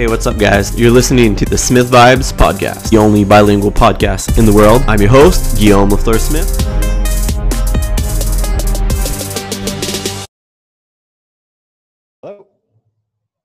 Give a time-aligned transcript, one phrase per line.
[0.00, 0.80] Hey, what's up, guys?
[0.80, 4.80] You're listening to the Smith Vibes Podcast, the only bilingual podcast in the world.
[4.86, 6.58] I'm your host, Guillaume LaFleur Smith.
[12.22, 12.46] Hello.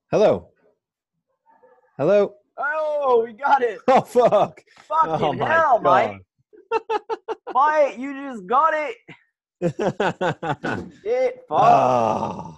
[0.09, 0.49] Hello.
[1.97, 2.35] Hello.
[2.57, 3.79] Oh, we got it.
[3.89, 4.61] Oh fuck.
[4.87, 6.21] Fucking oh my hell, Mike.
[6.71, 7.01] God.
[7.53, 8.95] Mike, you just got it.
[11.03, 11.59] It fuck.
[11.59, 12.57] Ah.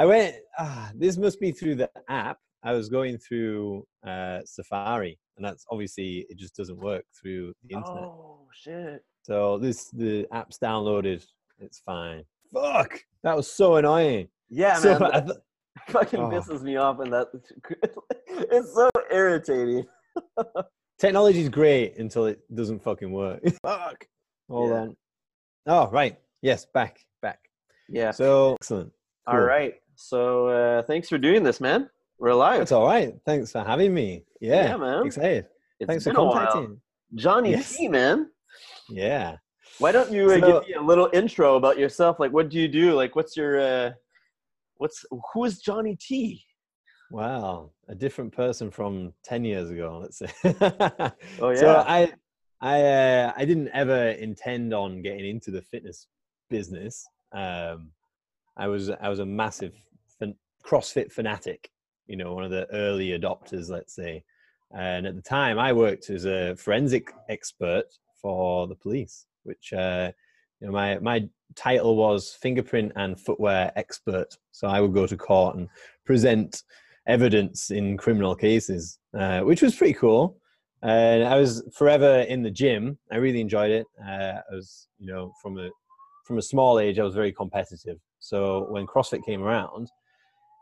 [0.00, 0.34] I went.
[0.58, 2.38] ah, this must be through the app.
[2.64, 7.76] I was going through uh, Safari, and that's obviously it just doesn't work through the
[7.76, 8.02] internet.
[8.04, 9.04] oh shit.
[9.22, 11.24] So this the app's downloaded.
[11.58, 12.24] It's fine.
[12.52, 13.00] Fuck.
[13.22, 14.28] That was so annoying.
[14.48, 15.10] Yeah, so man.
[15.12, 15.38] I th-
[15.88, 16.28] fucking Oh.
[16.30, 17.28] pisses me off, and that
[18.28, 19.84] it's so irritating.
[20.98, 23.40] technology's great until it doesn't fucking work.
[23.62, 24.06] Fuck.
[24.48, 24.76] Hold Yeah.
[24.76, 24.96] on.
[25.66, 26.18] Oh right.
[26.42, 26.66] Yes.
[26.66, 27.00] Back.
[27.22, 27.40] Back.
[27.88, 28.10] Yeah.
[28.10, 28.92] So excellent.
[29.26, 29.44] All Cool.
[29.44, 29.74] right.
[29.96, 31.88] So uh, thanks for doing this, man.
[32.18, 32.58] We're live.
[32.58, 33.14] That's all right.
[33.26, 34.24] Thanks for having me.
[34.40, 35.06] Yeah, Yeah, man.
[35.06, 35.46] Excited.
[35.80, 36.32] It's Thanks for been a while.
[36.46, 36.80] contacting.
[37.14, 37.76] Jonny Yes.
[37.76, 38.30] T, man.
[38.88, 39.36] Yeah.
[39.78, 42.20] Why don't you uh, So- give me a little intro about yourself?
[42.20, 42.92] Like, what do you do?
[42.94, 43.90] Like, what's your, uh,
[44.76, 46.44] what's who is Jonny T?
[47.10, 47.70] Wow.
[47.88, 49.98] A different person from ten years ago.
[50.02, 50.30] Let's say.
[51.40, 51.54] Oh yeah.
[51.56, 52.12] So I,
[52.60, 56.06] I, uh, I didn't ever intend on getting into the fitness
[56.48, 57.04] business.
[57.32, 57.90] Um,
[58.56, 59.74] I was, I was a massive
[60.18, 61.68] fan- CrossFit fanatic.
[62.06, 64.24] You know, one of the early adopters, let's say.
[64.76, 67.84] And at the time, I worked as a forensic expert
[68.20, 70.10] for the police, which uh,
[70.60, 74.36] you know my my title was fingerprint and footwear expert.
[74.50, 75.68] So I would go to court and
[76.04, 76.62] present
[77.06, 80.38] evidence in criminal cases, uh, which was pretty cool.
[80.82, 82.98] And I was forever in the gym.
[83.10, 83.86] I really enjoyed it.
[84.02, 85.70] Uh, I was, you know, from a
[86.24, 87.98] from a small age, I was very competitive.
[88.18, 89.88] So when CrossFit came around,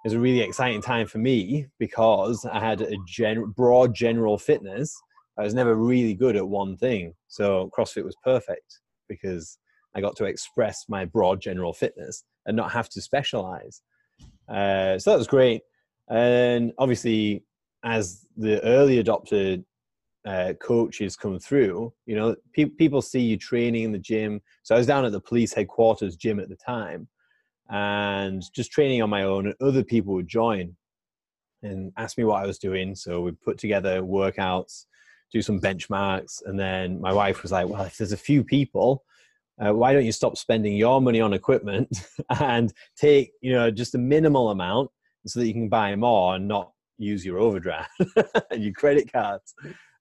[0.05, 4.37] it was a really exciting time for me because I had a gen- broad general
[4.37, 5.01] fitness.
[5.39, 7.15] I was never really good at one thing.
[7.29, 9.59] So CrossFit was perfect because
[9.95, 13.83] I got to express my broad general fitness and not have to specialize.
[14.49, 15.63] Uh, so that was great.
[16.11, 17.45] And obviously,
[17.85, 19.63] as the early adopter
[20.27, 24.41] uh, coaches come through, you know, pe- people see you training in the gym.
[24.65, 27.07] So I was down at the police headquarters gym at the time
[27.71, 30.77] and just training on my own and other people would join
[31.63, 32.95] and ask me what I was doing.
[32.95, 34.87] So we put together workouts,
[35.33, 39.05] do some benchmarks, and then my wife was like, "Well, if there's a few people,
[39.61, 41.89] uh, why don't you stop spending your money on equipment
[42.41, 44.91] and take you know just a minimal amount
[45.27, 47.91] so that you can buy more and not use your overdraft
[48.51, 49.55] and your credit cards."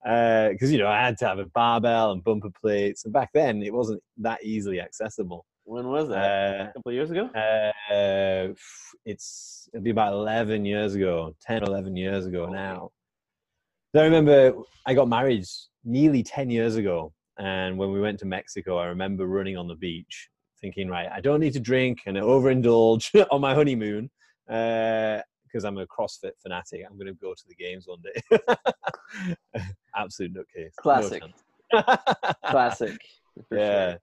[0.03, 3.61] Because you know I had to have a barbell and bumper plates, and back then
[3.61, 5.45] it wasn't that easily accessible.
[5.65, 6.15] When was that?
[6.17, 7.25] Uh, a couple of years ago.
[7.35, 8.53] uh,
[9.05, 12.89] it's it'd be about 11 years ago 10 11 years ago now
[13.95, 14.53] i remember
[14.85, 15.45] i got married
[15.83, 19.75] nearly 10 years ago and when we went to mexico i remember running on the
[19.75, 20.29] beach
[20.61, 24.09] thinking right i don't need to drink and overindulge on my honeymoon
[24.47, 28.39] because i'm a crossfit fanatic i'm going to go to the games one day
[29.95, 31.21] absolute nutcase No Classic.
[31.21, 31.43] chance.
[32.45, 32.97] Classic.
[33.51, 33.91] yeah.
[33.91, 33.99] sure.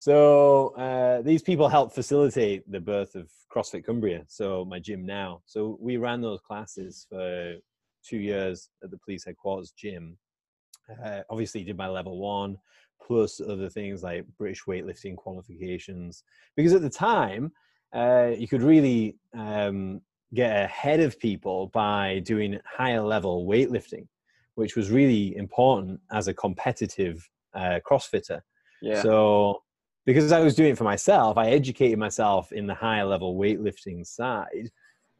[0.00, 4.24] So uh, these people helped facilitate the birth of CrossFit Cumbria.
[4.28, 5.42] So my gym now.
[5.46, 7.54] So we ran those classes for
[8.04, 10.16] two years at the police headquarters gym.
[11.04, 12.58] Uh, obviously, did my level one
[13.04, 16.24] plus other things like British weightlifting qualifications.
[16.56, 17.52] Because at the time,
[17.94, 20.00] uh, you could really um,
[20.34, 24.06] get ahead of people by doing higher level weightlifting,
[24.54, 28.40] which was really important as a competitive uh, CrossFitter.
[28.82, 29.02] Yeah.
[29.02, 29.62] So,
[30.06, 34.06] because I was doing it for myself, I educated myself in the higher level weightlifting
[34.06, 34.70] side.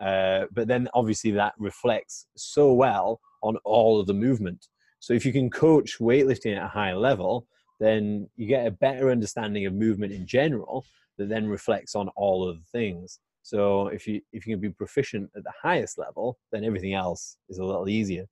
[0.01, 4.69] Uh, but then obviously that reflects so well on all of the movement.
[5.01, 7.47] So, if you can coach weightlifting at a higher level,
[7.81, 10.85] then you get a better understanding of movement in general
[11.19, 13.21] that then reflects on all of the things.
[13.43, 17.37] So, if you if you can be proficient at the highest level, then everything else
[17.49, 18.27] is a little easier.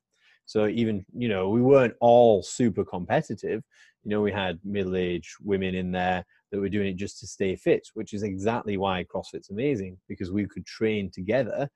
[0.46, 3.62] So even you know we weren't all super competitive.
[4.04, 7.56] You know we had middle-aged women in there that were doing it just to stay
[7.56, 11.68] fit, which is exactly why CrossFit's amazing because we could train together,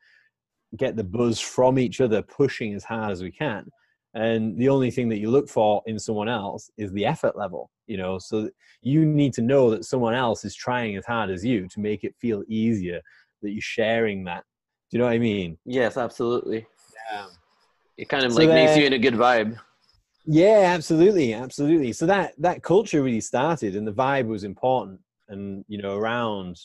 [0.76, 3.66] get the buzz from each other, pushing as hard as we can.
[4.14, 7.70] And the only thing that you look for in someone else is the effort level.
[7.86, 8.50] You know, so
[8.82, 12.02] you need to know that someone else is trying as hard as you to make
[12.04, 13.00] it feel easier
[13.42, 14.44] that you're sharing that.
[14.90, 15.58] Do you know what I mean?
[15.64, 16.66] yes, absolutely.
[17.12, 17.26] Yeah.
[17.96, 19.58] It kind of So like makes you in a good vibe.
[20.26, 21.92] Yeah, absolutely, absolutely.
[21.92, 26.58] So that that culture really started, and the vibe was important, and you know, around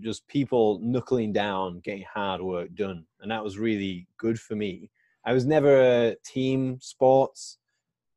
[0.00, 4.90] just people knuckling down, getting hard work done, and that was really good for me
[5.24, 5.80] I was never
[6.10, 7.58] a team sports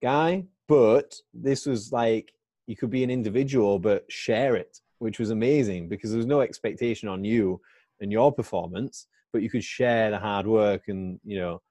[0.01, 2.33] guy, but this was like
[2.67, 6.41] you could be an individual but share it, which was amazing because there was no
[6.41, 7.59] expectation on you
[7.99, 11.61] and your performance, but you could share the hard work and you know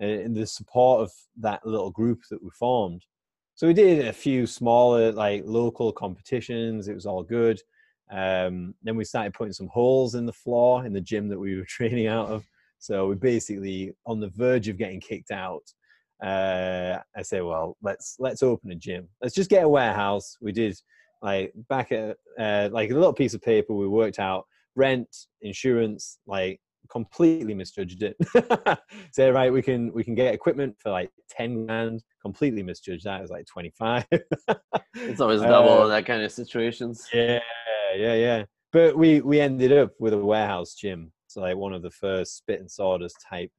[0.00, 3.04] and the support of that little group that we formed.
[3.54, 6.88] So we did a few smaller like local competitions.
[6.88, 7.60] It was all good.
[8.10, 11.56] Um, then we started putting some holes in the floor in the gym that we
[11.56, 12.44] were training out of.
[12.78, 15.62] So we're basically on the verge of getting kicked out.
[16.22, 19.08] Uh, I say, well, let's let's open a gym.
[19.22, 20.36] Let's just get a warehouse.
[20.40, 20.78] We did
[21.22, 23.74] like back at uh, like a little piece of paper.
[23.74, 25.08] We worked out rent,
[25.42, 28.16] insurance, like completely misjudged it.
[29.12, 32.02] Say right, we can we can get equipment for like ten grand.
[32.22, 33.18] Completely misjudged that.
[33.18, 34.06] It was like twenty five.
[34.94, 37.08] it's always double uh, that kind of situations.
[37.12, 37.40] Yeah,
[37.96, 38.44] yeah, yeah.
[38.72, 41.12] But we we ended up with a warehouse gym.
[41.26, 43.50] So like one of the first spit and sawdust type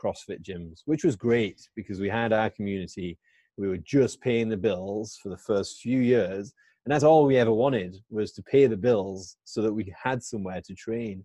[0.00, 3.18] CrossFit gyms, which was great because we had our community.
[3.56, 6.54] We were just paying the bills for the first few years,
[6.84, 10.22] and that's all we ever wanted was to pay the bills so that we had
[10.22, 11.24] somewhere to train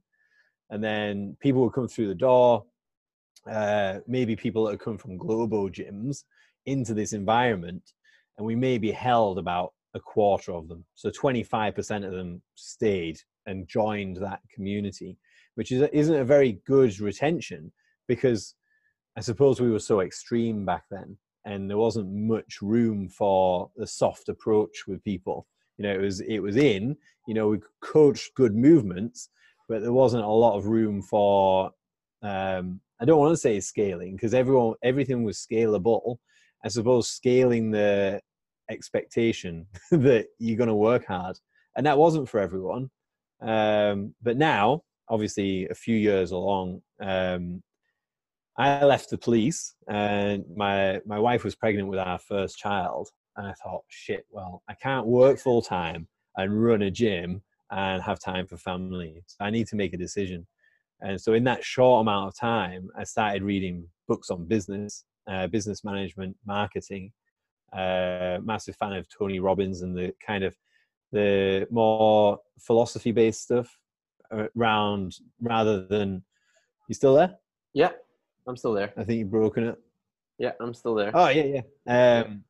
[0.70, 2.64] and then people would come through the door
[3.50, 6.24] uh, maybe people that had come from globo gyms
[6.66, 7.94] into this environment
[8.38, 10.84] and we maybe held about a quarter of them.
[10.96, 15.18] So 25% of them stayed and joined that community
[15.54, 17.72] which is, isn't a very good retention
[18.08, 18.56] because
[19.16, 21.16] i suppose we were so extreme back then
[21.46, 25.48] and there wasn't much room for the soft approach with people.
[25.78, 26.98] You know it was it was in
[27.28, 29.30] you know we coached good movements
[29.68, 31.72] but there wasn't a lot of room for
[32.22, 36.18] um, I don't want to say scaling because everyone everything was scalable.
[36.64, 38.22] I suppose scaling the
[38.70, 41.38] expectation that you're going to work hard,
[41.76, 42.90] and that wasn't for everyone.
[43.42, 47.62] Um, but now, obviously, a few years along, um,
[48.58, 53.46] I left the police, and my my wife was pregnant with our first child, and
[53.46, 56.08] I thought, shit, well, I can't work full time
[56.38, 57.42] and run a gym
[57.72, 59.24] and have time for family.
[59.28, 60.48] So I need to make a decision.
[61.02, 65.48] And so, in that short amount of time, I started reading books on business, uh,
[65.48, 67.12] business management, marketing.
[67.74, 70.56] Uh, massive fan of Tony Robbins and the kind of
[71.12, 73.78] the more philosophy-based stuff
[74.56, 76.24] around rather than.
[76.88, 77.36] You still there?
[77.74, 77.90] Yeah,
[78.48, 78.94] I'm still there.
[78.96, 79.76] I think you've broken it.
[80.38, 81.12] Yeah, I'm still there.
[81.14, 82.24] Oh yeah, yeah.
[82.24, 82.44] Um,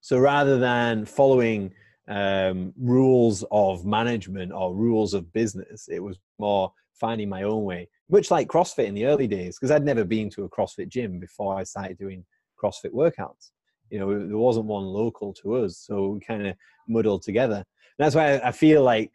[0.00, 1.74] so rather than following
[2.12, 5.88] um, rules of management or rules of business.
[5.90, 9.70] It was more finding my own way, much like CrossFit in the early days, because
[9.70, 12.24] I'd never been to a CrossFit gym before I started doing
[12.62, 13.50] CrossFit workouts.
[13.88, 16.54] You know, there wasn't one local to us, so we kind of
[16.86, 17.56] muddled together.
[17.56, 17.64] And
[17.98, 19.10] that's why I feel like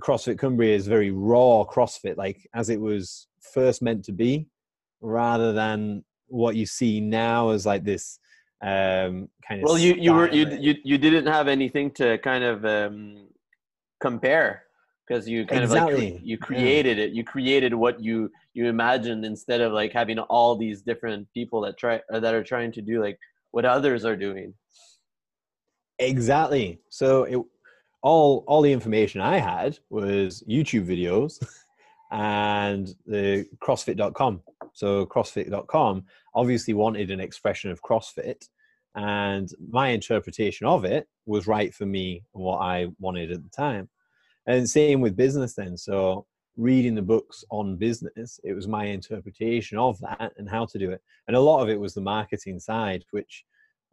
[0.00, 4.46] CrossFit Cumbria is very raw CrossFit, like as it was first meant to be,
[5.00, 8.20] rather than what you see now as like this
[8.60, 9.68] um, kind of.
[9.68, 13.28] Well, you you were you you you didn't have anything to kind of um,
[14.00, 14.64] compare
[15.06, 16.08] because you kind exactly.
[16.08, 17.04] of like you created yeah.
[17.04, 17.12] it.
[17.12, 21.76] You created what you you imagined instead of like having all these different people that
[21.76, 23.18] try that are trying to do like
[23.52, 24.54] what others are doing.
[25.98, 26.80] Exactly.
[26.90, 27.38] So it
[28.02, 31.42] all all the information I had was YouTube videos
[32.10, 34.42] and the CrossFit.com.
[34.78, 36.04] So CrossFit.com
[36.34, 38.48] obviously wanted an expression of CrossFit,
[38.94, 43.50] and my interpretation of it was right for me and what I wanted at the
[43.50, 43.88] time.
[44.46, 45.76] And same with business then.
[45.76, 50.78] So reading the books on business, it was my interpretation of that and how to
[50.78, 51.02] do it.
[51.26, 53.44] And a lot of it was the marketing side, which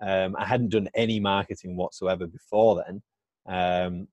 [0.04, 3.02] um, I hadn't done any marketing whatsoever before then.
[3.48, 4.08] Um,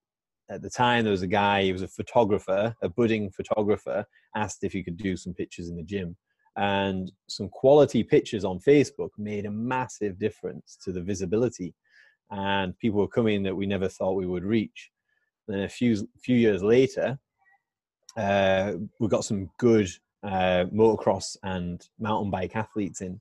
[0.50, 4.64] at the time, there was a guy, he was a photographer, a budding photographer, asked
[4.64, 6.17] if he could do some pictures in the gym
[6.56, 11.75] and some quality pictures on Facebook made a massive difference to the visibility.
[12.30, 14.90] And people were coming that we never thought we would reach.
[15.49, 17.18] then a few few years later,
[18.16, 19.88] uh, we got some good
[20.23, 23.21] uh, motocross and mountain bike athletes in.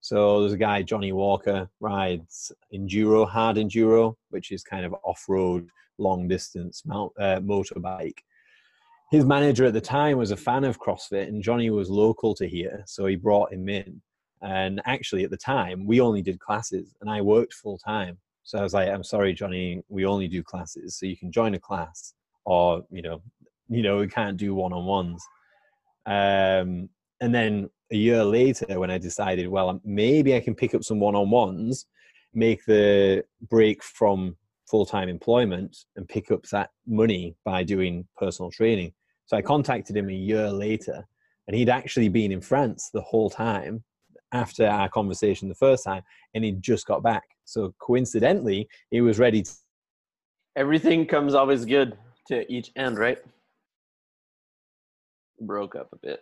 [0.00, 5.68] So there's a guy, Jonny Walker, rides enduro, hard enduro, which is kind of off-road,
[5.98, 8.18] long distance mount, uh, motorbike
[9.10, 12.48] his manager at the time was a fan of CrossFit, and Jonny was local to
[12.48, 14.02] here, so he brought him in.
[14.42, 18.18] And actually, at the time, we only did classes, and I worked full time.
[18.42, 20.98] So I was like, "I'm sorry, Jonny, we only do classes.
[20.98, 23.22] So you can join a class, or you know,
[23.68, 25.24] you know, we can't do one on ones."
[26.06, 26.88] Um,
[27.20, 31.00] and then a year later, when I decided, well, maybe I can pick up some
[31.00, 31.86] one on ones,
[32.34, 34.36] make the break from
[34.68, 38.92] full time employment and pick up that money by doing personal training.
[39.26, 41.06] So I contacted him a year later,
[41.46, 43.84] and he'd actually been in France the whole time
[44.32, 46.02] after our conversation the first time,
[46.34, 47.24] and he'd just got back.
[47.44, 49.42] So coincidentally, he was ready.
[49.42, 49.52] To-
[50.56, 53.18] Everything comes always good to each end, right?
[55.40, 56.20] Broke up a bit.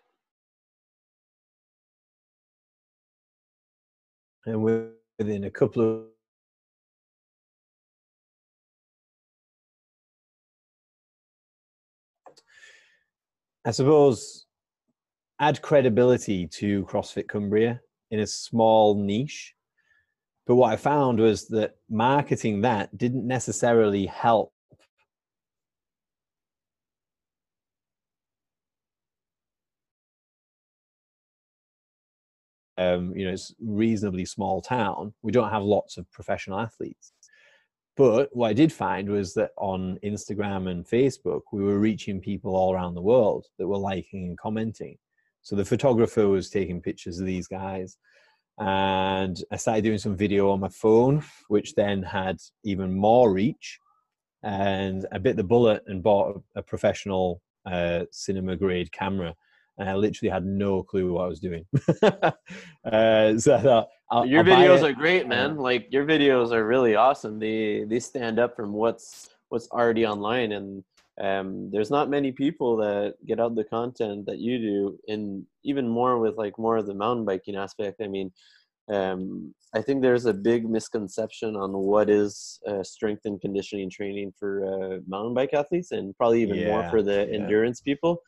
[4.47, 6.05] And within a couple of
[13.65, 14.47] I suppose
[15.41, 17.81] add credibility to CrossFit Cumbria
[18.11, 19.55] in a small niche.
[20.47, 24.53] But what I found was that marketing that didn't necessarily help
[32.77, 35.15] um, you know, it's reasonably small town.
[35.23, 37.14] We don't have lots of professional athletes.
[37.97, 42.57] But what I did find was that on Instagram and Facebook, we were reaching people
[42.57, 44.99] all around the world that were liking and commenting.
[45.43, 47.97] So the photographer was taking pictures of these guys.
[48.59, 53.79] And I started doing some video on my phone, which then had even more reach.
[54.43, 59.35] And I bit the bullet and bought a, professional uh, cinema grade camera
[59.79, 61.65] and I literally had no clue what I was doing.
[62.03, 65.57] uh, so I thought, I'll, your I'll videos are great, man.
[65.57, 67.39] Like your videos are really awesome.
[67.39, 70.85] They they stand up from what's what's already online, and
[71.21, 75.89] um, there's not many people that get out the content that you do, and even
[75.89, 78.01] more with like more of the mountain biking aspect.
[78.01, 78.31] I mean,
[78.93, 84.33] um, I think there's a big misconception on what is uh, strength and conditioning training
[84.39, 87.39] for uh, mountain bike athletes, and probably even yeah, more for the yeah.
[87.39, 88.23] endurance people.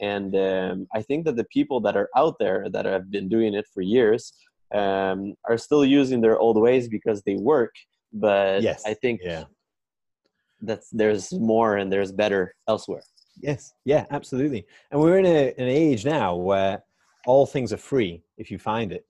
[0.00, 3.54] And um, I think that the people that are out there that have been doing
[3.54, 4.32] it for years
[4.74, 7.74] um, are still using their old ways because they work.
[8.12, 9.44] But yes, I think yeah.
[10.60, 13.02] that's there's more and there's better elsewhere.
[13.40, 14.66] Yes, yeah, absolutely.
[14.90, 16.84] And we're in a, an age now where
[17.26, 19.06] all things are free if you find it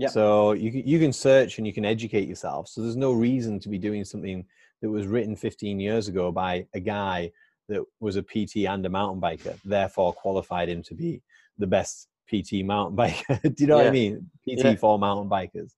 [0.00, 0.08] yeah.
[0.08, 2.68] So you you can search and you can educate yourself.
[2.68, 4.46] So there's no reason to be doing something
[4.80, 7.30] that was written 15 years ago by a guy
[7.68, 11.22] that was a PT and a mountain biker, therefore qualified him to be
[11.58, 13.42] the best PT mountain biker.
[13.42, 13.82] Do you know yeah.
[13.82, 14.30] what I mean?
[14.48, 14.74] PT yeah.
[14.76, 15.72] for mountain bikers.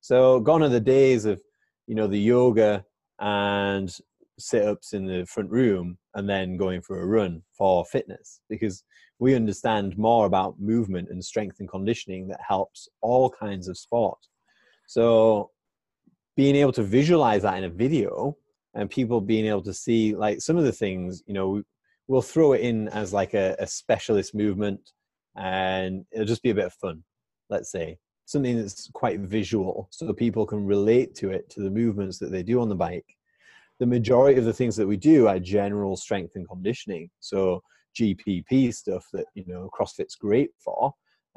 [0.00, 1.42] So gone are the days of,
[1.88, 2.84] you know, the yoga
[3.18, 3.90] and
[4.38, 8.84] sit-ups in the front room and then going for a run for fitness because
[9.18, 14.18] we understand more about movement and strength and conditioning that helps all kinds of sport.
[14.86, 15.50] So
[16.36, 18.36] being able to visualize that in a video
[18.74, 21.62] and people being able to see like some of the things, you know,
[22.08, 24.80] we'll throw it in as like a, a specialist movement
[25.36, 27.02] and it'll just be a bit of fun,
[27.50, 27.98] let's say.
[28.26, 32.42] Something that's quite visual so people can relate to it, to the movements that they
[32.42, 33.16] do on the bike.
[33.80, 37.10] The majority of the things that we do are general strength and conditioning.
[37.20, 37.62] So
[37.98, 40.92] GPP stuff that you know CrossFit's great for.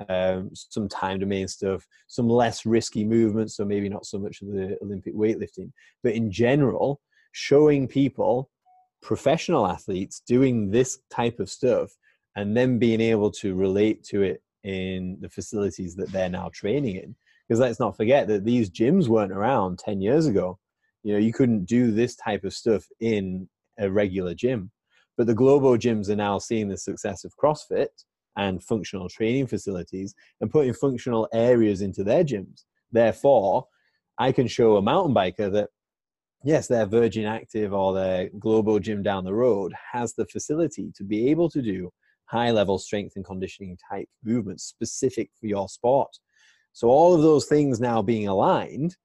[0.09, 4.49] Um, some time domain stuff, some less risky movements, so maybe not so much of
[4.49, 5.71] the Olympic weightlifting,
[6.03, 7.01] but in general,
[7.31, 8.51] showing people,
[9.01, 11.89] professional athletes, doing this type of stuff,
[12.35, 16.97] and then being able to relate to it in the facilities that they're now training
[16.97, 17.15] in.
[17.47, 20.59] Because let's not forget that these gyms weren't around 10 years ago.
[21.03, 23.47] You know, you couldn't do this type of stuff in
[23.79, 24.71] a regular gym.
[25.17, 27.87] But the Globo gyms are now seeing the success of CrossFit
[28.35, 32.65] and functional training facilities and putting functional areas into their gyms.
[32.91, 33.67] Therefore,
[34.19, 35.69] I can show a mountain biker that
[36.43, 41.03] yes, their Virgin Active or their Globo gym down the road has the facility to
[41.03, 41.91] be able to do
[42.25, 46.15] high level strength and conditioning type movements specific for your sport.
[46.73, 48.95] So, all of those things now being aligned,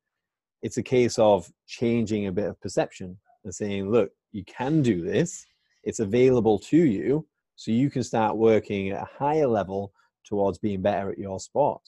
[0.62, 5.02] it's a case of changing a bit of perception and saying, look, you can do
[5.02, 5.46] this
[5.84, 7.26] it's available to you
[7.56, 9.92] so you can start working at a higher level
[10.24, 11.80] towards being better at your sport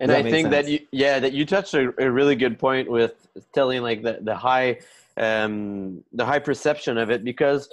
[0.00, 0.66] and i think sense?
[0.66, 4.18] that you yeah that you touched a, a, really good point with telling like the,
[4.22, 4.78] the high
[5.16, 7.68] um the high perception of it because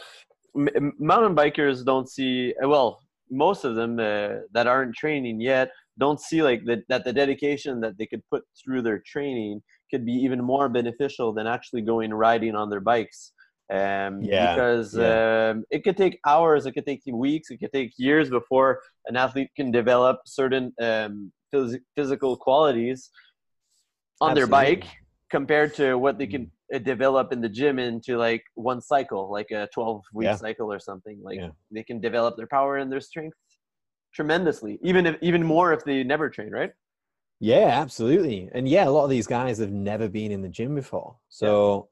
[0.56, 5.70] m- mountain bikers don't see well most of them uh, that aren't training yet
[6.00, 10.06] don't see like the, that the dedication that they could put through their training could
[10.06, 13.34] be even more beneficial than actually going riding on their bikes
[13.70, 15.50] um, yeah, because yeah.
[15.52, 19.18] Um, it could take hours, it could take weeks, it could take years before an
[19.18, 23.10] athlete can develop certain um, phys- physical qualities
[24.22, 24.40] on Absolutely.
[24.40, 24.86] their bike
[25.30, 26.76] compared to what they can mm.
[26.76, 30.36] uh, develop in the gym into like one cycle, like a 12 week yeah.
[30.36, 31.20] cycle or something.
[31.22, 31.50] Like yeah.
[31.70, 33.36] they can develop their power and their strength
[34.14, 36.72] tremendously, even if even more if they never train, right?
[37.40, 38.50] Yeah, absolutely.
[38.54, 41.16] And yeah, a lot of these guys have never been in the gym before.
[41.30, 41.90] So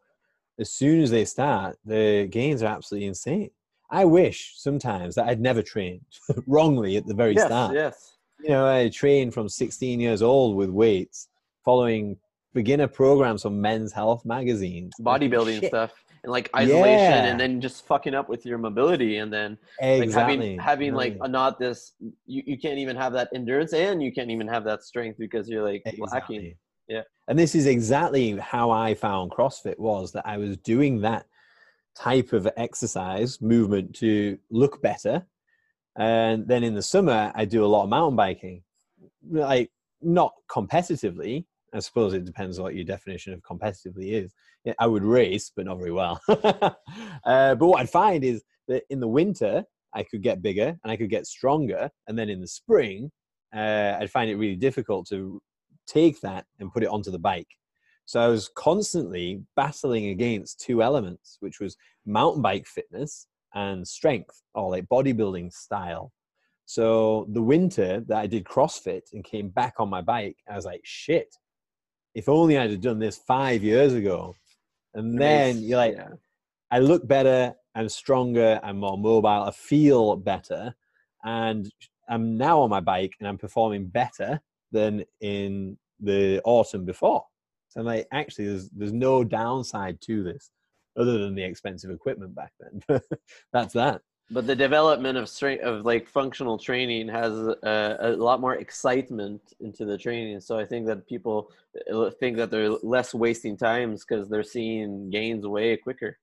[0.59, 3.51] as soon as they start, the gains are absolutely insane.
[3.89, 6.05] I wish sometimes that I'd never trained
[6.47, 7.75] wrongly at the very yes, start.
[7.75, 8.17] Yes.
[8.41, 11.29] you know, I trained from 16 years old with weights,
[11.63, 12.17] following
[12.53, 15.91] beginner programs from Men's Health magazines, bodybuilding stuff,
[16.25, 17.25] and like isolation, yeah.
[17.25, 20.07] and then just fucking up with your mobility, and then exactly.
[20.07, 21.93] like having having like a, not this,
[22.25, 25.47] you, you can't even have that endurance, and you can't even have that strength because
[25.47, 26.37] you're like exactly.
[26.37, 26.55] lacking.
[26.87, 31.25] Yeah, and this is exactly how I found CrossFit was that I was doing that
[31.95, 35.25] type of exercise movement to look better
[35.97, 38.63] and then in the summer, I do a lot of mountain biking,
[39.29, 41.45] like not competitively.
[41.75, 44.33] I suppose it depends what your definition of competitively is.
[44.79, 46.21] I would race, but not very well.
[46.27, 49.63] uh, but what I'd find is that in the winter,
[49.93, 51.89] I could get bigger and I could get stronger.
[52.07, 53.11] And then in the spring,
[53.55, 55.41] uh, I'd find it really difficult to
[55.85, 57.47] take that and put it onto the bike.
[58.05, 64.41] So I was constantly battling against two elements, which was mountain bike fitness and strength
[64.53, 66.11] or like bodybuilding style.
[66.65, 70.65] So the winter that I did CrossFit and came back on my bike, I was
[70.65, 71.35] like, shit,
[72.15, 74.35] if only I'd have done this five years ago.
[74.93, 76.13] And then you're like, yeah.
[76.71, 80.73] I look better, I'm stronger, I'm more mobile, I feel better.
[81.23, 81.69] And
[82.09, 84.39] I'm now on my bike and I'm performing better
[84.71, 87.25] than in the autumn before.
[87.69, 90.51] So I'm like, actually, there's there's no downside to this
[90.97, 93.01] other than the expensive equipment back then.
[93.53, 94.01] That's that.
[94.31, 99.53] But the development of strength of like functional training has a, a, lot more excitement
[99.59, 100.39] into the training.
[100.41, 101.51] So I think that people
[101.93, 106.17] uh, think that they're less wasting times because they're seeing gains way quicker.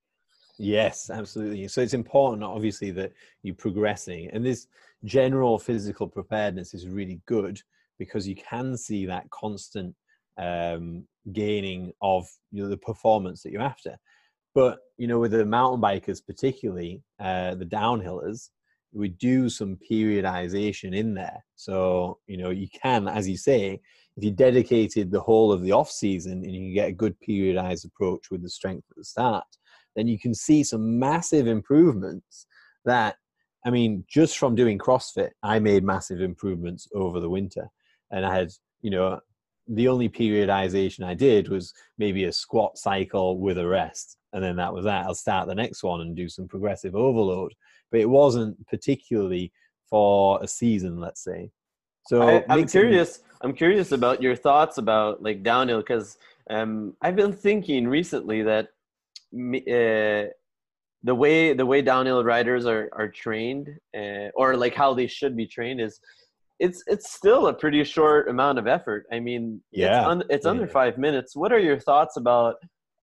[0.58, 1.68] Yes, absolutely.
[1.68, 4.66] So it's important, obviously, that you're progressing, and this
[5.04, 7.60] general physical preparedness is really good
[7.98, 9.94] because you can see that constant
[10.38, 13.96] um, gaining of you know, the performance that you're after.
[14.54, 18.50] But you know, with the mountain bikers, particularly uh, the downhillers,
[18.92, 21.44] we do some periodization in there.
[21.54, 23.80] So you know, you can, as you say,
[24.16, 27.86] if you dedicated the whole of the off season and you get a good periodized
[27.86, 29.46] approach with the strength at the start,
[29.96, 32.46] then you can see some massive improvements.
[32.84, 33.16] That
[33.64, 37.68] I mean, just from doing CrossFit, I made massive improvements over the winter,
[38.10, 38.50] and I had
[38.82, 39.20] you know
[39.68, 44.56] the only periodization I did was maybe a squat cycle with a rest and then
[44.56, 45.06] that was that.
[45.06, 47.54] I'll start the next one and do some progressive overload.
[47.90, 49.52] But it wasn't particularly
[49.88, 51.50] for a season, let's say.
[52.06, 53.20] So I, am curious.
[53.42, 56.18] I'm curious about your thoughts about like downhill because
[56.50, 58.68] um, I've been thinking recently that
[59.34, 60.30] uh,
[61.04, 65.36] the way the way downhill riders are are trained uh, or like how they should
[65.36, 66.00] be trained is
[66.58, 69.06] it's it's still a pretty short amount of effort.
[69.12, 70.50] I mean, yeah, it's, un, it's yeah.
[70.50, 71.34] under five minutes.
[71.36, 72.56] What are your thoughts about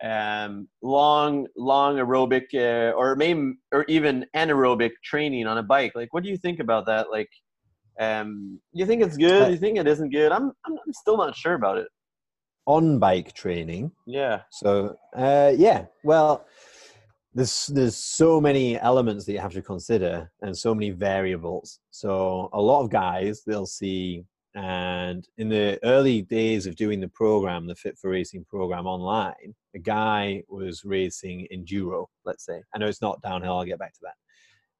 [0.03, 5.93] um, long long aerobic uh, or maybe or even anaerobic training on a bike.
[5.95, 7.07] Like what do you think about that?
[7.11, 7.29] Like
[7.99, 9.51] um, you think it's good?
[9.51, 10.31] You think it isn't good?
[10.31, 11.87] I'm, I'm i'm still not sure about it.
[12.65, 13.91] On bike training?
[14.05, 14.41] Yeah.
[14.51, 16.45] So uh, yeah well
[17.33, 21.79] there's there's so many elements that you have to consider and so many variables.
[21.91, 24.23] So a lot of guys they'll see
[24.59, 30.43] and in the early days of doing the program, the Fit4Racing program online, a guy
[30.49, 32.61] was racing enduro, let's say.
[32.75, 34.15] I know it's not downhill, I'll get back to that.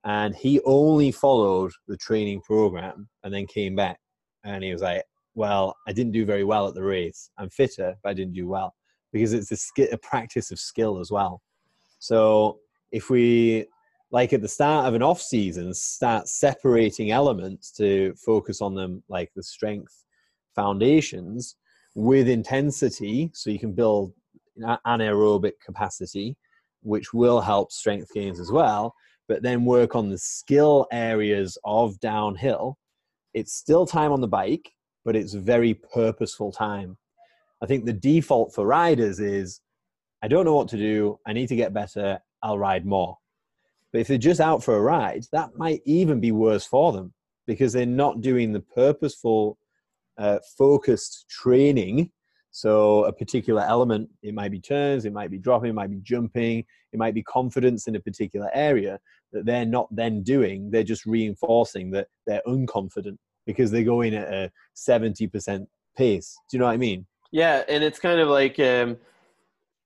[0.04, 4.02] And he only followed the training program and then came back.
[4.44, 7.30] And he was like, Well, I didn't do very well at the race.
[7.38, 8.76] I'm fitter, but I didn't do well
[9.14, 11.42] because it's a, sk- a practice of skill as well.
[12.00, 12.60] So
[12.92, 13.66] if we
[14.12, 19.04] like at the start of an off season start separating elements to focus on them
[19.08, 20.04] like the strength
[20.56, 21.56] foundations
[21.96, 24.14] with intensity so you can build
[24.86, 26.36] anaerobic capacity
[26.82, 28.94] which will help strength gains as well
[29.30, 32.78] but then work on the skill areas of downhill.
[33.36, 34.74] It's still time on the bike
[35.06, 36.98] but it's very purposeful time.
[37.62, 39.62] I think the default for riders is
[40.22, 41.18] i don't know what to do.
[41.26, 42.20] I need to get better.
[42.44, 43.18] I'll ride more
[43.92, 47.14] but if they're just out for a ride, that might even be worse for them
[47.48, 49.58] because they're not doing the purposeful,
[50.18, 52.12] uh, focused training.
[52.52, 56.02] So, a particular element, it might be turns, it might be dropping, it might be
[56.04, 59.00] jumping, it might be confidence in a particular area
[59.32, 60.72] that they're not then doing.
[60.72, 66.38] They're just reinforcing that they're unconfident because they're going at a 70% pace.
[66.50, 67.06] Do you know what I mean?
[67.32, 67.64] Yeah.
[67.68, 68.98] And it's kind of like um,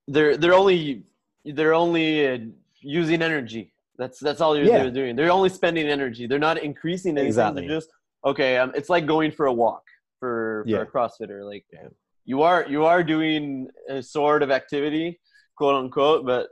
[0.08, 1.04] they're, they're only,
[1.44, 2.38] they're only uh,
[2.80, 4.82] using energy that's that's all you're, yeah.
[4.82, 5.16] they're doing.
[5.16, 6.26] They're only spending energy.
[6.26, 7.28] They're not increasing anything.
[7.28, 7.66] Exactly.
[7.66, 7.90] They're just
[8.24, 8.58] okay.
[8.58, 9.82] Um, it's like going for a walk
[10.18, 10.82] for, for yeah.
[10.82, 11.44] a CrossFitter.
[11.44, 11.88] Like yeah.
[12.24, 15.20] you are you are doing a sort of activity,
[15.56, 16.48] quote unquote, but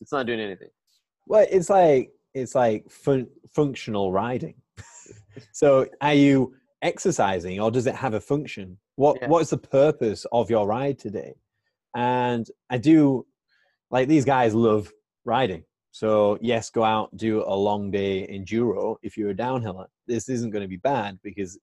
[0.00, 0.68] it's not doing anything.
[1.26, 4.54] Well, it's like it's like fun- functional riding.
[5.52, 8.78] so are you exercising or does it have a function?
[8.96, 9.28] What yeah.
[9.28, 11.34] what is the purpose of your ride today?
[11.94, 13.26] And I do
[13.90, 14.90] like these guys love
[15.24, 15.64] riding.
[15.96, 19.86] So yes, go out, do a long day enduro if you're a downhiller.
[20.06, 21.58] This isn't going to be bad because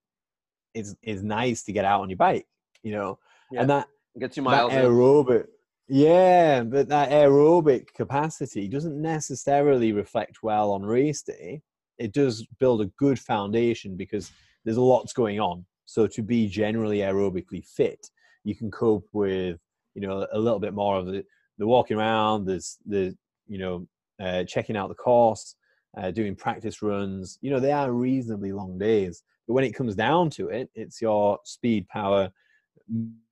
[0.73, 2.47] it's it's nice to get out on your bike,
[2.81, 3.19] you know.
[3.51, 3.61] Yeah.
[3.61, 3.87] And that
[4.19, 5.45] gets you miles that aerobic.
[5.87, 11.61] Yeah, but that aerobic capacity doesn't necessarily reflect well on race day.
[11.99, 14.31] It does build a good foundation because
[14.65, 15.63] there's a lot's going on.
[15.85, 18.09] So to be generally aerobically fit,
[18.43, 19.59] you can cope with
[19.93, 21.23] you know a little bit more of the
[21.59, 23.15] the walking around, there's the
[23.47, 23.87] you know
[24.21, 25.55] uh, checking out the course,
[25.97, 27.37] uh, doing practice runs.
[27.41, 31.01] You know they are reasonably long days, but when it comes down to it, it's
[31.01, 32.31] your speed, power,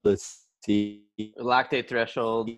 [0.03, 1.03] mobility,
[1.39, 2.49] lactate threshold,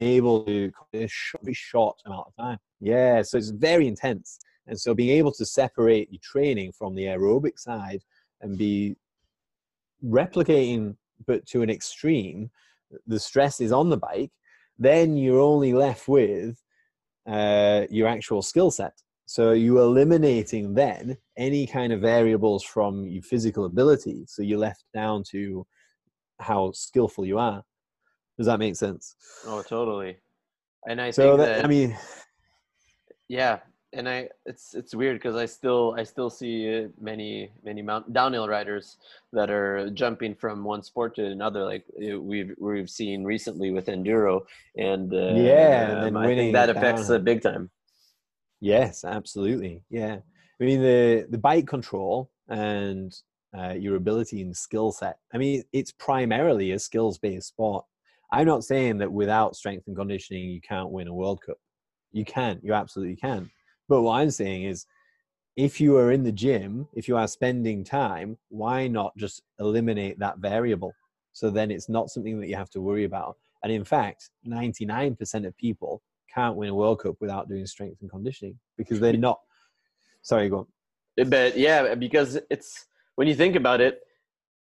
[0.00, 1.08] able to a
[1.42, 2.58] very short amount of time.
[2.80, 4.38] Yeah, so it's very intense.
[4.66, 8.02] And so being able to separate your training from the aerobic side
[8.40, 8.96] and be
[10.04, 12.50] replicating, but to an extreme,
[13.06, 14.30] the stress is on the bike,
[14.78, 16.62] then you're only left with
[17.26, 18.92] uh, your actual skill set.
[19.26, 24.24] So you're eliminating then any kind of variables from your physical ability.
[24.26, 25.66] So you're left down to
[26.40, 27.62] how skillful you are.
[28.36, 29.14] Does that make sense?
[29.46, 30.16] Oh, totally.
[30.88, 31.96] And I so think that, that I mean,
[33.28, 33.60] yeah,
[33.92, 38.48] and I it's it's weird because I still I still see many many mount, downhill
[38.48, 38.96] riders
[39.32, 41.64] that are jumping from one sport to another.
[41.64, 44.42] Like we've we've seen recently with enduro,
[44.76, 47.70] and uh, yeah, and um, I think that affects it big time.
[48.60, 49.82] Yes, absolutely.
[49.90, 50.18] Yeah,
[50.60, 53.12] I mean the the bike control and
[53.56, 55.18] uh, your ability and skill set.
[55.34, 57.84] I mean, it's primarily a skills based sport.
[58.32, 61.56] I'm not saying that without strength and conditioning you can't win a World Cup.
[62.12, 62.60] You can.
[62.62, 63.50] You absolutely can
[63.90, 64.86] but what I'm saying is,
[65.56, 70.20] if you are in the gym, if you are spending time, why not just eliminate
[70.20, 70.94] that variable?
[71.32, 73.36] So then it's not something that you have to worry about.
[73.64, 78.08] And in fact, 99% of people can't win a World Cup without doing strength and
[78.08, 79.40] conditioning because they're not.
[80.22, 80.66] Sorry, go on.
[81.18, 83.98] Eh, but yeah, because it's when you think about it,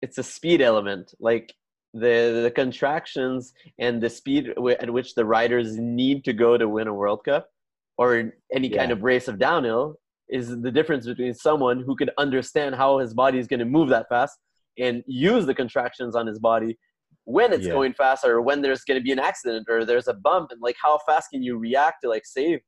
[0.03, 1.15] it's a speed element.
[1.19, 1.53] Like
[1.93, 6.87] the the contractions and the speed at which the riders need to go to win
[6.87, 7.51] a World Cup
[7.99, 8.77] or any yeah.
[8.79, 9.97] kind of race of downhill
[10.29, 13.89] is the difference between someone who could understand how his body is going to move
[13.89, 14.39] that fast
[14.79, 16.79] and use the contractions on his body
[17.25, 17.73] when it's yeah.
[17.73, 20.61] going fast or when there's going to be an accident or there's a bump and
[20.61, 22.61] like how fast can you react to like save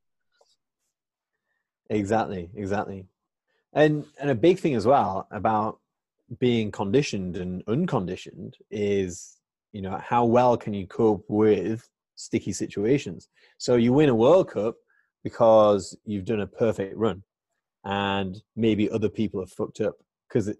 [1.91, 3.07] exactly exactly
[3.73, 5.79] and and a big thing as well about
[6.41, 9.37] being conditioned and unconditioned is
[9.73, 14.51] you know how well can you cope with sticky situations so you win a world
[14.51, 14.75] cup
[15.25, 17.23] because you've done a perfect run
[17.85, 19.95] and maybe other people have fucked up
[20.29, 20.55] because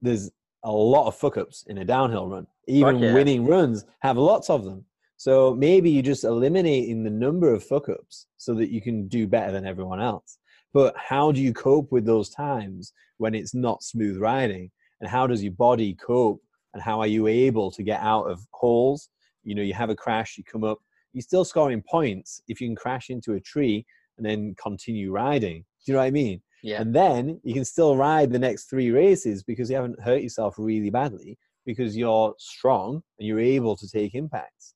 [0.00, 0.30] there's
[0.64, 2.46] a lot of fuck ups in a downhill run.
[2.66, 3.12] Even yeah.
[3.12, 4.84] winning runs have lots of them.
[5.16, 9.26] So maybe you're just eliminating the number of fuck ups so that you can do
[9.26, 10.38] better than everyone else.
[10.72, 14.70] But how do you cope with those times when it's not smooth riding?
[15.00, 16.40] And how does your body cope?
[16.72, 19.10] And how are you able to get out of holes?
[19.42, 20.78] You know, you have a crash, you come up,
[21.12, 23.84] you're still scoring points if you can crash into a tree
[24.20, 25.64] and then continue riding.
[25.84, 26.42] Do you know what I mean?
[26.62, 26.80] Yeah.
[26.80, 30.56] And then you can still ride the next three races because you haven't hurt yourself
[30.58, 34.74] really badly because you're strong and you're able to take impacts.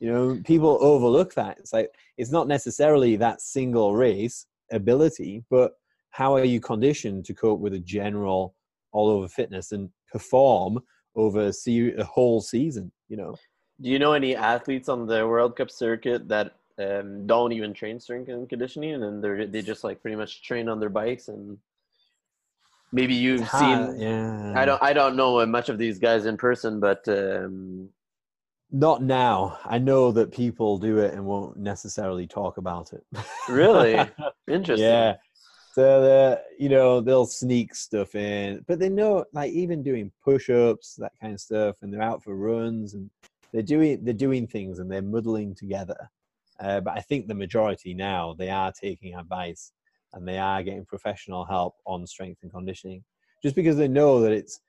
[0.00, 1.58] You know, people overlook that.
[1.58, 5.72] It's like it's not necessarily that single race ability, but
[6.10, 8.54] how are you conditioned to cope with a general
[8.92, 10.80] all over fitness and perform
[11.14, 13.36] over a, se- a whole season, you know?
[13.80, 18.00] Do you know any athletes on the World Cup circuit that um, don't even train
[18.00, 21.58] strength and conditioning, and they they just like pretty much train on their bikes and
[22.92, 23.96] maybe you've seen.
[23.98, 24.52] Yeah.
[24.54, 27.88] I don't I don't know much of these guys in person, but um,
[28.70, 29.58] not now.
[29.64, 33.04] I know that people do it and won't necessarily talk about it.
[33.48, 34.08] really
[34.48, 34.86] interesting.
[34.86, 35.16] Yeah.
[35.72, 40.96] So the you know they'll sneak stuff in, but they know like even doing push-ups,
[40.96, 43.08] that kind of stuff, and they're out for runs and
[43.52, 46.10] they're doing they're doing things and they're muddling together
[46.62, 49.72] uh, but I think the majority now they are taking advice
[50.12, 53.02] and they are getting professional help on strength and conditioning,
[53.42, 54.60] just because they know that it's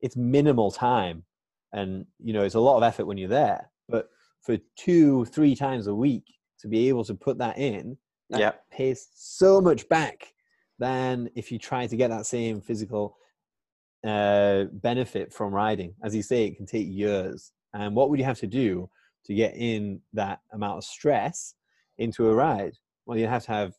[0.00, 1.24] it's minimal time,
[1.72, 3.70] and you know it's a lot of effort when you're there.
[3.88, 4.08] But
[4.42, 6.24] for two, three times a week
[6.60, 7.96] to be able to put that in,
[8.30, 8.52] that yeah.
[8.70, 10.32] pays so much back
[10.78, 13.16] than if you try to get that same physical
[14.06, 15.94] uh, benefit from riding.
[16.02, 17.52] As you say, it can take years.
[17.72, 18.88] And what would you have to do
[19.26, 21.54] to get in that amount of stress
[21.98, 22.74] into a ride?
[23.06, 23.74] Well, you have to have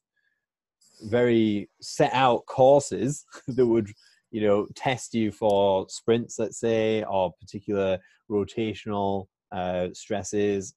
[1.03, 3.89] very set out courses that would,
[4.31, 7.97] you know test you for sprints let's say or particular
[8.29, 10.75] rotational uh, stresses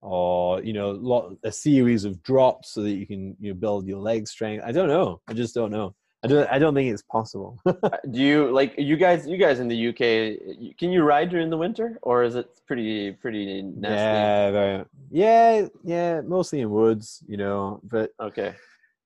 [0.00, 3.86] or you know lot, a series of drops so that you can you know, build
[3.86, 4.62] your leg strength.
[4.64, 5.20] I don't know.
[5.26, 7.74] I just don't know i don't i don't think it's possible uh,
[8.10, 11.56] do you like you guys you guys in the uk can you ride during the
[11.56, 17.36] winter or is it pretty pretty nasty yeah very, yeah yeah mostly in woods you
[17.36, 18.54] know but okay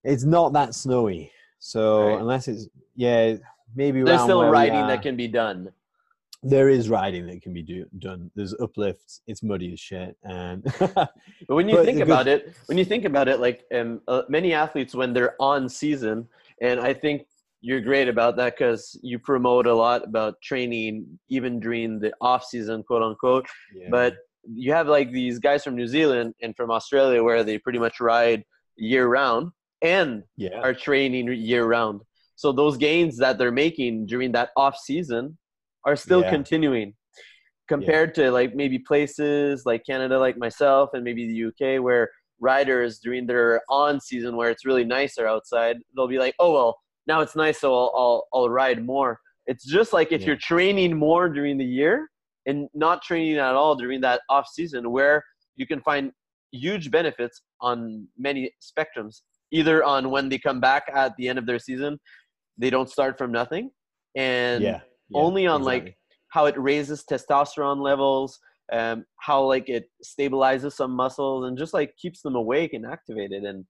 [0.03, 2.21] it's not that snowy so right.
[2.21, 3.37] unless it's yeah
[3.75, 5.71] maybe there's still riding that can be done
[6.45, 8.31] there is riding that can be do, done.
[8.37, 9.23] There's uplifts.
[9.27, 10.15] It's muddy as shit.
[10.23, 11.11] And but
[11.47, 14.23] when you but think about good, it, when you think about it, like um, uh,
[14.29, 16.29] many athletes when they're on season,
[16.61, 17.23] and I think
[17.61, 22.45] you're great about that because you promote a lot about training even during the off
[22.45, 23.47] season, quote unquote.
[23.75, 23.89] Yeah.
[23.91, 27.79] But you have like these guys from New Zealand and from Australia where they pretty
[27.79, 28.45] much ride
[28.77, 30.61] year round and yeah.
[30.61, 32.03] are training year round.
[32.37, 35.39] So those gains that they're making during that off season
[35.87, 36.31] are still yeah.
[36.31, 36.95] continuing
[37.69, 38.25] compared yeah.
[38.25, 42.11] to like maybe places like Canada, like myself, and maybe the UK, where
[42.45, 46.79] riders during their on season where it's really nicer outside, they'll be like, oh well,
[47.07, 49.19] now it's nice, so I'll I'll, I'll ride more.
[49.47, 50.29] It's just like if yeah.
[50.29, 52.09] you're training more during the year
[52.47, 55.25] and not training at all during that off season, where
[55.57, 56.13] you can find
[56.53, 59.23] huge benefits on many spectrums.
[59.51, 61.99] Either on when they come back at the end of their season,
[62.59, 63.71] they don't start from nothing,
[64.15, 65.91] and yeah yeah, only on exactly.
[65.91, 68.39] like how it raises testosterone levels
[68.73, 73.45] um, how like it stabilizes some muscles and just like keeps them awake and activated
[73.45, 73.65] and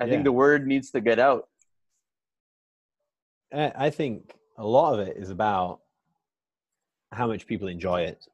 [0.00, 0.10] i yeah.
[0.10, 1.44] think the word needs to get out.
[3.54, 5.80] I think a lot of it is about
[7.12, 8.24] how much people enjoy it.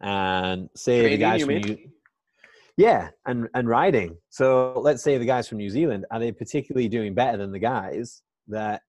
[0.00, 1.78] And say Training, the guys from New,
[2.76, 4.16] yeah and and riding.
[4.30, 7.58] So let's say the guys from new zealand are they particularly doing better than the
[7.58, 8.82] guys that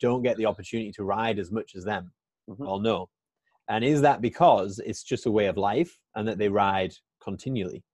[0.00, 2.12] don't get the opportunity to ride as much as them?
[2.50, 2.64] Mm-hmm.
[2.64, 3.08] well no
[3.68, 7.84] and is that because it's just a way of life and that they ride continually?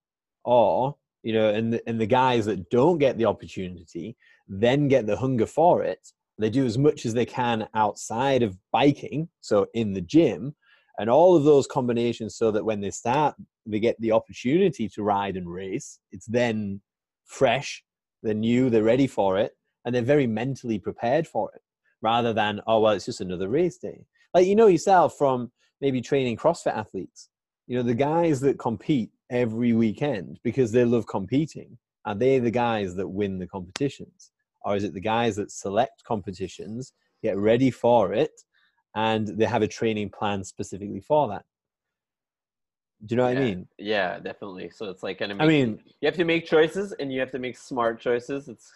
[0.43, 4.15] Or you know and the, and the guys that don't get the opportunity
[4.47, 6.11] then get the hunger for it.
[6.37, 10.55] They do as much as they can outside of biking so in the gym
[10.99, 13.35] and all of those combinations so that when they start
[13.65, 16.81] they get the opportunity to ride and race it's then
[17.25, 17.83] fresh
[18.21, 19.53] they're new they're ready for it
[19.85, 21.61] and they're very mentally prepared for it
[22.01, 24.05] rather than oh well it's just another race day.
[24.33, 25.51] Like you know yourself from
[25.85, 27.29] maybe training CrossFit athletes.
[27.67, 32.49] You know, the guys that compete every weekend because they love competing, are they the
[32.49, 34.31] guys that win the competitions?
[34.63, 38.31] Or is it the guys that select competitions, get ready for it,
[38.95, 41.45] and they have a training plan specifically for that?
[43.05, 43.35] Do you know yeah.
[43.35, 43.67] what I mean?
[43.77, 44.71] Yeah, definitely.
[44.71, 45.39] So it's like kind of.
[45.39, 48.47] I mean, you have to make choices, and you have to make smart choices.
[48.47, 48.71] It's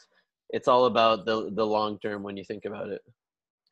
[0.51, 3.01] it's all about the the long term when you think about it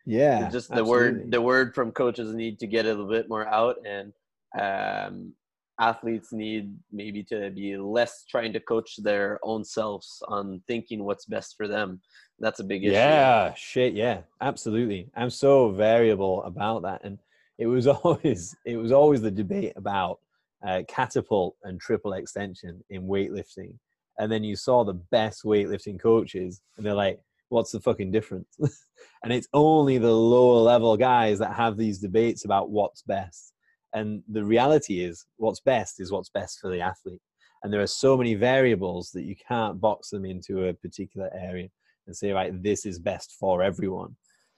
[0.07, 1.19] yeah just the absolutely.
[1.21, 4.13] word the word from coaches need to get a little bit more out and
[4.59, 5.33] um,
[5.79, 11.25] athletes need maybe to be less trying to coach their own selves on thinking what's
[11.25, 12.01] best for them.
[12.39, 12.93] That's a big issue.
[12.93, 15.09] Yeah shit yeah absolutely.
[15.15, 17.19] I'm so variable about that and
[17.57, 20.19] it was always it was always the debate about
[20.65, 23.73] uh, catapult and triple extension in weightlifting
[24.17, 28.57] and then you saw the best weightlifting coaches and they're like what's the fucking difference?
[29.23, 33.53] And it's only the lower level guys that have these debates about what's best.
[33.93, 37.21] And the reality is what's best is what's best for the athlete.
[37.63, 41.69] And there are so many variables that you can't box them into a particular area
[42.05, 44.15] and say right this is best for everyone.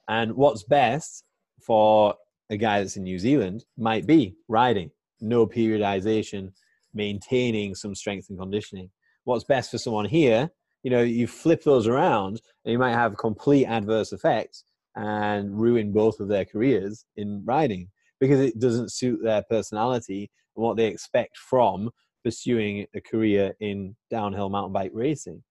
[0.08, 1.24] And what's best
[1.62, 2.16] for
[2.50, 4.92] a guy that's in new zealand might be riding.
[5.22, 6.52] No periodization
[6.94, 8.90] maintaining some strength and conditioning.
[9.24, 10.52] What's best for someone here
[10.84, 14.64] you know you flip those around and you might have complete adverse effects
[14.96, 17.88] and ruin both of their careers in riding
[18.20, 21.90] because it doesn't suit their personality and what they expect from
[22.24, 25.42] pursuing a career in downhill mountain bike racing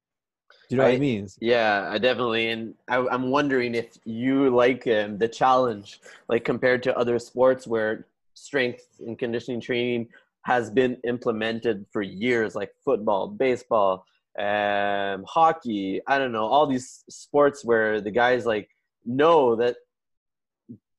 [0.69, 1.29] do you know I, what I mean?
[1.41, 2.51] Yeah, I definitely.
[2.51, 7.67] And I, am wondering if you like um, the challenge, like compared to other sports
[7.67, 10.09] where strength and conditioning training
[10.43, 14.05] has been implemented for years, like football, baseball,
[14.38, 16.01] um, hockey.
[16.07, 18.68] I don't know all these sports where the guys like
[19.05, 19.77] know that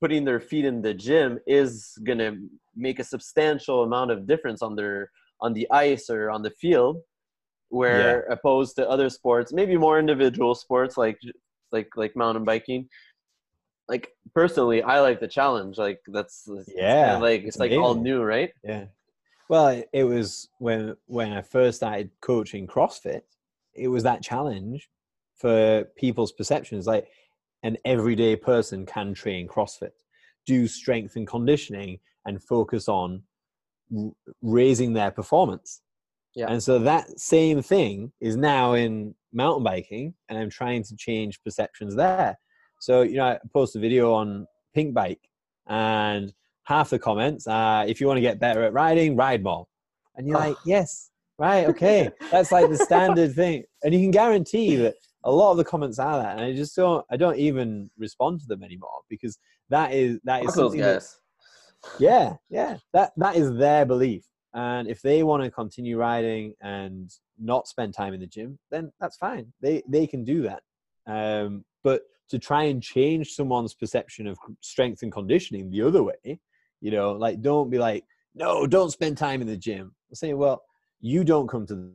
[0.02, 2.36] putting their feet in the gym is gonna
[2.76, 6.98] make a substantial amount of difference on their on the ice or on the field
[7.70, 8.34] where yeah.
[8.34, 11.20] opposed to other sports maybe more individual sports like
[11.72, 12.88] like like mountain biking
[13.88, 18.24] like personally i like the challenge like that's yeah like it's, it's like all new
[18.24, 18.86] right yeah
[19.50, 23.22] well, it was when when I first started coaching CrossFit.
[23.74, 24.90] It was that challenge
[25.36, 26.86] for people's perceptions.
[26.86, 27.08] Like
[27.64, 29.92] an everyday person can train CrossFit,
[30.46, 33.24] do strength and conditioning, and focus on
[33.96, 35.82] r- raising their performance.
[36.36, 36.46] Yeah.
[36.48, 41.42] And so that same thing is now in mountain biking, and I'm trying to change
[41.44, 42.38] perceptions there.
[42.80, 44.46] So, you know, I posted a video on
[44.78, 45.26] Pinkbike,
[45.68, 46.32] and
[46.70, 49.66] half the comments are, if you want to get better at riding, ride more.
[50.16, 52.12] And you're like, yes, right, okay.
[52.32, 53.64] That's like the standard thing.
[53.84, 56.38] And you can guarantee that a lot of the comments are that.
[56.38, 60.46] And I just don't, I don't even respond to them anymore because that is, that
[60.46, 61.04] is something that,
[61.98, 64.26] yeah, yeah, that, that is their belief.
[64.54, 68.92] And if they want to continue riding and not spend time in the gym, then
[69.00, 69.52] that's fine.
[69.60, 70.62] They, they can do that.
[71.08, 76.40] Um, but to try and change someone's perception of strength and conditioning the other way,
[76.82, 79.94] you know, like don't be like, no, don't spend time in the gym.
[80.10, 80.64] I'm saying, well,
[81.02, 81.92] you don't come to the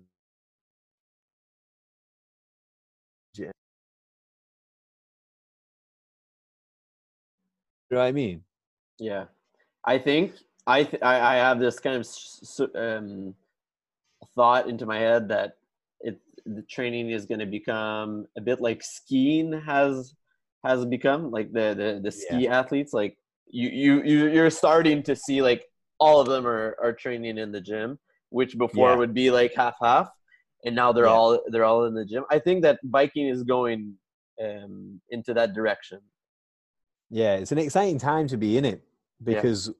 [3.34, 3.52] gym.
[7.90, 8.42] You know what I mean?
[8.98, 9.24] Yeah,
[9.84, 10.34] I think
[10.66, 13.34] I th- I have this kind of um,
[14.34, 15.56] thought into my head that
[16.00, 20.14] it the training is going to become a bit like skiing has
[20.64, 22.58] has become like the the, the ski yeah.
[22.58, 23.16] athletes like
[23.54, 25.64] you you you you're starting to see like
[26.00, 27.98] all of them are are training in the gym
[28.30, 28.96] which before yeah.
[28.96, 30.08] would be like half half
[30.64, 31.10] and now they're yeah.
[31.10, 33.94] all they're all in the gym i think that biking is going
[34.44, 36.00] um into that direction
[37.10, 38.82] yeah it's an exciting time to be in it
[39.22, 39.74] because yeah.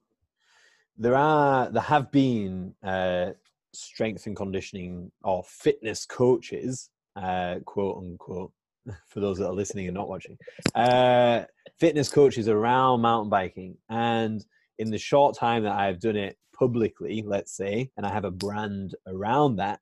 [0.97, 3.31] there are there have been uh
[3.73, 8.53] strength and conditioning or fitness coaches uh quote unquote
[9.07, 10.37] for those that are listening and not watching
[10.75, 11.43] uh
[11.79, 14.45] fitness coaches around mountain biking and
[14.79, 18.31] in the short time that i've done it publicly, let's say, and I have a
[18.31, 19.81] brand around that,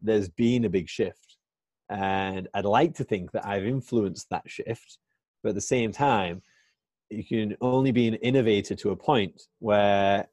[0.00, 1.36] there's been a big shift.
[1.88, 4.98] And I'd like to think that I've influenced that shift.
[5.42, 6.42] But at the same time,
[7.10, 10.28] you can only be an innovator to a point where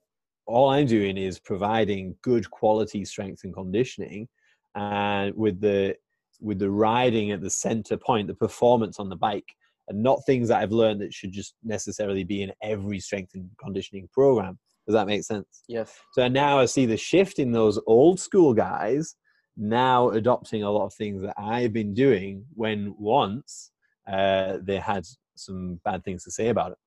[0.45, 4.27] all I'm doing is providing good quality strength and conditioning
[4.75, 5.95] and with the
[6.41, 9.55] with the riding at the center point, the performance on the bike,
[9.87, 13.49] and not things that I've learned that should just necessarily be in every strength and
[13.63, 14.57] conditioning program.
[14.87, 15.63] Does that make sense?
[15.67, 15.97] Yes.
[16.13, 19.15] So now I see the shift in those old school guys
[19.57, 23.71] now adopting a lot of things that I've been doing when once
[24.11, 26.77] uh, they had some bad things to say about it.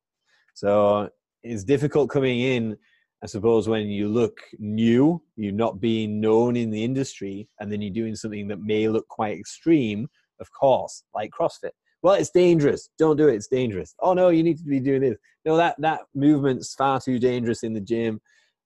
[0.54, 1.08] So
[1.42, 2.76] it's difficult coming in,
[3.24, 7.80] I suppose, when you look new, you're not being known in the industry, and then
[7.80, 10.06] you're doing something that may look quite extreme,
[10.40, 11.70] of course, like CrossFit
[12.04, 12.90] well, it's dangerous.
[12.98, 13.34] Don't do it.
[13.34, 13.94] It's dangerous.
[13.98, 15.16] Oh no, you need to be doing this.
[15.46, 18.20] No, that that movement's far too dangerous in the gym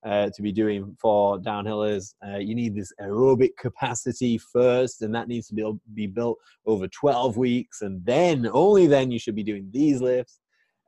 [0.04, 2.14] uh, to be doing for downhillers.
[2.26, 6.88] Uh, you need this aerobic capacity first, and that needs to be be built over
[6.88, 10.40] 12 weeks, and then only then you should be doing these lifts.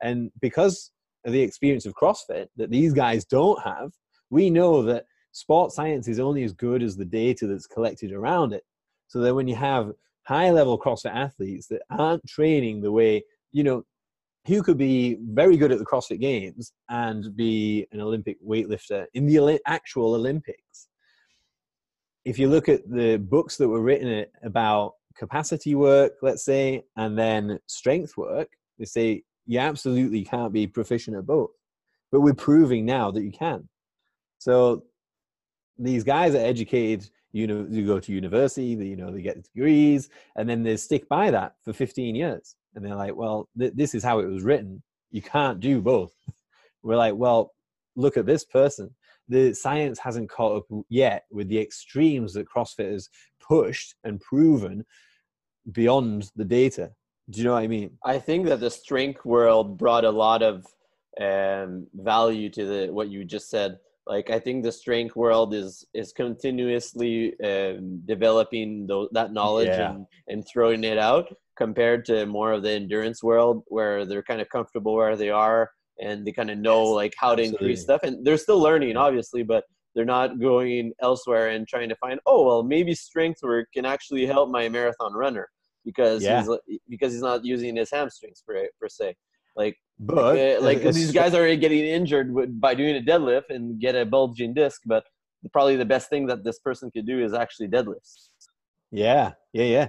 [0.03, 0.91] And because
[1.25, 3.91] the experience of CrossFit that these guys don't have,
[4.29, 8.53] we know that sports science is only as good as the data that's collected around
[8.53, 8.63] it.
[9.07, 9.91] So that when you have
[10.23, 13.83] high level CrossFit athletes that aren't training the way, you know,
[14.47, 19.27] who could be very good at the CrossFit Games and be an Olympic weightlifter in
[19.27, 20.87] the actual Olympics.
[22.25, 27.17] If you look at the books that were written about capacity work, let's say, and
[27.17, 31.51] then strength work, they say you absolutely can't be proficient at both.
[32.11, 33.67] But we're proving now that you can.
[34.37, 34.83] So
[35.77, 40.09] these guys are educated you know you go to university you know they get degrees
[40.35, 43.95] and then they stick by that for 15 years and they're like well th- this
[43.95, 46.13] is how it was written you can't do both
[46.83, 47.53] we're like well
[47.95, 48.93] look at this person
[49.27, 54.85] the science hasn't caught up yet with the extremes that crossfit has pushed and proven
[55.71, 56.91] beyond the data
[57.31, 57.97] do you know what i mean?
[58.03, 60.65] I think that the strength world brought a lot of
[61.19, 63.79] um, value to the what you just said.
[64.07, 69.91] Like i think the strength world is is continuously um, developing those, that knowledge yeah.
[69.91, 74.41] and, and throwing it out compared to more of the endurance world where they're kind
[74.41, 75.69] of comfortable where they are
[75.99, 77.67] and they kind of know yes, like how to absolutely.
[77.67, 78.01] increase stuff.
[78.03, 82.43] And they're still learning obviously but they're not going elsewhere and trying to find oh
[82.43, 85.47] well maybe strength work can actually help my marathon runner
[85.85, 86.43] because yeah.
[86.43, 89.15] he's because he's not using his hamstrings per, per se
[89.55, 93.79] like but uh, like these guys are getting injured with, by doing a deadlift and
[93.79, 95.03] get a bulging disc, but
[95.53, 98.29] probably the best thing that this person could do is actually deadlifts.
[98.91, 99.87] Yeah, yeah, yeah.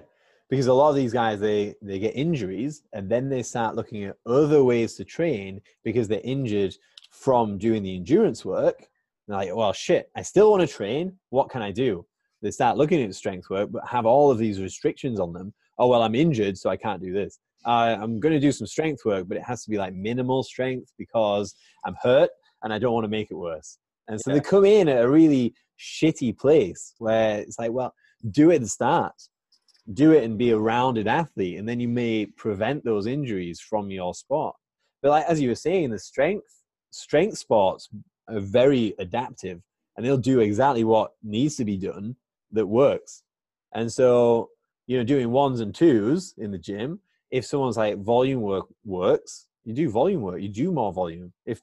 [0.51, 4.05] Because a lot of these guys they they get injuries and then they start looking
[4.05, 6.77] at other ways to train because they're injured
[7.11, 8.87] from doing the endurance work.
[9.27, 11.17] They're like, well, shit, I still want to train.
[11.31, 12.05] What can I do?
[12.43, 15.55] They start looking at strength work, but have all of these restrictions on them.
[15.79, 17.39] Oh well, I'm injured, so I can't do this.
[17.65, 20.43] uh, I'm going to do some strength work, but it has to be like minimal
[20.43, 22.31] strength because I'm hurt
[22.63, 23.79] and I don't want to make it worse.
[24.09, 24.35] And so yeah.
[24.35, 27.95] they come in at a really shitty place where it's like, well,
[28.31, 29.15] do it and start,
[29.95, 33.91] do it and be a rounded athlete, and then you may prevent those injuries from
[33.91, 34.57] your sport.
[35.03, 36.47] But like as you were saying, the strength
[36.91, 37.89] strength sports
[38.29, 39.61] are very adaptive,
[39.97, 42.17] and they'll do exactly what needs to be done
[42.53, 43.23] that works.
[43.75, 44.51] And so,
[44.87, 47.01] you know, doing ones and twos in the gym,
[47.31, 51.33] if someone's like volume work works, you do volume work, you do more volume.
[51.47, 51.61] If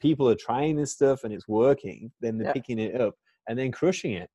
[0.00, 2.52] people are trying this stuff and it's working, then they're yeah.
[2.52, 3.14] picking it up
[3.48, 4.30] and then crushing it.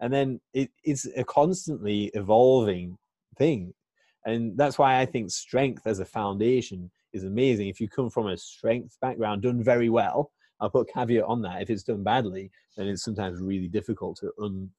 [0.00, 2.98] And then it, it's a constantly evolving
[3.38, 3.72] thing.
[4.26, 7.68] And that's why I think strength as a foundation is amazing.
[7.68, 11.62] If you come from a strength background done very well, I'll put caveat on that.
[11.62, 14.70] If it's done badly, then it's sometimes really difficult to un,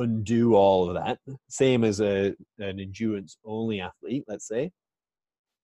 [0.00, 1.18] undo all of that.
[1.48, 4.70] Same as a, an endurance only athlete, let's say.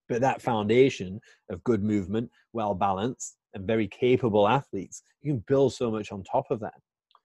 [0.08, 1.20] But that foundation
[1.50, 6.22] of good movement, well balanced, and very capable athletes, you can build so much on
[6.22, 6.74] top of that.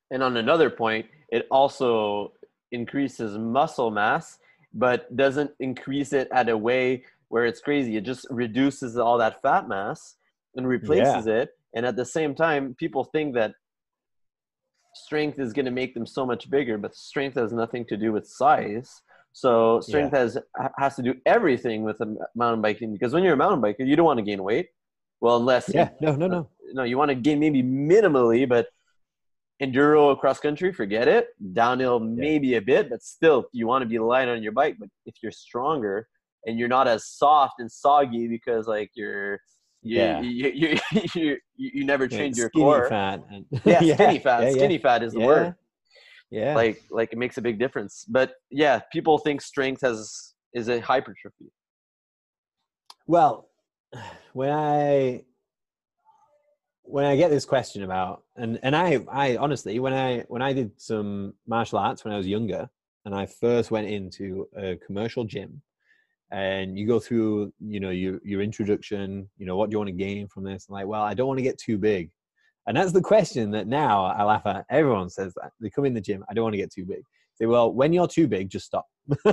[0.09, 2.33] And on another point, it also
[2.71, 4.39] increases muscle mass,
[4.73, 7.97] but doesn't increase it at a way where it's crazy.
[7.97, 10.15] It just reduces all that fat mass
[10.55, 11.41] and replaces yeah.
[11.41, 11.49] it.
[11.73, 13.53] And at the same time, people think that
[14.93, 18.11] strength is going to make them so much bigger, but strength has nothing to do
[18.11, 19.01] with size.
[19.33, 20.19] So strength yeah.
[20.19, 20.37] has
[20.77, 23.95] has to do everything with a mountain biking because when you're a mountain biker, you
[23.95, 24.67] don't want to gain weight.
[25.21, 28.67] Well, unless yeah, no, no, no, uh, no, you want to gain maybe minimally, but
[29.61, 31.27] enduro cross country, forget it.
[31.53, 34.75] Downhill maybe a bit, but still, you want to be light on your bike.
[34.79, 36.07] But if you're stronger
[36.45, 39.39] and you're not as soft and soggy because like you're
[39.83, 40.21] you, yeah.
[40.21, 40.79] you, you,
[41.15, 42.87] you, you, never change yeah, your core.
[42.87, 44.43] Fat and, yeah, skinny fat.
[44.43, 45.55] Yeah, skinny fat is the word
[46.31, 50.69] yeah like like it makes a big difference but yeah people think strength has is
[50.69, 51.51] a hypertrophy
[53.05, 53.49] well
[54.33, 55.21] when i
[56.83, 60.53] when i get this question about and and i i honestly when i when i
[60.53, 62.69] did some martial arts when i was younger
[63.05, 65.61] and i first went into a commercial gym
[66.31, 69.89] and you go through you know your your introduction you know what do you want
[69.89, 72.09] to gain from this and like well i don't want to get too big
[72.67, 74.65] and that's the question that now I laugh at.
[74.69, 75.51] Everyone says that.
[75.59, 77.03] They come in the gym, I don't want to get too big.
[77.35, 78.85] Say, well, when you're too big, just stop.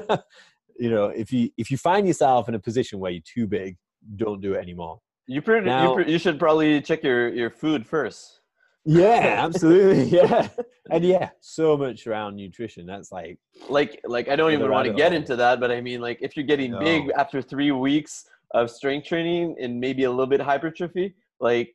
[0.78, 3.76] you know, if you if you find yourself in a position where you're too big,
[4.16, 5.00] don't do it anymore.
[5.26, 8.37] You, pretty, now, you, you should probably check your, your food first.
[8.84, 10.04] Yeah, absolutely.
[10.18, 10.48] Yeah.
[10.90, 12.86] and yeah, so much around nutrition.
[12.86, 16.00] That's like like like I don't even want to get into that, but I mean
[16.00, 16.80] like if you're getting no.
[16.80, 18.24] big after three weeks
[18.54, 21.74] of strength training and maybe a little bit hypertrophy, like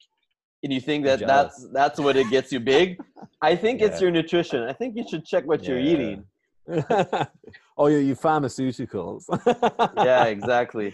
[0.63, 2.97] and you think that that's that's what it gets you big
[3.41, 3.87] i think yeah.
[3.87, 5.71] it's your nutrition i think you should check what yeah.
[5.71, 6.23] you're eating
[7.77, 9.25] oh you your pharmaceuticals.
[9.97, 10.93] Yeah exactly.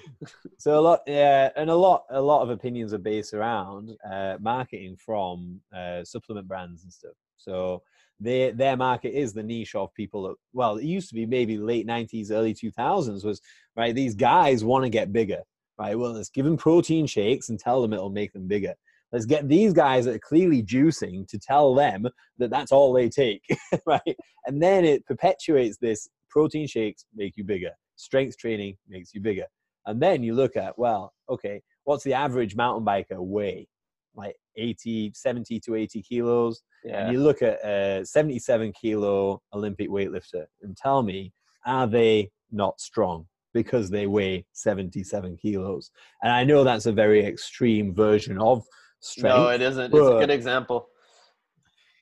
[0.58, 4.38] So a lot yeah and a lot a lot of opinions are based around uh,
[4.40, 7.14] marketing from uh, supplement brands and stuff.
[7.38, 7.84] So
[8.20, 11.58] their their market is the niche of people that well it used to be maybe
[11.58, 13.42] late 90s early 2000s was
[13.78, 15.42] right these guys want to get bigger
[15.80, 15.98] right?
[15.98, 18.76] Well let's give them protein shakes and tell them it'll make them bigger
[19.12, 22.08] Let's get these guys that are clearly juicing to tell them
[22.38, 23.44] that that's all they take,
[23.86, 24.16] right?
[24.46, 29.46] And then it perpetuates this protein shakes make you bigger, strength training makes you bigger.
[29.86, 33.68] And then you look at, well, okay, what's the average mountain biker weigh?
[34.16, 36.62] Like 80, 70 to 80 kilos.
[36.84, 37.04] Yeah.
[37.04, 41.34] And you look at a 77 kilo Olympic weightlifter and tell me,
[41.66, 43.26] are they not strong?
[43.54, 45.92] because they weigh 77 kilos.
[46.22, 48.64] And I know that's a very extreme version of
[49.00, 49.36] strength.
[49.36, 49.94] No, it isn't.
[49.94, 50.90] It's a good example.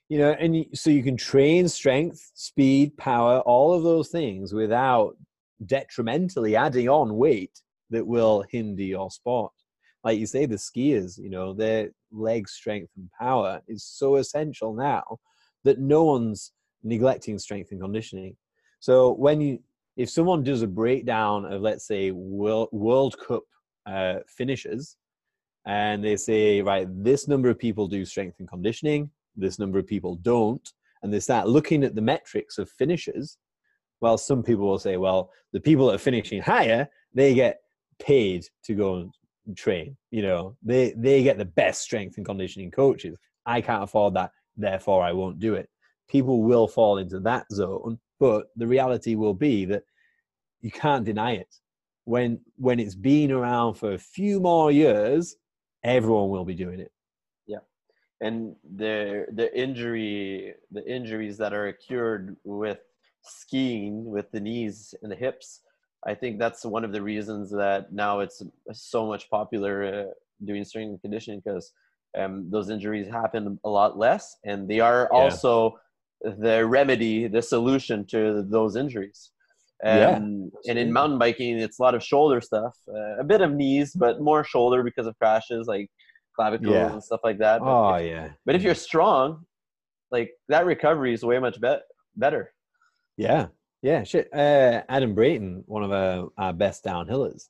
[0.09, 5.17] You know, and so you can train strength, speed, power, all of those things without
[5.65, 9.51] detrimentally adding on weight that will hinder your sport.
[10.03, 14.73] Like you say, the skiers, you know, their leg strength and power is so essential
[14.73, 15.19] now
[15.65, 18.37] that no one's neglecting strength and conditioning.
[18.79, 19.59] So when you,
[19.97, 23.43] if someone does a breakdown of, let's say, World, World Cup
[23.85, 24.95] uh, finishes,
[25.67, 29.85] and they say, right, this number of people do strength and conditioning, this number of
[29.85, 30.71] people don't,
[31.03, 33.37] and they start looking at the metrics of finishers.
[33.99, 37.59] Well, some people will say, well, the people that are finishing higher, they get
[37.99, 39.11] paid to go
[39.45, 39.97] and train.
[40.09, 43.17] You know, they they get the best strength and conditioning coaches.
[43.45, 45.69] I can't afford that, therefore I won't do it.
[46.07, 49.83] People will fall into that zone, but the reality will be that
[50.61, 51.53] you can't deny it.
[52.05, 55.35] When when it's been around for a few more years,
[55.87, 56.91] everyone will be doing it.
[57.45, 57.59] Yeah,
[58.21, 62.79] and the the injury the injuries that are occurred with
[63.23, 65.61] skiing with the knees and the hips
[66.05, 70.13] I think that's one of the reasons that now it's so much popular uh,
[70.45, 71.73] doing strength and conditioning because
[72.17, 75.17] um, those injuries happen a lot less, and they are yeah.
[75.17, 75.79] also
[76.23, 79.31] the remedy, the solution to those injuries.
[79.83, 83.41] Um, yeah, and in mountain biking, it's a lot of shoulder stuff, uh, a bit
[83.41, 85.89] of knees, but more shoulder because of crashes like
[86.35, 86.93] clavicles yeah.
[86.93, 87.59] and stuff like that.
[87.59, 88.29] But oh if, yeah.
[88.45, 89.45] But if you're strong,
[90.09, 91.77] like that recovery is way much be-
[92.15, 92.53] better.
[93.17, 93.47] Yeah,
[93.81, 94.03] yeah.
[94.03, 94.29] Shit.
[94.33, 97.47] Uh, Adam Brayton, one of our, our best downhillers,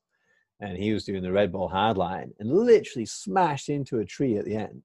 [0.59, 4.45] and he was doing the Red Bull hardline and literally smashed into a tree at
[4.45, 4.81] the end.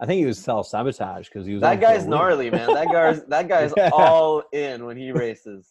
[0.00, 1.60] I think he was self sabotage because he was.
[1.60, 2.72] That guy's gnarly, man.
[2.72, 3.90] That guy's that guy's yeah.
[3.92, 5.68] all in when he races.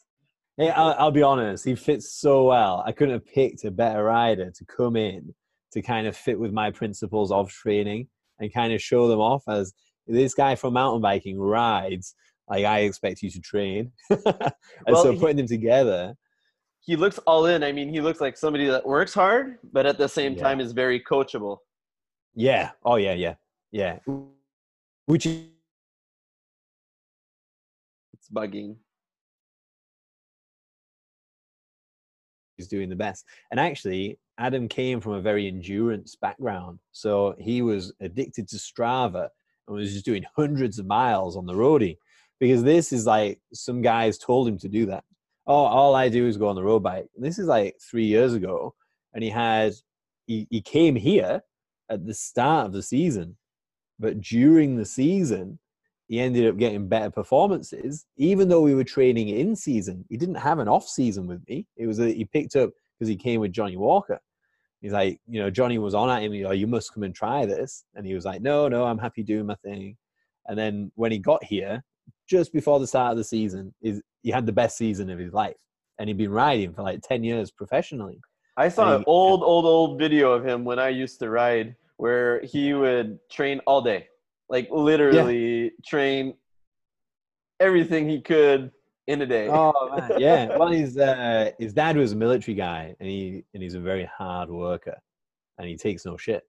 [0.59, 1.63] Hey, I'll, I'll, be honest.
[1.63, 2.83] He fits so well.
[2.85, 5.33] I couldn't have picked a better rider to come in
[5.71, 9.43] to kind of fit with my principles of training and kind of show them off
[9.47, 9.71] as
[10.05, 12.13] this guy from mountain biking rides
[12.49, 13.93] like I expect you to train.
[14.09, 14.25] and
[14.85, 16.15] well, so putting he, them together.
[16.81, 17.63] He looks all in.
[17.63, 20.43] I mean, he looks like somebody that works hard, but at the same yeah.
[20.43, 21.59] time is very coachable.
[22.35, 22.71] Yeah.
[22.83, 23.35] Oh yeah, yeah.
[23.71, 23.99] Yeah.
[25.05, 25.43] Which is
[28.13, 28.75] it's bugging.
[32.59, 33.25] He's doing the best.
[33.49, 36.79] And actually, Adam came from a very endurance background.
[36.91, 39.29] So he was addicted to Strava
[39.67, 41.97] and was just doing hundreds of miles on the roadie
[42.39, 45.03] because this is like some guys told him to do that.
[45.47, 47.07] Oh, all I do is go on the road bike.
[47.17, 48.75] This is like three years ago,
[49.13, 49.73] and he had
[50.27, 51.41] he, he came here
[51.89, 53.35] at the start of the season
[53.99, 55.59] but during the season,
[56.09, 60.03] he ended up getting better performances, even though we were training in season.
[60.09, 61.67] He didn't have an off season with me.
[61.77, 64.19] It was a, he picked up because he came with Jonny Walker.
[64.81, 66.33] He's like, you know, Jonny was on at him.
[66.33, 68.97] You know, you must come and try this, and he was like, no, no, I'm
[68.97, 69.97] happy doing my thing.
[70.47, 71.83] And then when he got here,
[72.27, 75.31] just before the start of the season, is he had the best season of his
[75.31, 75.61] life,
[75.99, 78.19] and he'd been riding for like ten years professionally.
[78.57, 82.41] I saw an old, old, old video of him when I used to ride where
[82.41, 84.07] he would train all day,
[84.49, 85.69] like literally yeah.
[85.85, 86.33] train
[87.59, 88.71] everything he could
[89.07, 89.47] in a day.
[89.49, 90.57] Oh man, yeah.
[90.57, 94.09] Well, his uh, his dad was a military guy, and he and he's a very
[94.17, 94.97] hard worker,
[95.57, 96.43] and he takes no shit.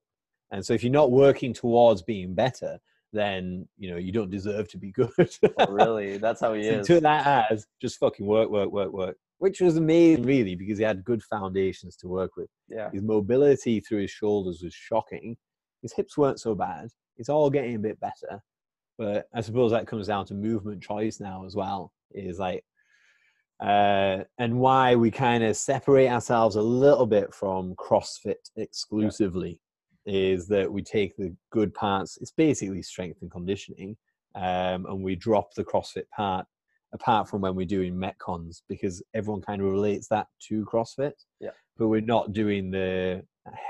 [0.51, 2.79] And so, if you're not working towards being better,
[3.13, 5.11] then you know you don't deserve to be good.
[5.57, 6.17] oh, really?
[6.17, 6.87] That's how he so is.
[6.87, 10.83] Took that as just fucking work, work, work, work which was amazing, really, because he
[10.83, 12.47] had good foundations to work with.
[12.69, 12.91] Yeah.
[12.91, 15.35] His mobility through his shoulders was shocking.
[15.81, 16.89] His hips weren't so bad.
[17.21, 18.41] It's all getting a bit better.
[18.97, 21.93] But I suppose that comes down to movement choice now as well.
[22.13, 22.65] Is like,
[23.61, 29.61] uh, and why we kind of separate ourselves a little bit from CrossFit exclusively
[30.05, 30.33] yeah.
[30.33, 32.17] is that we take the good parts.
[32.19, 33.95] It's basically strength and conditioning,
[34.33, 36.47] um, and we drop the CrossFit part
[36.93, 41.13] apart from when we're doing metcons because everyone kind of relates that to CrossFit.
[41.39, 41.51] Yeah.
[41.77, 43.23] But we're not doing the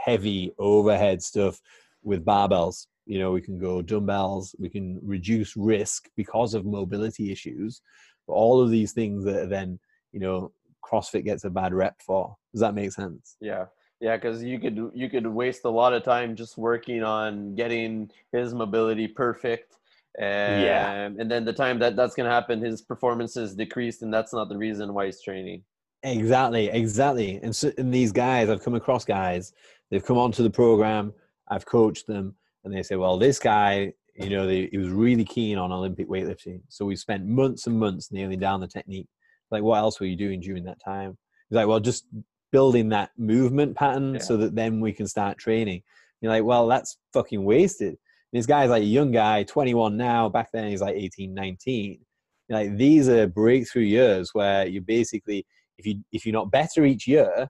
[0.05, 1.59] heavy overhead stuff
[2.03, 2.87] with barbells.
[3.11, 7.81] You know, we can go dumbbells, we can reduce risk because of mobility issues.
[8.25, 9.79] But all of these things that then,
[10.13, 10.53] you know,
[10.85, 12.37] CrossFit gets a bad rep for.
[12.53, 13.35] Does that make sense?
[13.41, 13.65] Yeah.
[13.99, 18.09] Yeah, because you could you could waste a lot of time just working on getting
[18.31, 19.75] his mobility perfect
[20.17, 21.05] and, yeah.
[21.05, 24.33] And then the time that that's going to happen, his performance is decreased, and that's
[24.33, 25.63] not the reason why he's training.
[26.03, 27.39] Exactly, exactly.
[27.43, 29.53] And, so, and these guys, I've come across guys,
[29.89, 31.13] they've come onto the program,
[31.47, 35.25] I've coached them, and they say, well, this guy, you know, they, he was really
[35.25, 36.61] keen on Olympic weightlifting.
[36.69, 39.07] So we spent months and months nailing down the technique.
[39.49, 41.17] Like, what else were you doing during that time?
[41.49, 42.05] He's like, well, just
[42.51, 44.19] building that movement pattern yeah.
[44.19, 45.81] so that then we can start training.
[46.21, 47.97] You're like, well, that's fucking wasted
[48.33, 50.29] this guy's like a young guy, 21 now.
[50.29, 51.99] Back then he's like 18, 19.
[52.47, 55.45] You're Like these are breakthrough years where you basically,
[55.77, 57.49] if you if you're not better each year,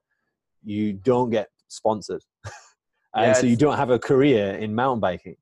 [0.64, 2.24] you don't get sponsored,
[3.16, 5.36] and yeah, so you don't have a career in mountain biking.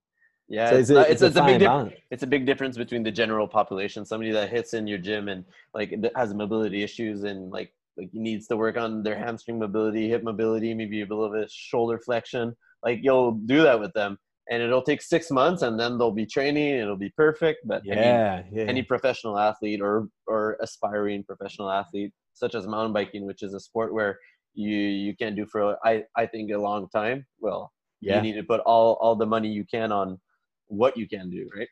[0.47, 2.75] Yeah, so uh, it's, a, it's, it's, a, a big di- it's a big difference
[2.75, 4.05] between the general population.
[4.05, 8.47] Somebody that hits in your gym and like has mobility issues and like like needs
[8.47, 12.55] to work on their hamstring mobility, hip mobility, maybe a little bit of shoulder flexion.
[12.83, 14.17] Like you'll do that with them
[14.49, 17.93] and it'll take six months and then they'll be training it'll be perfect but yeah,
[17.93, 23.43] any, yeah, any professional athlete or or aspiring professional athlete such as mountain biking which
[23.43, 24.17] is a sport where
[24.53, 27.71] you you can't do for i i think a long time well
[28.01, 28.15] yeah.
[28.15, 30.19] you need to put all all the money you can on
[30.67, 31.67] what you can do right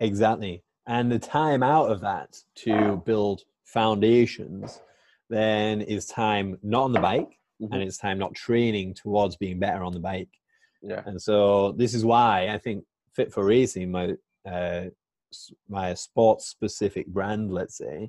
[0.00, 4.80] exactly and the time out of that to build foundations
[5.30, 7.72] then is time not on the bike mm-hmm.
[7.72, 10.28] and it's time not training towards being better on the bike
[10.82, 11.02] yeah.
[11.06, 12.84] And so this is why I think
[13.16, 14.14] Fit4Racing, my
[14.50, 14.90] uh,
[15.68, 18.08] my sports specific brand, let's say,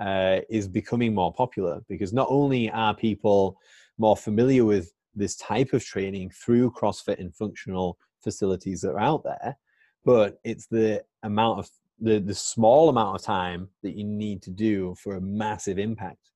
[0.00, 3.58] uh, is becoming more popular because not only are people
[3.98, 9.22] more familiar with this type of training through CrossFit and functional facilities that are out
[9.24, 9.56] there,
[10.04, 11.68] but it's the amount of
[12.00, 16.30] the, the small amount of time that you need to do for a massive impact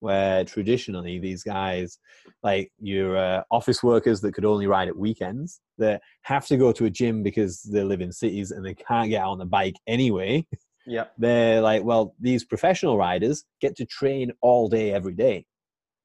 [0.00, 1.98] where traditionally these guys
[2.44, 6.70] like your uh, office workers that could only ride at weekends that have to go
[6.70, 9.44] to a gym because they live in cities and they can't get out on the
[9.44, 10.46] bike anyway
[10.88, 11.04] yeah.
[11.18, 15.46] They're like well these professional riders get to train all day every day.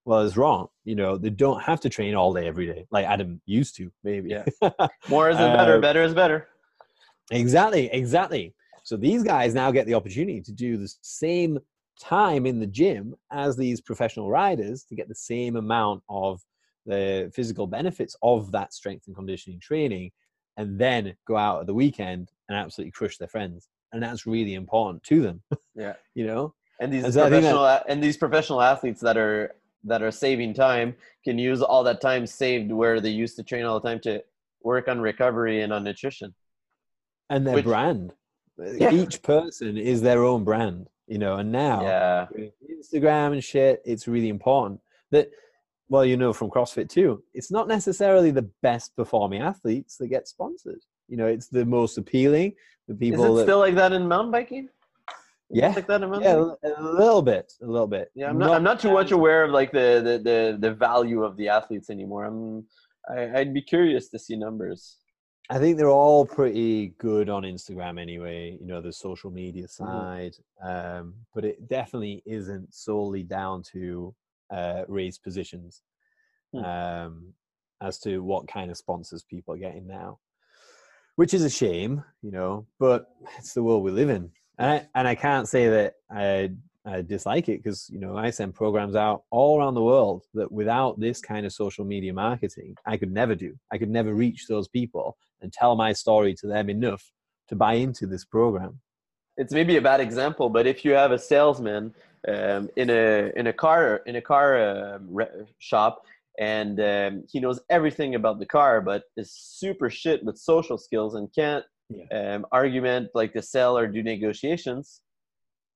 [0.05, 3.05] Well it's wrong you know they don't have to train all day every day like
[3.05, 4.29] adam used to maybe.
[4.29, 4.45] Yeah.
[5.09, 6.47] More is better uh, better is better.
[7.31, 8.53] exactly exactly.
[8.83, 11.57] So these guys now get the opportunity to do the same
[11.99, 16.41] time in the gym as these professional riders to get the same amount of
[16.85, 20.11] the physical benefits of that strength and conditioning training
[20.57, 24.55] and then go out at the weekend and absolutely crush their friends and that's really
[24.55, 25.41] important to them
[25.75, 25.93] yeah.
[26.15, 26.53] you know?
[26.81, 30.53] And these and so professional that, and these professional athletes that are that are saving
[30.53, 33.99] time can use all that time saved where they used to train all the time
[34.01, 34.21] to
[34.63, 36.33] work on recovery and on nutrition.
[37.29, 38.13] And their Which, brand.
[38.57, 38.91] Yeah.
[38.91, 41.37] each person is their own brand you know?
[41.37, 42.25] And now yeah.
[42.71, 44.79] instagram and shit it's really important
[45.11, 45.29] that
[45.89, 50.27] well you know from crossfit too it's not necessarily the best performing athletes that get
[50.27, 52.53] sponsored you know it's the most appealing
[52.87, 54.69] the people is it that, still like that in mountain biking
[55.49, 56.83] yeah, like that in mountain yeah, biking?
[56.83, 58.09] a little bit, a little bit.
[58.15, 58.47] Yeah, I'm not.
[58.47, 61.49] not I'm not too much aware of like the, the the the value of the
[61.49, 62.25] athletes anymore.
[62.25, 62.65] I'm.
[63.07, 64.97] I, I'd be curious to see numbers.
[65.49, 69.85] I think they're all pretty good on Instagram anyway, you know, the social media mm-hmm.
[69.85, 70.35] side.
[70.63, 70.99] Mm-hmm.
[70.99, 74.15] Um, but it definitely isn't solely down to
[74.51, 75.81] uh, raised positions
[76.55, 76.63] mm.
[76.63, 77.33] um,
[77.81, 80.19] as to what kind of sponsors people are getting now,
[81.15, 83.07] which is a shame, you know, but
[83.37, 84.31] it's the world we live in.
[84.57, 86.51] And I, and I can't say that I
[86.85, 90.51] I dislike it because you know I send programs out all around the world that
[90.51, 93.55] without this kind of social media marketing, I could never do.
[93.71, 97.11] I could never reach those people and tell my story to them enough
[97.47, 98.79] to buy into this program.
[99.37, 101.93] It's maybe a bad example, but if you have a salesman
[102.27, 104.99] um, in a in a car in a car uh,
[105.59, 106.05] shop
[106.39, 111.15] and um, he knows everything about the car, but is super shit with social skills
[111.15, 112.35] and can't yeah.
[112.35, 115.01] um, argument like to sell or do negotiations,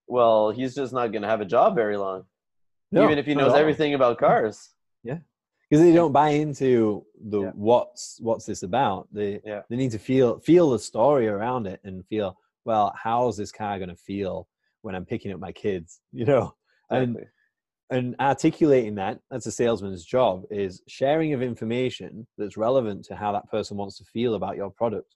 [0.08, 2.24] well, he's just not going to have a job very long,
[2.92, 4.70] no, even if he knows everything about cars.
[5.04, 5.20] Yeah,
[5.70, 7.52] because they don't buy into the yeah.
[7.54, 9.08] what's what's this about.
[9.12, 9.62] They yeah.
[9.70, 12.94] they need to feel feel the story around it and feel well.
[13.02, 14.48] How's this car going to feel
[14.82, 16.00] when I'm picking up my kids?
[16.14, 16.56] You know,
[16.90, 17.22] exactly.
[17.22, 17.28] and
[17.90, 23.32] and articulating that that's a salesman's job is sharing of information that's relevant to how
[23.32, 25.16] that person wants to feel about your product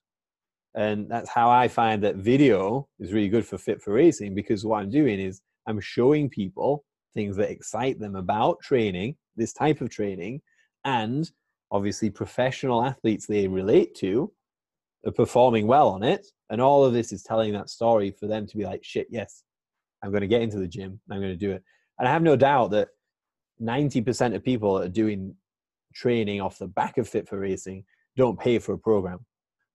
[0.74, 4.90] and that's how I find that video is really good for Fit4Racing because what I'm
[4.90, 10.40] doing is I'm showing people things that excite them about training, this type of training,
[10.84, 11.30] and
[11.70, 14.32] obviously professional athletes they relate to
[15.06, 16.26] are performing well on it.
[16.48, 19.42] And all of this is telling that story for them to be like, shit, yes,
[20.02, 21.00] I'm going to get into the gym.
[21.10, 21.62] I'm going to do it.
[21.98, 22.88] And I have no doubt that
[23.60, 25.34] 90% of people that are doing
[25.94, 27.84] training off the back of Fit4Racing
[28.16, 29.24] don't pay for a program.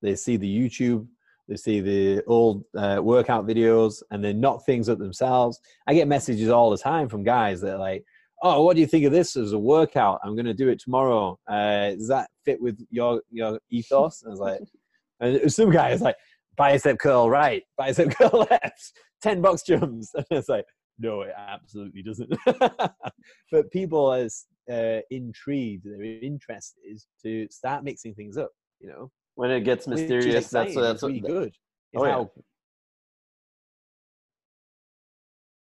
[0.02, 1.08] They see the YouTube,
[1.48, 5.60] they see the old uh, workout videos, and they knock things up themselves.
[5.88, 8.04] I get messages all the time from guys that are like,
[8.44, 10.20] "Oh, what do you think of this as a workout?
[10.24, 11.40] I'm going to do it tomorrow.
[11.48, 14.60] Uh, does that fit with your your ethos?" And I was like,
[15.22, 16.18] and some guy is like,
[16.58, 20.66] "Bicep curl right, bicep curl left, ten box jumps," and it's like,
[21.00, 22.34] no, it absolutely doesn't.
[23.52, 24.28] but people are
[24.72, 28.52] uh, intrigued, they're interested to start mixing things up.
[28.80, 31.54] You know, when it gets mysterious, that's that's really good.
[31.96, 32.24] Oh yeah.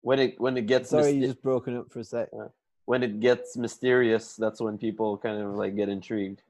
[0.02, 2.28] When it when it gets sorry, myster- you just broken up for a sec.
[2.32, 2.48] Uh,
[2.84, 6.42] when it gets mysterious, that's when people kind of like get intrigued.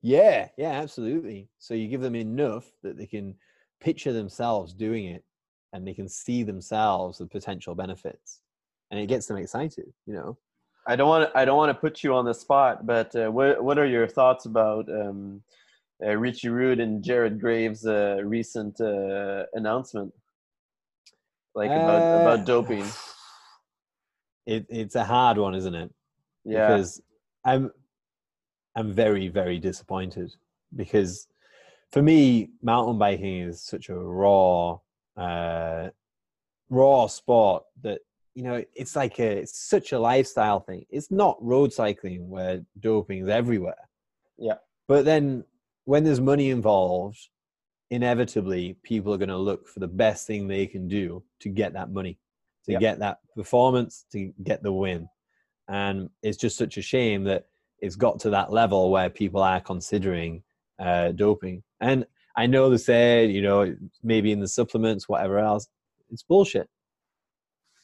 [0.00, 1.48] Yeah, yeah, absolutely.
[1.58, 3.36] So you give them enough that they can
[3.80, 5.24] picture themselves doing it
[5.72, 8.40] and they can see themselves the potential benefits
[8.92, 10.36] and it gets them excited, you know.
[10.86, 13.30] I don't want to, I don't want to put you on the spot, but uh,
[13.30, 15.42] what what are your thoughts about um,
[16.04, 20.12] uh, Richie Rude and Jared Graves' uh, recent uh, announcement,
[21.54, 22.84] like about about uh, doping?
[24.44, 25.94] It, it's a hard one, isn't it?
[26.44, 26.66] Yeah.
[26.66, 27.00] Because
[27.44, 27.70] I'm
[28.74, 30.34] I'm very very disappointed
[30.74, 31.28] because
[31.92, 34.80] for me mountain biking is such a raw
[35.16, 35.88] uh,
[36.70, 38.00] raw sport that
[38.34, 40.86] you know, it's like a it's such a lifestyle thing.
[40.88, 43.88] It's not road cycling where doping is everywhere.
[44.38, 44.56] Yeah.
[44.88, 45.44] But then
[45.84, 47.28] when there's money involved,
[47.90, 51.74] inevitably people are going to look for the best thing they can do to get
[51.74, 52.18] that money,
[52.64, 52.80] to Yep.
[52.80, 55.08] get that performance, to get the win.
[55.68, 57.46] And it's just such a shame that
[57.80, 60.42] it's got to that level where people are considering
[60.78, 61.62] uh, doping.
[61.80, 62.06] And
[62.36, 65.68] I know they said, you know, maybe in the supplements, whatever else,
[66.10, 66.68] it's bullshit.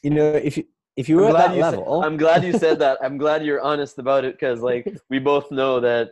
[0.02, 0.64] You know, if you
[0.96, 2.98] if you I'm were at that you said- level, I'm glad you said that.
[3.02, 6.10] I'm glad you're honest about it because like we both know that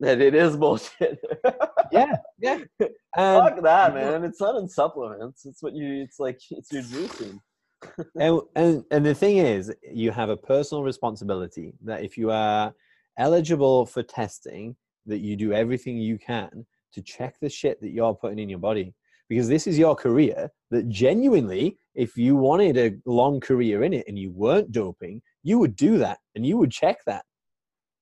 [0.00, 1.18] that it is bullshit.
[1.92, 2.58] yeah, yeah.
[2.80, 4.24] And, Fuck that, man.
[4.24, 5.46] It's not in supplements.
[5.46, 6.02] It's what you.
[6.02, 7.38] It's like it's your juicing.
[8.18, 12.74] and, and and the thing is you have a personal responsibility that if you are
[13.18, 14.74] eligible for testing
[15.06, 16.64] that you do everything you can
[16.94, 18.94] to check the shit that you're putting in your body
[19.28, 24.04] because this is your career that genuinely if you wanted a long career in it
[24.08, 27.24] and you weren't doping you would do that and you would check that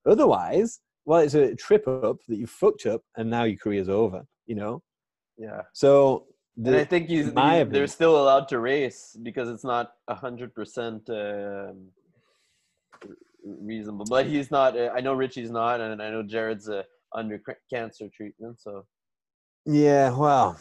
[0.07, 4.23] otherwise well it's a trip up that you fucked up and now your career's over
[4.47, 4.83] you know
[5.39, 5.63] Yeah.
[5.73, 6.27] so
[6.57, 10.55] and I think he- opinion- they're still allowed to race because it's not a hundred
[10.55, 11.89] percent um,
[13.45, 14.05] reasonable.
[14.09, 14.77] But he's not.
[14.79, 16.83] Uh, I know Richie's not, and I know Jared's uh,
[17.15, 17.41] under
[17.71, 18.61] cancer treatment.
[18.61, 18.85] So
[19.67, 20.59] Yeah, well,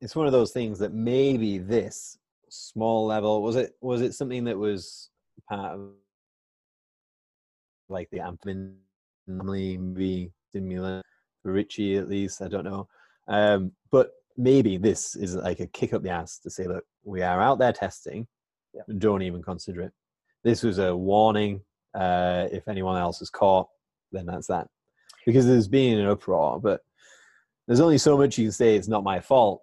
[0.00, 2.18] it's one of those things that maybe this
[2.50, 5.10] small level was it was it something that was
[5.48, 5.90] part of
[7.88, 8.74] like the amphetamine
[9.26, 11.04] family maybe stimulant
[11.42, 12.88] for Richie at least I don't know,
[13.28, 17.22] um, but maybe this is like a kick up the ass to say look we
[17.22, 18.26] are out there testing,
[18.74, 18.82] Yeah.
[18.98, 19.92] don't even consider it.
[20.44, 21.60] This was a warning.
[21.94, 23.68] Uh, if anyone else is caught,
[24.12, 24.68] then that's that.
[25.28, 26.80] Because there's been an uproar, but
[27.66, 29.60] there's only so much you can say it's not my fault.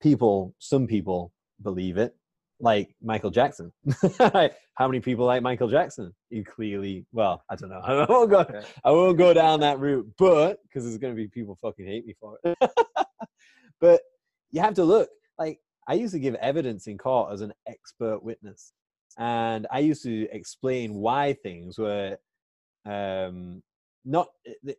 [0.00, 2.14] People, some people believe it,
[2.60, 3.72] like Michael Jackson.
[4.20, 6.14] How many people like Michael Jackson?
[6.30, 7.80] You clearly, well, I don't know.
[7.84, 8.46] I won't go,
[8.84, 12.06] I won't go down that route, but because there's going to be people fucking hate
[12.06, 12.56] me for it.
[13.80, 14.02] but
[14.52, 15.10] you have to look.
[15.36, 18.72] Like I used to give evidence in court as an expert witness,
[19.18, 22.18] and I used to explain why things were
[22.86, 23.64] um,
[24.04, 24.28] not.
[24.46, 24.72] Eh,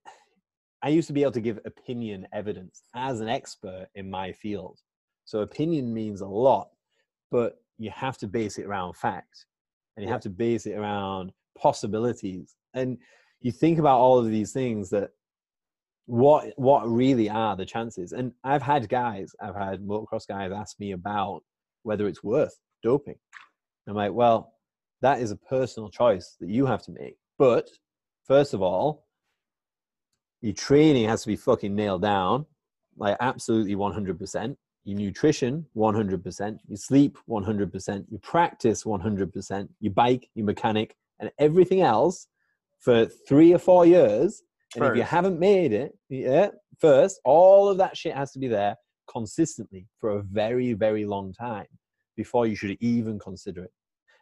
[0.82, 4.80] I used to be able to give opinion evidence as an expert in my field.
[5.24, 6.70] So opinion means a lot,
[7.32, 9.46] but you have to base it around fact,
[9.96, 12.56] and you have to base it around possibilities.
[12.74, 12.98] And
[13.40, 15.12] you think about all of these things that
[16.06, 20.78] what what really are the chances and i've had guys i've had motocross guys ask
[20.80, 21.42] me about
[21.84, 23.16] whether it's worth doping
[23.88, 24.54] i'm like well
[25.02, 27.70] that is a personal choice that you have to make but
[28.28, 29.03] first of all
[30.44, 32.46] your training has to be fucking nailed down
[32.98, 40.46] like absolutely 100% your nutrition 100% your sleep 100% your practice 100% your bike your
[40.46, 42.28] mechanic and everything else
[42.80, 44.44] for three or four years
[44.76, 48.48] and if you haven't made it, yeah, first, all of that shit has to be
[48.48, 48.76] there
[49.08, 51.68] consistently for a very, very long time
[52.16, 53.72] before you should even consider it.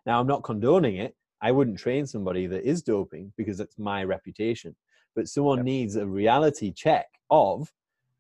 [0.06, 1.16] Now, I'm not condoning it.
[1.42, 4.76] I wouldn't train somebody that is doping because that's my reputation.
[5.16, 5.66] But someone Yep.
[5.66, 7.72] needs a reality check of,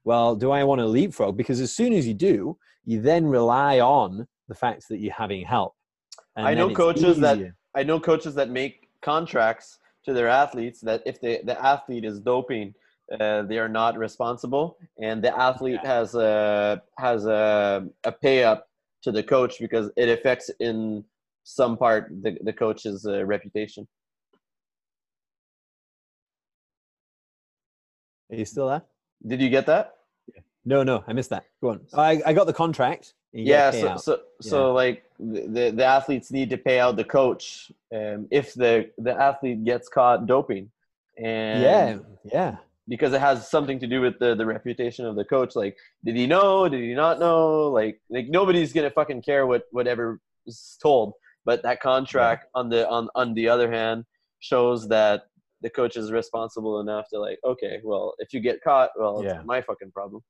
[0.03, 1.37] well, do I want to leapfrog?
[1.37, 5.45] Because as soon as you do, you then rely on the fact that you're having
[5.45, 5.75] help.
[6.35, 11.01] And I know coaches that- I know coaches that make contracts to their athletes that
[11.05, 12.73] if the the athlete is doping,
[13.19, 18.67] uh, they are not responsible, and the athlete has a has a a pay up
[19.03, 21.05] to the coach because it affects in
[21.43, 23.87] some part the the coach's uh, reputation.
[28.31, 28.83] Are you still there?
[29.25, 29.95] Did you get that?
[30.63, 31.45] No, no, I missed that.
[31.59, 31.81] Go on.
[31.93, 33.13] I, I got the contract.
[33.33, 33.99] Yeah a so, payout.
[34.01, 38.89] so so like the, the athletes need to pay out the coach um, if the
[38.97, 40.69] the athlete gets caught doping
[41.17, 42.55] and yeah, yeah.
[42.89, 46.17] because it has something to do with the the reputation of the coach like did
[46.17, 50.77] he know did he not know like like nobody's gonna fucking care what whatever is
[50.81, 51.13] told
[51.45, 54.03] but that contract on the on on the other hand
[54.39, 55.27] shows that
[55.61, 59.37] the coach is responsible enough to like okay well if you get caught well Yeah.
[59.37, 60.21] it's my fucking problem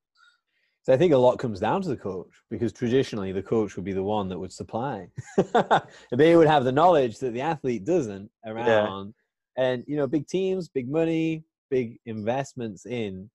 [0.84, 3.86] So I think a lot comes down to the coach because traditionally the coach would
[3.86, 5.08] be the one that would supply.
[6.12, 9.14] they would have the knowledge that the athlete doesn't around.
[9.58, 13.30] And you know, big teams, big money, big investments in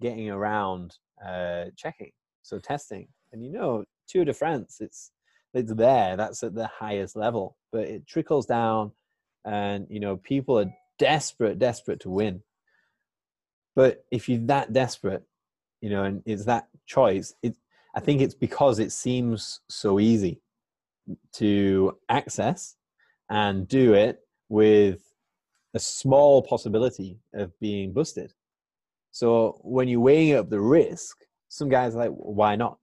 [0.00, 0.94] getting around
[1.26, 3.08] uh, checking, so testing.
[3.32, 5.10] And you know, Tour de France, it's
[5.54, 6.16] it's there.
[6.16, 8.92] That's at the highest level, but it trickles down,
[9.44, 12.42] and you know, people are desperate, desperate to win.
[13.74, 15.24] But if you're that desperate,
[15.80, 17.34] you know, and it's that choice.
[17.42, 17.56] It,
[17.94, 20.40] I think it's because it seems so easy
[21.34, 22.76] to access
[23.28, 25.00] and do it with
[25.74, 28.32] a small possibility of being busted.
[29.10, 31.16] So when you're weighing up the risk,
[31.48, 32.78] some guys like, why not?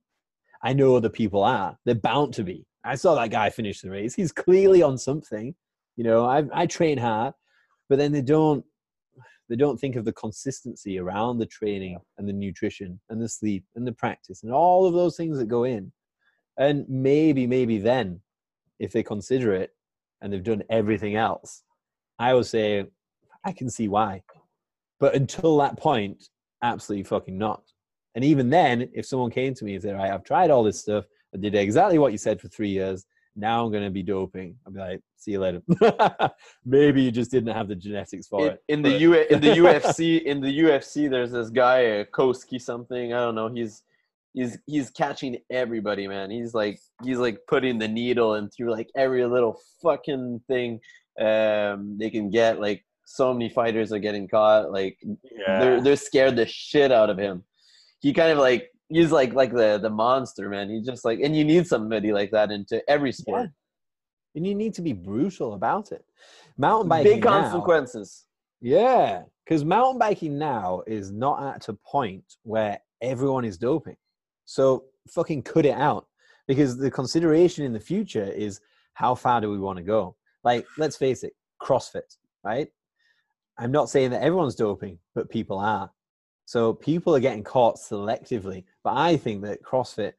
[0.61, 1.77] I know other people are.
[1.85, 2.65] They're bound to be.
[2.83, 4.13] I saw that guy finish the race.
[4.13, 5.55] He's clearly on something.
[5.95, 7.33] You know, I, I train hard,
[7.89, 8.63] but then they don't
[9.49, 13.65] they don't think of the consistency around the training and the nutrition and the sleep
[13.75, 15.91] and the practice and all of those things that go in.
[16.57, 18.21] And maybe, maybe then,
[18.79, 19.71] if they consider it
[20.21, 21.63] and they've done everything else,
[22.19, 22.85] I would say
[23.43, 24.21] I can see why.
[24.99, 26.25] But until that point,
[26.61, 27.63] absolutely fucking not.
[28.13, 30.79] And even then, if someone came to me and said, right, I've tried all this
[30.79, 33.05] stuff, I did exactly what you said for three years,
[33.39, 34.55] now I'm going to be doping.
[34.65, 35.61] I'll be like, see you later.
[36.65, 38.63] Maybe you just didn't have the genetics for in, it.
[38.67, 43.13] In the U in the UFC in the UFC, there's this guy uh, Koski something.
[43.13, 43.49] I don't know.
[43.49, 43.83] He's
[44.33, 46.31] he's he's catching everybody, man.
[46.31, 50.79] He's like he's like putting the needle and through like every little fucking thing
[51.19, 52.59] um, they can get.
[52.59, 54.71] Like so many fighters are getting caught.
[54.71, 55.59] Like yeah.
[55.59, 57.43] they're they're scared the shit out of him.
[58.01, 60.69] He kind of like he's like like the the monster, man.
[60.69, 63.43] He's just like and you need somebody like that into every sport.
[63.43, 63.47] Yeah.
[64.35, 66.05] And you need to be brutal about it.
[66.57, 68.25] Mountain biking big consequences.
[68.61, 73.95] Now, yeah, because mountain biking now is not at a point where everyone is doping.
[74.45, 76.07] So fucking cut it out
[76.47, 78.59] because the consideration in the future is
[78.93, 80.15] how far do we want to go?
[80.43, 82.67] Like, let's face it, CrossFit, right?
[83.57, 85.91] I'm not saying that everyone's doping, but people are.
[86.49, 88.63] So people are getting caught selectively.
[88.83, 90.13] But I think that CrossFit,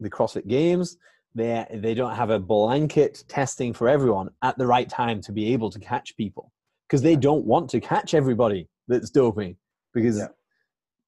[0.00, 0.96] the CrossFit Games,
[1.36, 5.52] they they don't have a blanket testing for everyone at the right time to be
[5.52, 6.50] able to catch people
[6.88, 9.54] because they don't want to catch everybody that's doping
[9.94, 10.26] because yeah.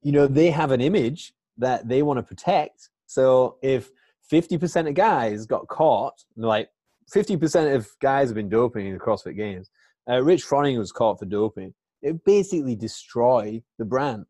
[0.01, 2.89] you know they have an image that they want to protect.
[3.07, 3.91] So if
[4.33, 6.69] 50% of guys got caught, like
[7.13, 9.71] 50% of guys have been doping in the CrossFit Games.
[10.09, 11.75] Uh, Rich Froning was caught for doping.
[12.01, 14.27] It basically destroy the brand,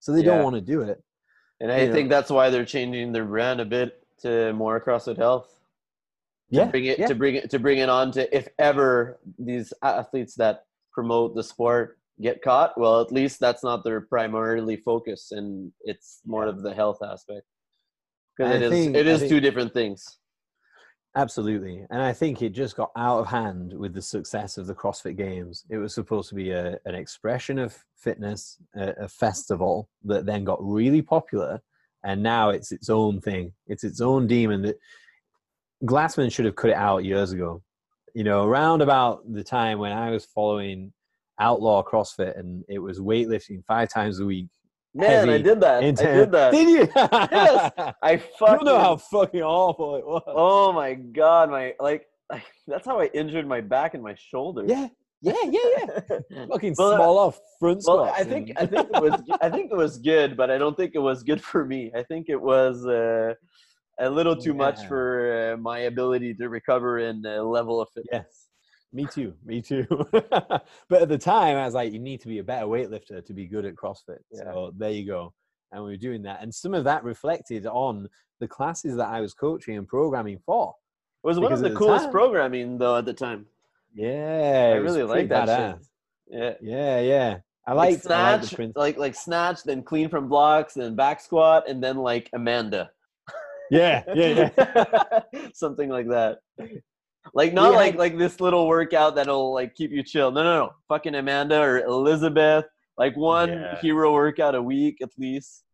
[0.00, 0.24] so they yeah.
[0.34, 1.02] don't want to do it.
[1.60, 5.48] And I think that's why they're changing their brand a bit to more CrossFit Health.
[6.50, 7.06] To yeah, bring it yeah.
[7.06, 11.44] to bring it to bring it on to if ever these athletes that promote the
[11.44, 16.62] sport get caught, well, at least that's not their primarily focus, and it's more of
[16.62, 17.46] the health aspect.
[18.36, 20.18] Because it is think, it is think, two different things.
[21.16, 24.74] Absolutely, and I think it just got out of hand with the success of the
[24.74, 25.64] CrossFit Games.
[25.68, 30.44] It was supposed to be a, an expression of fitness, a, a festival that then
[30.44, 31.60] got really popular,
[32.04, 33.52] and now it's its own thing.
[33.66, 34.62] It's its own demon.
[34.62, 34.78] That
[35.84, 37.60] Glassman should have cut it out years ago.
[38.14, 40.92] You know, around about the time when I was following
[41.40, 44.46] outlaw CrossFit, and it was weightlifting five times a week.
[44.94, 45.84] Man, I did that.
[45.84, 46.52] I did that.
[46.52, 46.88] Did you?
[46.96, 47.72] yes.
[48.02, 48.58] I fucking.
[48.60, 50.22] You know how fucking awful it was.
[50.26, 52.06] Oh my god, my like.
[52.66, 54.64] That's how I injured my back and my shoulder.
[54.66, 54.88] Yeah,
[55.22, 55.60] yeah, yeah,
[56.30, 56.46] yeah.
[56.46, 59.76] fucking well, small off front well, I think I think it was I think it
[59.76, 61.90] was good, but I don't think it was good for me.
[61.94, 63.34] I think it was uh,
[64.00, 64.56] a little too yeah.
[64.56, 68.08] much for uh, my ability to recover and uh, level of fitness.
[68.12, 68.39] Yes.
[68.92, 69.34] Me too.
[69.44, 69.86] Me too.
[70.12, 73.32] but at the time, I was like, you need to be a better weightlifter to
[73.32, 74.18] be good at CrossFit.
[74.32, 74.44] Yeah.
[74.44, 75.32] So there you go.
[75.72, 76.42] And we were doing that.
[76.42, 78.08] And some of that reflected on
[78.40, 80.74] the classes that I was coaching and programming for.
[81.22, 83.46] It was one of the, coolest time, programming, though, at the time.
[83.94, 84.72] Yeah.
[84.74, 85.86] I really like that shit.
[86.28, 86.54] Yeah.
[86.60, 87.38] Yeah, yeah.
[87.66, 91.68] I like, like snatch, like, like like snatch, then clean from blocks, then back squat,
[91.68, 92.90] and then like Amanda.
[93.70, 95.20] Yeah, yeah, yeah.
[95.54, 96.38] Something like that.
[97.34, 97.78] Like not yeah.
[97.78, 100.30] like like this little workout that'll like keep you chill.
[100.30, 100.70] No, no, no.
[100.88, 102.64] Fucking Amanda or Elizabeth.
[102.96, 103.80] Like one yeah.
[103.80, 105.64] hero workout a week at least.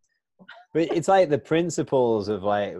[0.74, 2.76] But it's like the principles of like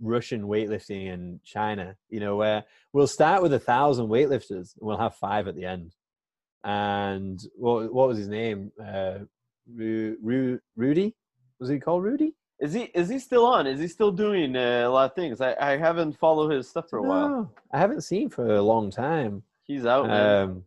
[0.00, 4.98] Russian weightlifting in China, you know, where we'll start with a thousand weightlifters and we'll
[4.98, 5.94] have five at the end.
[6.64, 8.70] And what what was his name?
[8.80, 9.20] Uh,
[9.72, 11.16] Ru- Ru- Rudy?
[11.58, 12.34] Was he called Rudy?
[12.60, 13.66] Is he is he still on?
[13.66, 15.40] Is he still doing uh, a lot of things?
[15.40, 17.54] I, I haven't followed his stuff for a no, while.
[17.72, 19.42] I haven't seen for a long time.
[19.66, 20.10] He's out.
[20.10, 20.64] Um,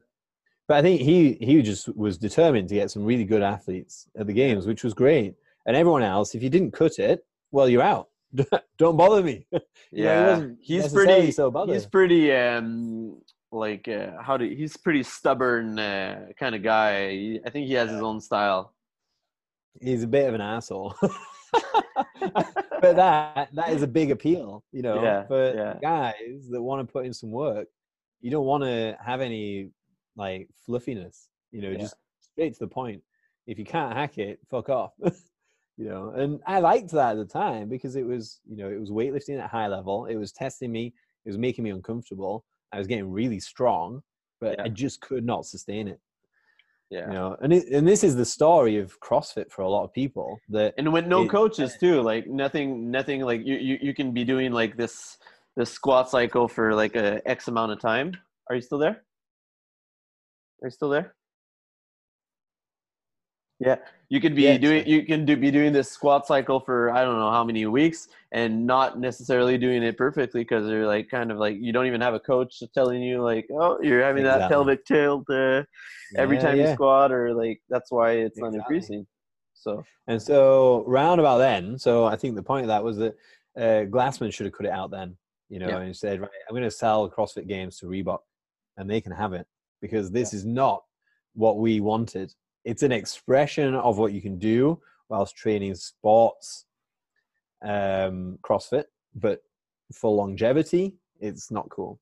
[0.67, 4.25] but I think he he just was determined to get some really good athletes at
[4.25, 5.35] the games, which was great.
[5.65, 8.09] And everyone else, if you didn't cut it, well, you're out.
[8.77, 9.45] Don't bother me.
[9.91, 11.31] yeah, know, he he's pretty.
[11.31, 12.31] So he's pretty.
[12.33, 13.21] Um,
[13.53, 17.39] like uh, how do he's pretty stubborn uh, kind of guy.
[17.45, 18.73] I think he has his own style.
[19.79, 20.95] He's a bit of an asshole.
[22.81, 25.77] but that that is a big appeal, you know, yeah, for yeah.
[25.81, 27.67] guys that want to put in some work.
[28.21, 29.69] You don't want to have any
[30.15, 31.79] like fluffiness, you know, yeah.
[31.79, 33.01] just straight to the point.
[33.47, 34.93] If you can't hack it, fuck off.
[35.77, 38.79] you know, and I liked that at the time because it was, you know, it
[38.79, 40.05] was weightlifting at high level.
[40.05, 40.93] It was testing me.
[41.25, 42.45] It was making me uncomfortable.
[42.71, 44.01] I was getting really strong,
[44.39, 45.99] but I just could not sustain it.
[46.93, 47.07] Yeah.
[47.07, 49.91] You know, and it, and this is the story of CrossFit for a lot of
[49.93, 50.39] people.
[50.49, 54.11] That and with no it, coaches too, like nothing, nothing like you, you you can
[54.13, 55.17] be doing like this
[55.57, 58.13] this squat cycle for like a X amount of time.
[58.47, 59.01] Are you still there?
[60.61, 61.15] Are you still there?
[63.65, 63.77] Yeah,
[64.09, 67.03] you could be yeah, doing you can do, be doing this squat cycle for I
[67.03, 71.31] don't know how many weeks and not necessarily doing it perfectly because you're like kind
[71.31, 74.41] of like you don't even have a coach telling you like oh you're having exactly.
[74.41, 75.63] that pelvic tilt uh,
[76.17, 76.67] every yeah, time yeah.
[76.67, 78.57] you squat or like that's why it's exactly.
[78.57, 79.07] not increasing.
[79.53, 83.15] So and so round about then, so I think the point of that was that
[83.55, 85.15] uh, Glassman should have cut it out then,
[85.47, 88.19] you know, and said right I'm going to sell CrossFit Games to Reebok
[88.75, 89.47] and they can have it
[89.81, 90.83] because this is not
[91.33, 92.33] what we wanted
[92.65, 96.65] it's an expression of what you can do whilst training sports
[97.63, 98.85] um, CrossFit,
[99.15, 99.39] but
[99.93, 101.99] for longevity, it's not cool.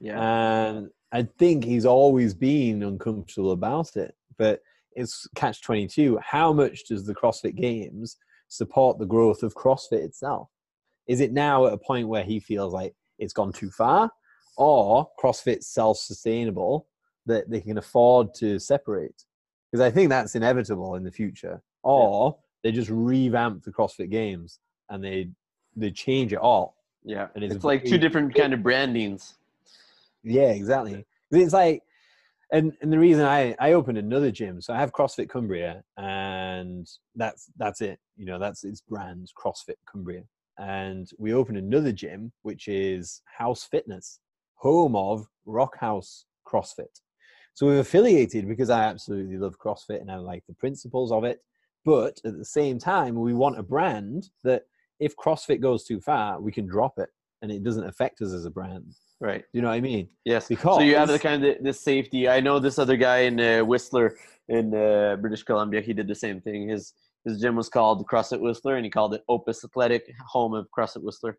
[0.00, 0.20] Yeah.
[0.20, 4.60] And I think he's always been uncomfortable about it, but
[4.92, 6.18] it's catch 22.
[6.22, 8.16] How much does the CrossFit Games
[8.48, 10.48] support the growth of CrossFit itself?
[11.06, 14.10] Is it now at a point where he feels like it's gone too far,
[14.56, 16.86] or CrossFit's self sustainable
[17.26, 19.24] that they can afford to separate?
[19.70, 21.60] Because I think that's inevitable in the future.
[21.82, 22.40] Or yeah.
[22.62, 24.58] they just revamp the CrossFit Games
[24.90, 25.28] and they
[25.76, 26.76] they change it all.
[27.04, 29.34] Yeah, and it's, it's like two different kind of brandings.
[30.22, 31.06] Yeah, exactly.
[31.30, 31.82] It's like,
[32.52, 36.88] and and the reason I I opened another gym, so I have CrossFit Cumbria, and
[37.14, 37.98] that's that's it.
[38.16, 40.24] You know, that's its brand, CrossFit Cumbria.
[40.58, 44.18] And we opened another gym, which is House Fitness,
[44.56, 47.00] home of Rock House CrossFit.
[47.58, 51.40] So we've affiliated because I absolutely love CrossFit and I like the principles of it.
[51.84, 54.62] But at the same time, we want a brand that
[55.00, 57.08] if CrossFit goes too far, we can drop it
[57.42, 58.94] and it doesn't affect us as a brand.
[59.20, 59.40] Right.
[59.40, 60.08] Do you know what I mean?
[60.24, 60.46] Yes.
[60.46, 62.28] Because so you have the kind of this safety.
[62.28, 64.14] I know this other guy in uh, Whistler
[64.48, 65.80] in uh, British Columbia.
[65.80, 66.68] He did the same thing.
[66.68, 66.94] His
[67.24, 71.02] his gym was called CrossFit Whistler, and he called it Opus Athletic, home of CrossFit
[71.02, 71.36] Whistler.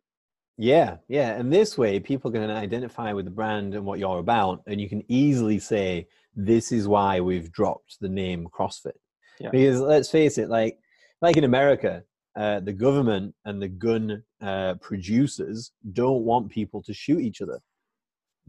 [0.62, 1.40] Yeah, yeah.
[1.40, 4.90] And this way, people can identify with the brand and what you're about, and you
[4.90, 8.92] can easily say, this is why we've dropped the name CrossFit.
[9.40, 9.52] Yeah.
[9.52, 10.78] Because let's face it, like,
[11.22, 12.04] like in America,
[12.36, 17.62] uh, the government and the gun uh, producers don't want people to shoot each other.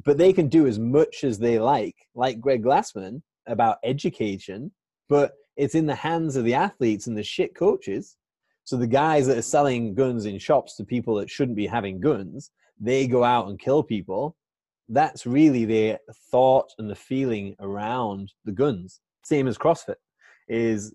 [0.04, 4.72] But they can do as much as they like, like Greg Glassman, about education,
[5.08, 8.16] but it's in the hands of the athletes and the shit coaches
[8.70, 11.98] so the guys that are selling guns in shops to people that shouldn't be having
[11.98, 14.36] guns, they go out and kill people.
[14.88, 15.98] That's really their
[16.30, 19.00] thought and the feeling around the guns.
[19.24, 19.96] Same as CrossFit
[20.46, 20.94] is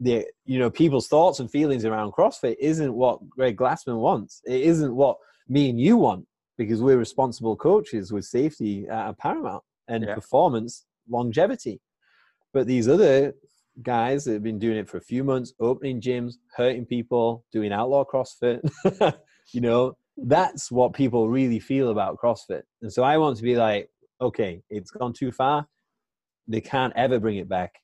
[0.00, 4.42] the you know people's thoughts and feelings around CrossFit isn't what Greg Glassman wants.
[4.44, 5.16] It isn't what
[5.48, 6.26] me and you want
[6.58, 10.14] because we're responsible coaches with safety at paramount and yeah.
[10.14, 11.80] performance longevity.
[12.52, 13.32] But these other
[13.80, 17.72] guys that have been doing it for a few months, opening gyms, hurting people, doing
[17.72, 18.60] outlaw CrossFit.
[19.52, 22.62] you know, that's what people really feel about CrossFit.
[22.82, 23.88] And so I want to be like,
[24.20, 25.66] okay, it's gone too far.
[26.48, 27.74] They can't ever bring it back.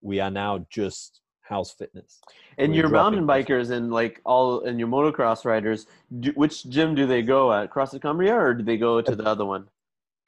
[0.00, 2.20] We are now just house fitness.
[2.58, 5.86] And We're your mountain bikers and like all and your motocross riders,
[6.20, 7.70] do, which gym do they go at?
[7.70, 9.68] CrossFit Cumbria or do they go to the other one?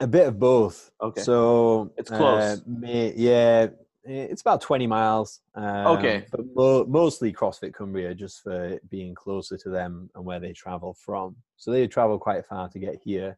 [0.01, 0.91] A bit of both.
[1.01, 1.21] Okay.
[1.21, 2.61] So it's close.
[2.61, 3.67] Uh, yeah,
[4.03, 5.41] it's about 20 miles.
[5.55, 6.25] Um, okay.
[6.31, 10.93] But mo- mostly CrossFit Cumbria just for being closer to them and where they travel
[10.93, 11.35] from.
[11.57, 13.37] So they travel quite far to get here.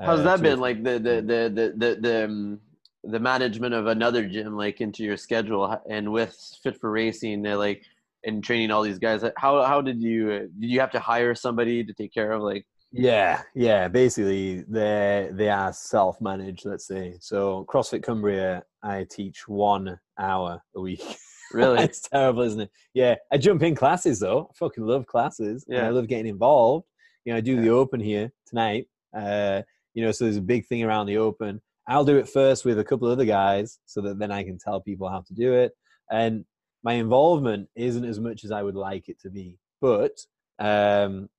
[0.00, 0.60] How's uh, that been?
[0.60, 2.60] Like the, the, the, the, the, the, um,
[3.04, 7.84] the management of another gym, like into your schedule and with Fit4Racing, they're like,
[8.24, 9.22] and training all these guys.
[9.36, 12.42] How, how did you, uh, did you have to hire somebody to take care of
[12.42, 13.88] like yeah, yeah.
[13.88, 16.64] Basically, they they are self managed.
[16.64, 17.66] Let's say so.
[17.68, 21.02] CrossFit Cumbria, I teach one hour a week.
[21.50, 22.70] Really, it's terrible, isn't it?
[22.92, 24.50] Yeah, I jump in classes though.
[24.50, 25.64] I fucking love classes.
[25.66, 26.84] Yeah, I love getting involved.
[27.24, 27.62] You know, I do yeah.
[27.62, 28.86] the open here tonight.
[29.16, 29.62] Uh,
[29.94, 31.62] you know, so there's a big thing around the open.
[31.88, 34.58] I'll do it first with a couple of other guys, so that then I can
[34.58, 35.72] tell people how to do it.
[36.10, 36.44] And
[36.82, 40.12] my involvement isn't as much as I would like it to be, but
[40.58, 41.30] um,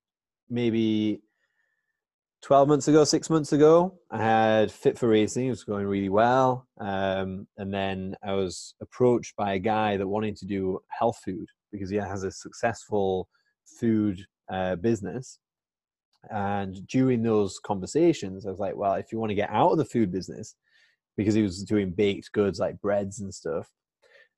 [0.50, 1.22] maybe
[2.42, 5.48] 12 months ago, six months ago, I had Fit4Racing.
[5.48, 6.68] It was going really well.
[6.80, 11.48] Um, and then I was approached by a guy that wanted to do health food
[11.72, 13.28] because he has a successful
[13.66, 15.40] food uh, business.
[16.30, 19.78] And during those conversations, I was like, well, if you want to get out of
[19.78, 20.56] the food business,
[21.18, 23.70] because he was doing baked goods like breads and stuff,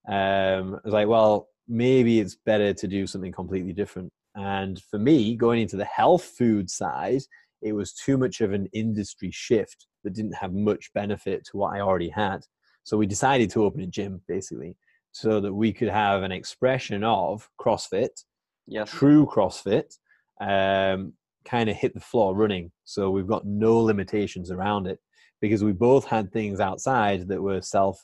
[0.07, 4.11] um, I was like, well, maybe it's better to do something completely different.
[4.35, 7.21] And for me, going into the health food side,
[7.61, 11.75] it was too much of an industry shift that didn't have much benefit to what
[11.75, 12.41] I already had.
[12.83, 14.75] So we decided to open a gym basically
[15.11, 18.23] so that we could have an expression of CrossFit,
[18.67, 18.89] yes.
[18.89, 19.97] true CrossFit,
[20.39, 21.13] um,
[21.45, 22.71] kind of hit the floor running.
[22.85, 24.99] So we've got no limitations around it
[25.41, 28.03] because we both had things outside that were self,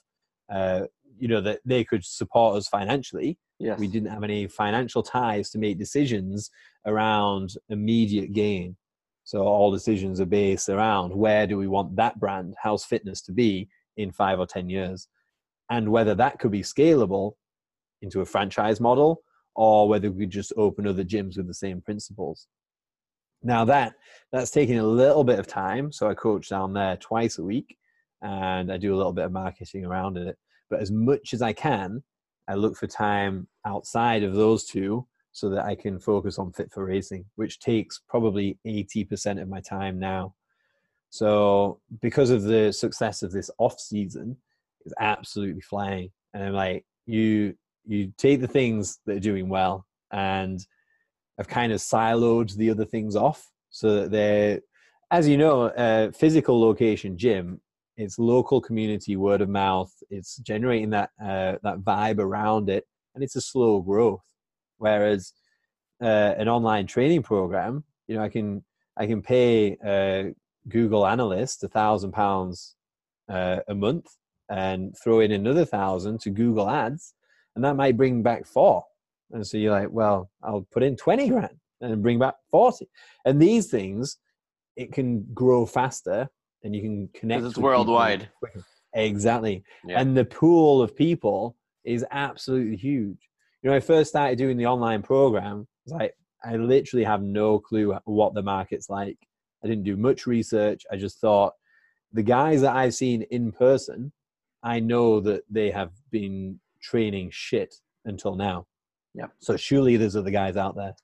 [0.52, 0.84] uh,
[1.18, 3.38] you know, that they could support us financially.
[3.60, 3.80] Yes.
[3.80, 6.52] We didn't have any financial ties to make decisions
[6.86, 8.76] around immediate gain.
[9.28, 13.34] So all decisions are based around where do we want that brand, House Fitness, to
[13.34, 13.68] be
[13.98, 15.10] in five or 10 years,
[15.70, 17.34] and whether that could be scalable
[18.02, 19.22] into a franchise model
[19.54, 22.48] or whether we just open other gyms with the same principles.
[23.44, 23.96] Now that
[24.32, 27.78] that's taking a little bit of time, so I coach down there twice a week,
[28.22, 30.38] and I do a little bit of marketing around it.
[30.70, 32.02] But as much as I can,
[32.48, 35.06] I look for time outside of those two
[35.38, 40.34] so that I can focus on Fit4Racing, which takes probably 80% of my time now.
[41.12, 44.36] So because of the success of this off season,
[44.84, 46.10] it's absolutely flying.
[46.34, 47.54] And I'm like, you
[47.86, 50.60] you take the things that are doing well and
[51.40, 54.62] I've kind of siloed the other things off so that they're,
[55.12, 57.62] as you know, physical location gym.
[57.96, 59.94] It's local community, word of mouth.
[60.10, 64.28] It's generating that uh, that vibe around it, and it's a slow growth.
[64.78, 65.34] Whereas
[66.02, 68.64] uh, an online training program, you know, I can
[68.98, 70.34] I can pay a
[70.68, 72.76] Google analyst a thousand pounds
[73.30, 74.08] uh, a month
[74.50, 77.14] and throw in another thousand to Google Ads,
[77.56, 78.84] and that might bring back four.
[79.32, 82.88] And so you're like, well, I'll put in 20 grand and bring back 40.
[83.26, 84.18] And these things,
[84.76, 86.30] it can grow faster
[86.64, 87.44] and you can connect.
[87.44, 88.30] It's worldwide.
[88.94, 89.64] Exactly.
[89.86, 90.00] Yeah.
[90.00, 93.30] And the pool of people is absolutely huge.
[93.62, 97.98] You know, I first started doing the online program, like I literally have no clue
[98.06, 99.18] what the market's like.
[99.64, 100.86] I didn't do much research.
[100.92, 101.54] I just thought
[102.14, 104.12] the guys that I've seen in person,
[104.64, 107.74] I know that they have been training shit
[108.06, 108.68] until now.
[109.14, 109.28] Yeah.
[109.40, 110.96] So surely there's other guys out there.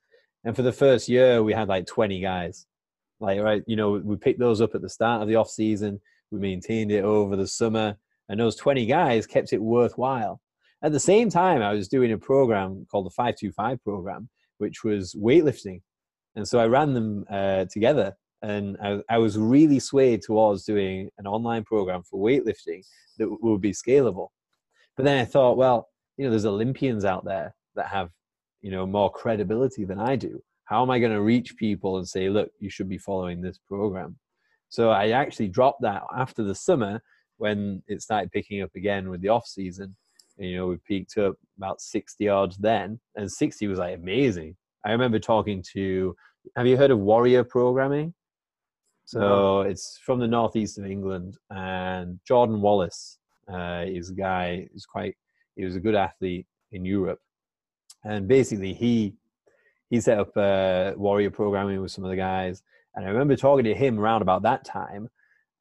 [0.44, 2.68] And for the first year, we had like 20 guys.
[3.20, 6.00] Like, right, you know, we picked those up at the start of the off season.
[6.30, 7.96] We maintained it over the summer,
[8.28, 10.42] and those 20 guys kept it worthwhile.
[10.84, 15.14] At the same time, I was doing a program called the 525 program, which was
[15.14, 15.82] weightlifting.
[16.36, 21.10] And so I ran them uh, together, and I, I was really swayed towards doing
[21.18, 22.82] an online program for weightlifting
[23.18, 24.30] that would be scalable.
[24.98, 28.10] But then I thought, well, you know, there's Olympians out there that have
[28.62, 30.42] you know more credibility than I do.
[30.66, 33.60] How am I going to reach people and say, look, you should be following this
[33.68, 34.18] program?
[34.70, 37.02] So I actually dropped that after the summer
[37.38, 39.96] when it started picking up again with the off season.
[40.38, 44.56] And, you know, we peaked up about 60 odds then, and 60 was like amazing.
[44.86, 46.16] I remember talking to,
[46.58, 48.14] have you heard of Warrior Programming?
[49.06, 53.20] So it's from the northeast of England, and Jordan Wallace
[53.52, 55.16] uh, is a guy who's quite,
[55.56, 57.20] he was a good athlete in Europe,
[58.04, 59.14] and basically he
[59.90, 62.64] he set up uh, warrior programming with some of the guys
[62.96, 65.08] and i remember talking to him around about that time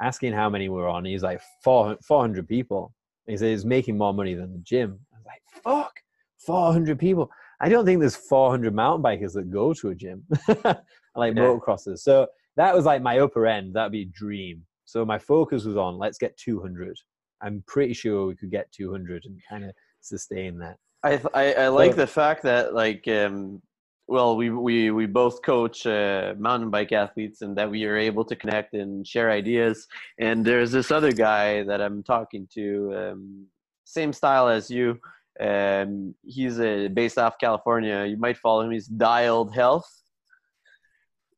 [0.00, 3.01] asking how many were on he's like 400 people and
[3.32, 4.98] he said he's making more money than the gym.
[5.12, 5.92] I was like fuck
[6.38, 7.30] 400 people.
[7.60, 11.42] I don't think there's 400 mountain bikers that go to a gym like yeah.
[11.42, 11.98] motocrossers.
[11.98, 12.26] So
[12.56, 13.74] that was like my upper end.
[13.74, 14.64] That'd be a dream.
[14.84, 16.96] So my focus was on let's get 200
[17.42, 20.76] i'm pretty sure we could get 200 and kind of sustain that.
[21.04, 23.60] I I, I like so, the fact that like um,
[24.09, 28.24] well we we we both coach uh, mountain bike athletes and that we are able
[28.24, 29.86] to connect and share ideas.
[30.18, 33.47] And there's this other guy that I'm talking to, um,
[33.85, 34.98] same style as you.
[35.40, 38.05] Um, he's uh, based off California.
[38.05, 38.70] You might follow him.
[38.70, 39.89] He's Dialed Health.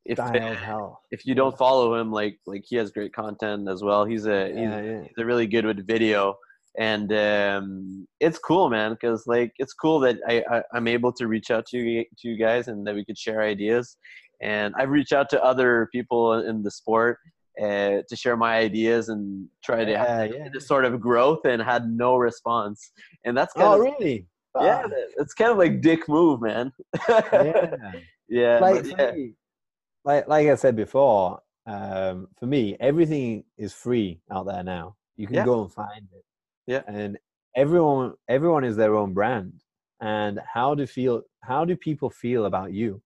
[0.05, 0.99] If, Dialed Health.
[1.11, 4.05] If you don't follow him, like like he has great content as well.
[4.05, 5.03] He's a yeah, he's, yeah.
[5.03, 6.37] he's a really good with video
[6.79, 11.29] and um, it's cool man because like it's cool that I, I am able to
[11.29, 13.97] reach out to you, to you guys and that we could share ideas.
[14.41, 17.19] And i've reached out to other people in the sport
[17.63, 20.49] uh, to share my ideas and try to yeah, have yeah.
[20.53, 22.91] this sort of growth and had no response.
[23.25, 24.27] And that's kind oh of, really?
[24.61, 24.87] Yeah
[25.17, 26.73] it's kind of like dick move man.
[27.09, 27.77] Yeah.
[28.27, 29.13] Yeah, like, yeah.
[29.13, 29.33] Me,
[30.03, 34.97] like like i said before um, for me everything is free out there now.
[35.17, 36.25] You can go and find it
[36.67, 36.83] yeah.
[36.87, 37.19] and
[37.57, 39.53] everyone everyone is their own brand.
[40.01, 43.01] And how do feel how do people feel about you?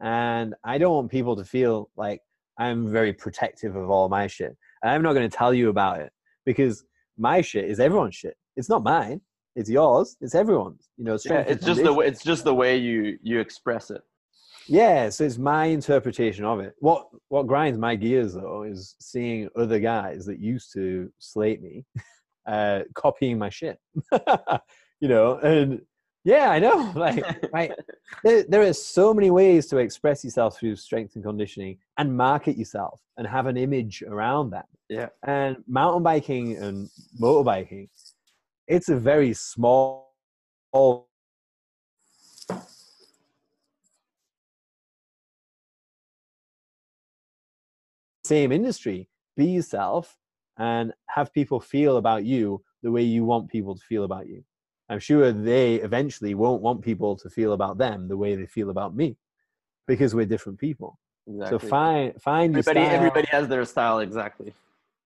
[0.00, 2.20] And i don't want people to feel like
[2.58, 4.56] i'm very protective of all my shit.
[4.82, 6.12] And i'm not going to tell you about it
[6.44, 6.84] because
[7.16, 8.36] my shit is everyone's shit.
[8.56, 9.20] It's not mine.
[9.56, 10.16] It's yours.
[10.20, 10.88] It's everyone's.
[10.96, 14.02] You know yeah, it's just the way it's just the way you you express it.
[14.68, 16.74] Yeah so it's my interpretation of it.
[16.78, 21.84] What what grinds my gears though is seeing other guys that used to slate me
[22.48, 23.78] uh, copying my shit.
[25.00, 25.82] you know, and
[26.24, 26.92] yeah, I know.
[26.96, 27.72] Like, right.
[28.24, 32.56] There, there are so many ways to express yourself through strength and conditioning and market
[32.56, 34.66] yourself and have an image around that.
[34.88, 35.08] Yeah.
[35.26, 36.88] And mountain biking and
[37.20, 37.88] motorbiking,
[38.66, 40.08] it's a very small
[48.24, 49.08] same industry.
[49.36, 50.17] Be yourself
[50.58, 54.44] and have people feel about you the way you want people to feel about you.
[54.88, 58.70] I'm sure they eventually won't want people to feel about them the way they feel
[58.70, 59.16] about me
[59.86, 60.98] because we're different people.
[61.26, 61.58] Exactly.
[61.58, 64.54] So find find everybody, Everybody has their style exactly.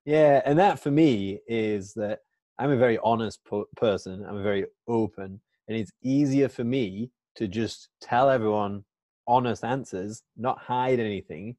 [0.04, 2.20] Yeah, and that for me is that
[2.58, 4.24] I'm a very honest po- person.
[4.24, 8.84] I'm very open, and it's easier for me to just tell everyone
[9.26, 11.56] honest answers, not hide anything,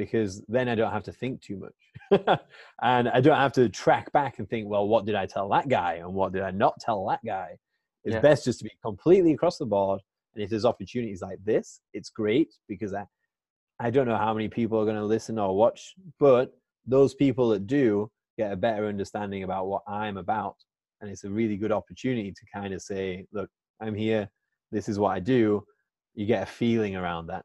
[0.00, 2.40] because then I don't have to think too much.
[2.82, 5.68] and I don't have to track back and think, well, what did I tell that
[5.68, 7.58] guy and what did I not tell that guy?
[8.04, 8.20] It's yeah.
[8.20, 10.00] best just to be completely across the board.
[10.34, 13.04] And if there's opportunities like this, it's great because I,
[13.78, 16.54] I don't know how many people are going to listen or watch, but
[16.86, 20.56] those people that do get a better understanding about what I'm about.
[21.02, 23.50] And it's a really good opportunity to kind of say, look,
[23.82, 24.30] I'm here.
[24.72, 25.62] This is what I do.
[26.14, 27.44] You get a feeling around that.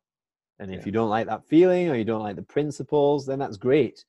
[0.59, 0.85] And if yeah.
[0.85, 4.05] you don't like that feeling or you don't like the principles, then that's great.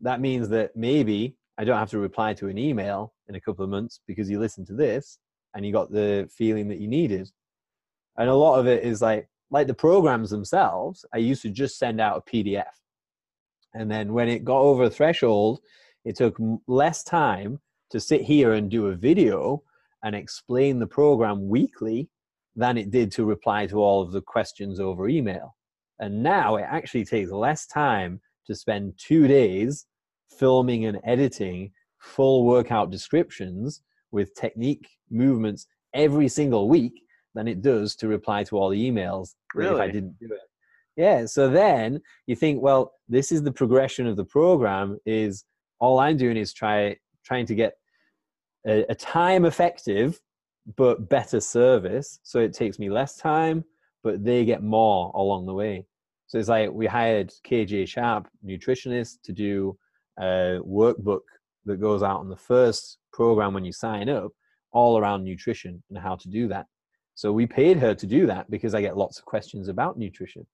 [0.00, 3.64] That means that maybe I don't have to reply to an email in a couple
[3.64, 5.18] of months because you listened to this
[5.54, 7.30] and you got the feeling that you needed.
[8.18, 11.04] And a lot of it is like like the programs themselves.
[11.14, 12.64] I used to just send out a PDF.
[13.74, 15.60] And then when it got over a threshold,
[16.04, 16.36] it took
[16.66, 17.60] less time
[17.90, 19.62] to sit here and do a video
[20.02, 22.08] and explain the program weekly
[22.54, 25.56] than it did to reply to all of the questions over email.
[25.98, 29.86] And now it actually takes less time to spend two days
[30.38, 33.82] filming and editing full workout descriptions
[34.12, 36.92] with technique movements every single week
[37.34, 39.74] than it does to reply to all the emails really?
[39.74, 40.40] if I didn't do it.
[40.96, 41.26] Yeah.
[41.26, 45.44] So then you think, well, this is the progression of the program is
[45.78, 47.74] all I'm doing is try trying to get
[48.66, 50.20] a, a time effective
[50.76, 52.18] but better service.
[52.22, 53.64] So it takes me less time,
[54.06, 55.84] but they get more along the way.
[56.28, 59.76] So it's like we hired KJ Sharp, nutritionist, to do
[60.16, 61.26] a workbook
[61.64, 64.30] that goes out on the first program when you sign up,
[64.70, 66.66] all around nutrition and how to do that.
[67.16, 70.46] So we paid her to do that because I get lots of questions about nutrition.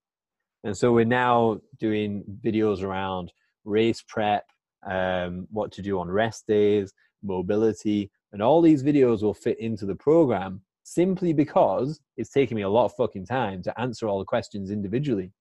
[0.65, 3.35] And so we're now doing videos around
[3.67, 4.47] race prep,
[4.89, 9.85] um, what to do on rest days, mobility, and all these videos will fit into
[9.85, 14.19] the program simply because it's taking me a lot of fucking time to answer all
[14.19, 15.33] the questions individually.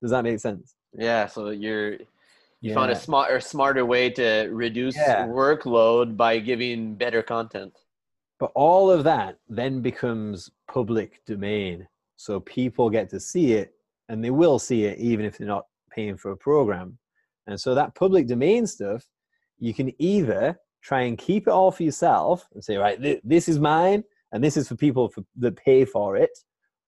[0.00, 0.74] Does that make sense?
[0.92, 1.26] Yeah.
[1.26, 1.98] So you're
[2.62, 2.74] you yeah.
[2.74, 5.26] found a smart or smarter way to reduce yeah.
[5.26, 7.72] workload by giving better content.
[8.38, 11.86] But all of that then becomes public domain.
[12.16, 13.74] So people get to see it
[14.08, 16.98] and they will see it even if they're not paying for a program.
[17.46, 19.04] And so that public domain stuff,
[19.58, 23.48] you can either try and keep it all for yourself and say, right, th- this
[23.48, 26.30] is mine and this is for people for, that pay for it.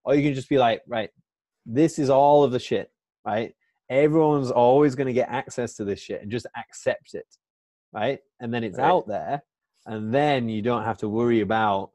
[0.05, 1.11] Or you can just be like, right,
[1.65, 2.91] this is all of the shit
[3.25, 3.55] right?
[3.91, 7.27] Everyone's always going to get access to this shit and just accept it,
[7.93, 8.21] right?
[8.41, 8.89] And then it's right.
[8.89, 9.43] out there,
[9.87, 11.91] and then you don't have to worry about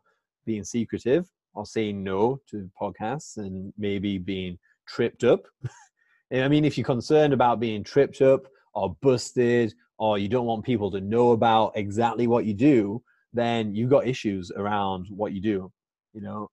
[0.45, 4.57] being secretive or saying no to podcasts and maybe being
[4.87, 5.43] tripped up.
[6.33, 10.65] I mean, if you're concerned about being tripped up or busted or you don't want
[10.65, 13.01] people to know about exactly what you do,
[13.33, 15.71] then you've got issues around what you do.
[16.13, 16.49] You know,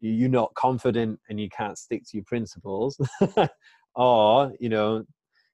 [0.00, 3.00] you're not confident and you can't stick to your principles
[3.94, 5.04] or you know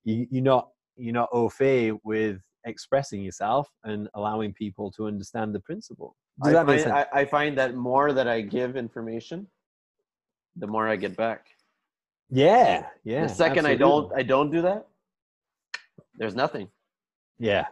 [0.05, 5.55] you, you're not you're not au fait with expressing yourself and allowing people to understand
[5.55, 6.17] the principle.
[6.43, 9.47] Does I, find, I, I find that more that I give information,
[10.57, 11.47] the more I get back.
[12.31, 13.27] Yeah, yeah.
[13.27, 13.75] The second absolutely.
[13.75, 14.87] I don't, I don't do that.
[16.17, 16.69] There's nothing.
[17.39, 17.67] Yeah,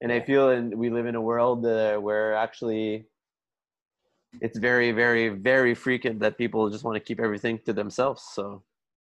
[0.00, 3.06] and I feel, and we live in a world uh, where actually,
[4.40, 8.22] it's very, very, very frequent that people just want to keep everything to themselves.
[8.32, 8.62] So,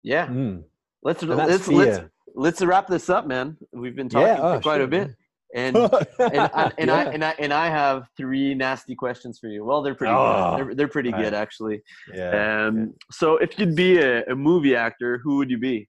[0.04, 0.28] yeah.
[0.28, 0.64] Mm.
[1.04, 2.00] Let's let's let's
[2.36, 3.58] let's wrap this up, man.
[3.72, 5.16] We've been talking yeah, oh, for quite sure, a bit.
[5.54, 5.76] And
[6.20, 6.96] and, I, and yeah.
[6.96, 9.64] I and I and I have three nasty questions for you.
[9.64, 10.68] Well, they're pretty oh, good.
[10.68, 11.24] They're, they're pretty right.
[11.24, 11.82] good actually.
[12.14, 12.66] Yeah.
[12.66, 12.78] Um.
[12.78, 12.86] Yeah.
[13.12, 15.88] So, if you'd be a, a movie actor, who would you be?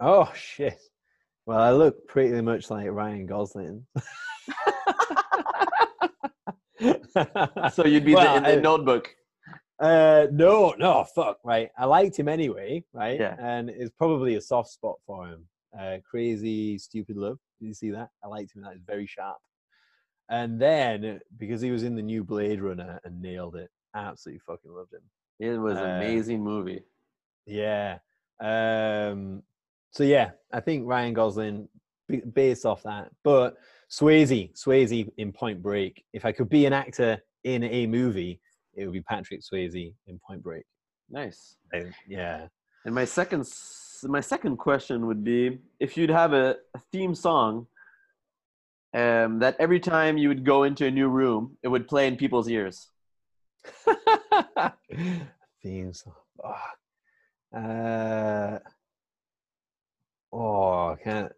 [0.00, 0.80] Oh shit!
[1.50, 3.84] Well, I look pretty much like Ryan Gosling.
[7.72, 9.12] so you'd be well, the, in the I, Notebook.
[9.80, 11.70] Uh, no, no, fuck, right.
[11.76, 13.18] I liked him anyway, right?
[13.18, 13.34] Yeah.
[13.40, 15.48] And it's probably a soft spot for him.
[15.76, 17.40] Uh, crazy, stupid love.
[17.58, 18.10] Did you see that?
[18.22, 18.62] I liked him.
[18.62, 19.38] That is very sharp.
[20.28, 24.70] and then because he was in the new Blade Runner and nailed it, absolutely fucking
[24.70, 25.02] loved him.
[25.40, 26.84] It was an uh, amazing movie.
[27.44, 27.98] Yeah.
[28.38, 29.42] Um,
[29.90, 31.68] so yeah, I think Ryan Gosling
[32.32, 33.56] based off that, but
[33.90, 36.04] Swayze, Swayze in Point Break.
[36.12, 38.40] If I could be an actor in a movie,
[38.74, 40.64] it would be Patrick Swayze in Point Break.
[41.10, 41.56] Nice.
[41.72, 42.46] And, yeah.
[42.84, 43.46] And my second
[44.04, 47.66] my second question would be if you'd have a, a theme song
[48.94, 52.16] um, that every time you would go into a new room, it would play in
[52.16, 52.88] people's ears.
[55.62, 56.14] theme song.
[56.42, 58.58] Oh, uh,
[60.32, 61.32] oh, I can't.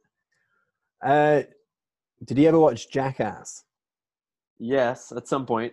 [1.04, 1.42] Uh,
[2.24, 3.64] did you ever watch Jackass?
[4.58, 5.72] Yes, at some point.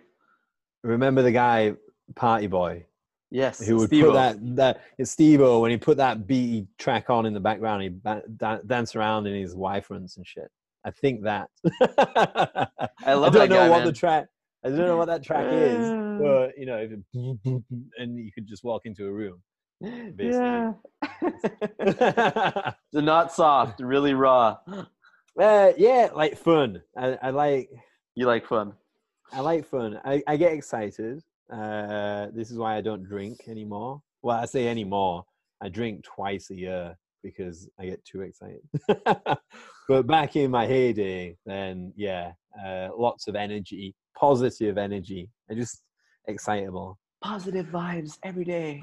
[0.84, 1.74] Remember the guy,
[2.16, 2.86] Party Boy?
[3.32, 4.08] Yes, who would Steve-O.
[4.08, 7.84] put that that it's Steve-O when he put that beat track on in the background,
[7.84, 10.50] he ba- da- dance around in his wife runs and shit.
[10.84, 11.50] I think that.
[11.82, 13.34] I love.
[13.34, 13.44] That.
[13.44, 13.86] I don't know guy, what man.
[13.86, 14.28] the track.
[14.66, 15.88] I don't know what that track is,
[16.20, 17.64] but you know, it,
[17.98, 19.44] and you could just walk into a room.
[20.16, 20.30] Basically.
[20.30, 20.74] Yeah.
[22.94, 24.58] so not soft, really raw.
[25.40, 26.82] Uh, yeah, like fun.
[26.98, 27.70] I, I like.
[28.16, 28.74] You like fun.
[29.32, 30.00] I like fun.
[30.04, 31.24] I, I get excited.
[31.52, 34.02] Uh, this is why I don't drink anymore.
[34.22, 35.26] Well, I say anymore.
[35.62, 38.62] I drink twice a year because I get too excited.
[39.88, 42.34] but back in my heyday, then yeah,
[42.64, 45.82] uh, lots of energy, positive energy, and just
[46.28, 46.98] excitable.
[47.22, 48.80] Positive vibes every day.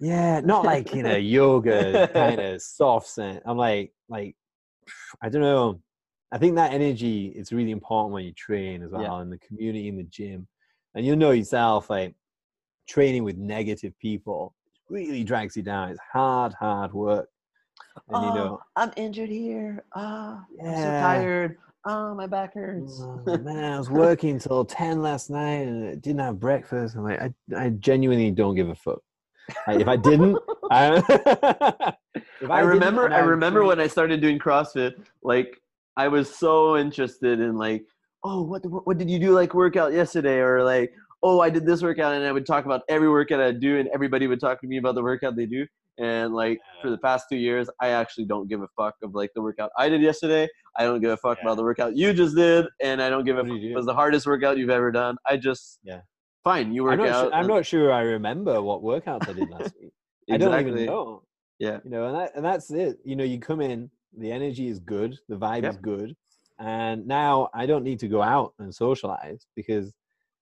[0.00, 3.42] yeah, not like you know yoga kind of soft scent.
[3.44, 4.36] I'm like like
[5.20, 5.80] I don't know.
[6.30, 9.22] I think that energy is really important when you train as well yeah.
[9.22, 10.46] in the community in the gym.
[10.94, 12.14] And you know yourself, like
[12.88, 14.54] training with negative people
[14.88, 15.90] really drags you down.
[15.90, 17.28] It's hard, hard work.
[18.08, 19.84] And oh, you know, I'm injured here.
[19.94, 20.70] Ah, oh, yeah.
[20.70, 21.58] I'm so tired.
[21.84, 23.00] Oh, my back hurts.
[23.02, 26.94] Oh, man, I was working till ten last night and didn't have breakfast.
[26.94, 29.00] I'm like, I, I genuinely don't give a fuck.
[29.66, 30.38] Like, if I didn't,
[30.70, 30.96] I,
[32.40, 33.08] if I, I remember.
[33.08, 34.92] Didn't, I remember when I started doing CrossFit.
[35.24, 35.60] Like,
[35.96, 37.84] I was so interested in like,
[38.22, 40.92] oh, what what did you do like workout yesterday, or like,
[41.24, 43.88] oh, I did this workout, and I would talk about every workout I do, and
[43.92, 45.66] everybody would talk to me about the workout they do.
[45.98, 46.82] And like yeah.
[46.82, 49.70] for the past two years, I actually don't give a fuck of like the workout
[49.76, 50.48] I did yesterday.
[50.76, 51.46] I don't give a fuck yeah.
[51.46, 53.58] about the workout you just did, and I don't give a fuck.
[53.58, 55.16] It was the hardest workout you've ever done.
[55.28, 56.00] I just yeah,
[56.44, 56.72] fine.
[56.72, 57.24] You work I'm not out.
[57.24, 59.92] Sure, I'm not sure I remember what workouts I did last week.
[60.28, 60.32] exactly.
[60.32, 61.22] I don't even know.
[61.58, 62.98] Yeah, you know, and that, and that's it.
[63.04, 65.74] You know, you come in, the energy is good, the vibe yep.
[65.74, 66.16] is good,
[66.58, 69.92] and now I don't need to go out and socialize because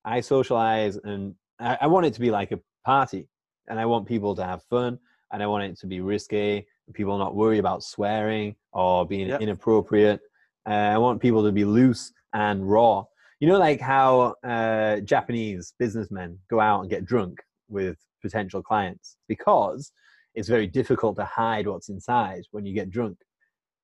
[0.05, 3.29] I socialize and I, I want it to be like a party
[3.69, 4.99] and I want people to have fun
[5.33, 6.67] and I want it to be risque.
[6.93, 9.41] People not worry about swearing or being yep.
[9.41, 10.21] inappropriate.
[10.69, 13.05] Uh, I want people to be loose and raw.
[13.39, 19.17] You know, like how uh, Japanese businessmen go out and get drunk with potential clients
[19.29, 19.93] because
[20.35, 23.17] it's very difficult to hide what's inside when you get drunk.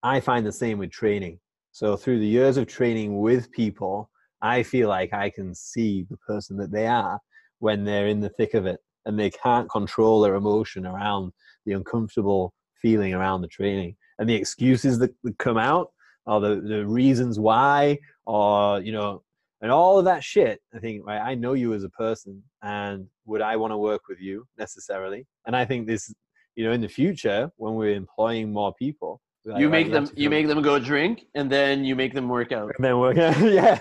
[0.03, 1.39] I find the same with training.
[1.73, 4.11] So through the years of training with people,
[4.43, 7.19] I feel like I can see the person that they are
[7.59, 11.33] when they're in the thick of it and they can't control their emotion around
[11.65, 12.53] the uncomfortable
[12.83, 13.97] feeling around the training.
[14.19, 15.89] And the excuses that, come out
[16.27, 19.23] or the, the reasons why or you know
[19.63, 23.07] and all of that shit i think right, i know you as a person and
[23.25, 25.27] would i want to work with you necessarily?
[25.47, 26.13] And i think this
[26.57, 29.21] you know in the future when we're employing more people
[29.57, 32.73] you make them you make them go drink and then you make them work out.
[32.77, 33.79] And then work out yeah.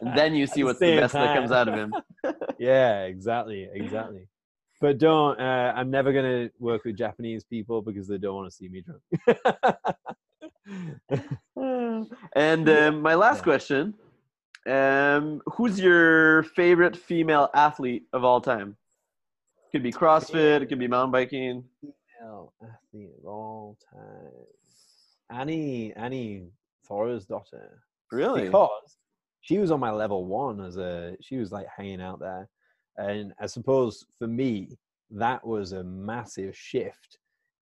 [0.00, 1.26] And then you see what's the best time.
[1.26, 1.94] that comes out of him.
[2.58, 4.28] Yeah exactly exactly
[4.80, 8.50] but don't uh, i'm never going to work with japanese people because they don't want
[8.50, 9.02] to see me drunk
[12.36, 13.42] and um, my last yeah.
[13.42, 13.94] question
[14.68, 18.76] um, who's your favorite female athlete of all time
[19.72, 24.32] could be crossfit it could be mountain biking female athlete of all time
[25.30, 26.48] Annie Annie
[26.88, 27.68] Thorisdottir.
[28.10, 28.44] Really?
[28.44, 28.96] Because
[29.40, 32.48] she was on my level one as a she was like hanging out there.
[33.00, 34.76] And I suppose for me,
[35.10, 37.18] that was a massive shift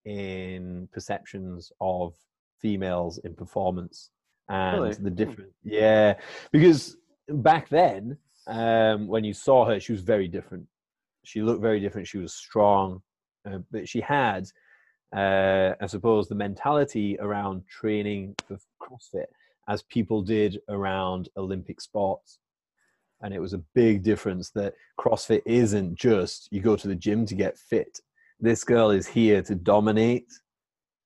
[0.06, 2.14] in perceptions of
[2.60, 4.10] females in performance
[4.50, 4.94] and really?
[4.96, 5.16] the hmm.
[5.16, 6.14] different yeah
[6.52, 6.96] because
[7.30, 10.66] back then um, when you saw her she was very different
[11.24, 13.02] she looked very different she was strong
[13.46, 14.48] uh, but she had
[15.16, 19.28] uh, I suppose, the mentality around training for CrossFit
[19.70, 22.40] as people did around Olympic sports.
[23.22, 27.26] And it was a big difference that CrossFit isn't just you go to the gym
[27.26, 27.99] to get fit.
[28.39, 30.31] This girl is here to dominate,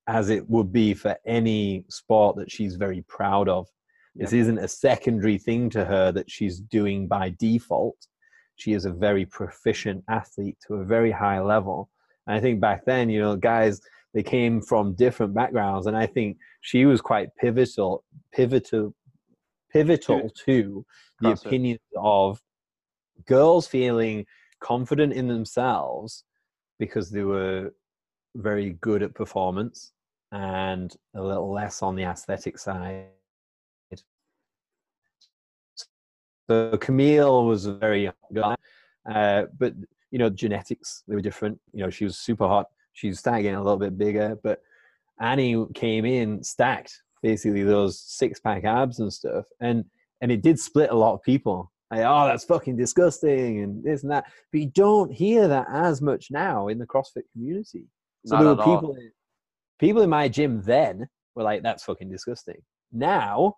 [0.07, 3.67] as it would be for any sport that she's very proud of.
[4.13, 7.95] This isn't a secondary thing to her that she's doing by default.
[8.57, 11.89] She is a very proficient athlete to a very high level.
[12.27, 13.79] And I think back then, you know, guys
[14.13, 18.93] they came from different backgrounds, and I think she was quite pivotal, pivotal,
[19.71, 20.85] pivotal to
[21.21, 22.41] the opinions of
[23.25, 24.25] girls feeling
[24.59, 26.23] confident in themselves
[26.79, 27.73] because they were
[28.35, 29.91] very good at performance
[30.31, 33.07] and a little less on the aesthetic side.
[36.49, 38.55] So Camille was a very young guy,
[39.09, 39.73] uh, but
[40.11, 41.59] you know genetics they were different.
[41.73, 42.67] You know she was super hot.
[42.93, 44.61] She's starting getting a little bit bigger, but
[45.19, 49.85] Annie came in stacked, basically those six pack abs and stuff, and
[50.21, 51.71] and it did split a lot of people.
[51.91, 54.25] Like, oh, that's fucking disgusting, and this and that.
[54.51, 57.85] But you don't hear that as much now in the CrossFit community.
[58.25, 59.11] So Not there were people, in,
[59.79, 62.61] people in my gym then were like, "That's fucking disgusting."
[62.93, 63.57] Now,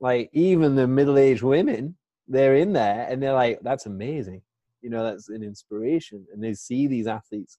[0.00, 1.96] like even the middle-aged women,
[2.28, 4.42] they're in there and they're like, "That's amazing."
[4.80, 7.58] You know, that's an inspiration, and they see these athletes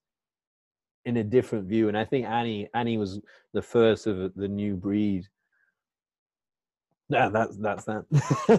[1.05, 1.87] in a different view.
[1.87, 3.19] And I think Annie Annie was
[3.53, 5.27] the first of the new breed.
[7.09, 8.05] Yeah, that's that's that.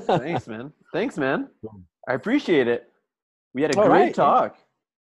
[0.07, 0.73] Thanks, man.
[0.93, 1.49] Thanks, man.
[2.09, 2.89] I appreciate it.
[3.55, 4.15] We had a All great right.
[4.15, 4.57] talk.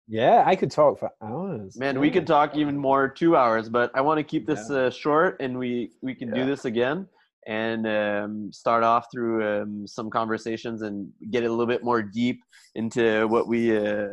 [0.08, 1.78] Yeah, I could talk for hours.
[1.78, 2.02] Man, yeah.
[2.02, 3.70] we could talk even more, two hours.
[3.70, 4.78] But I want to keep this yeah.
[4.78, 6.36] uh, short, and we we can yeah.
[6.36, 7.08] do this again
[7.46, 12.42] and um, start off through um, some conversations and get a little bit more deep
[12.76, 14.08] into what we uh,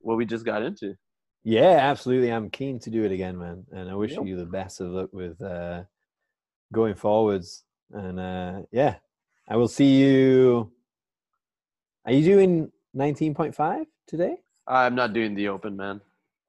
[0.00, 0.94] what we just got into.
[1.42, 2.30] Yeah, absolutely.
[2.30, 3.64] I'm keen to do it again, man.
[3.72, 4.26] And I wish yep.
[4.26, 5.84] you the best of luck with uh,
[6.72, 7.64] going forwards.
[7.92, 8.96] And uh, yeah,
[9.48, 10.70] I will see you.
[12.06, 14.36] Are you doing 19.5 today?
[14.66, 16.00] I'm not doing the open, man.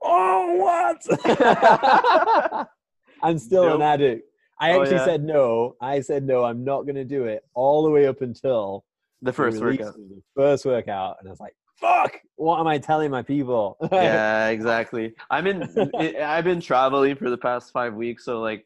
[0.01, 2.67] Oh, what?
[3.23, 3.75] I'm still nope.
[3.75, 4.29] an addict.
[4.59, 5.05] I oh, actually oh, yeah.
[5.05, 5.75] said no.
[5.81, 6.43] I said no.
[6.43, 8.85] I'm not going to do it all the way up until
[9.21, 9.95] the first workout.
[9.95, 12.19] The first workout, and I was like, "Fuck!
[12.35, 15.13] What am I telling my people?" yeah, exactly.
[15.29, 15.63] I'm in.
[16.21, 18.65] I've been traveling for the past five weeks, so like,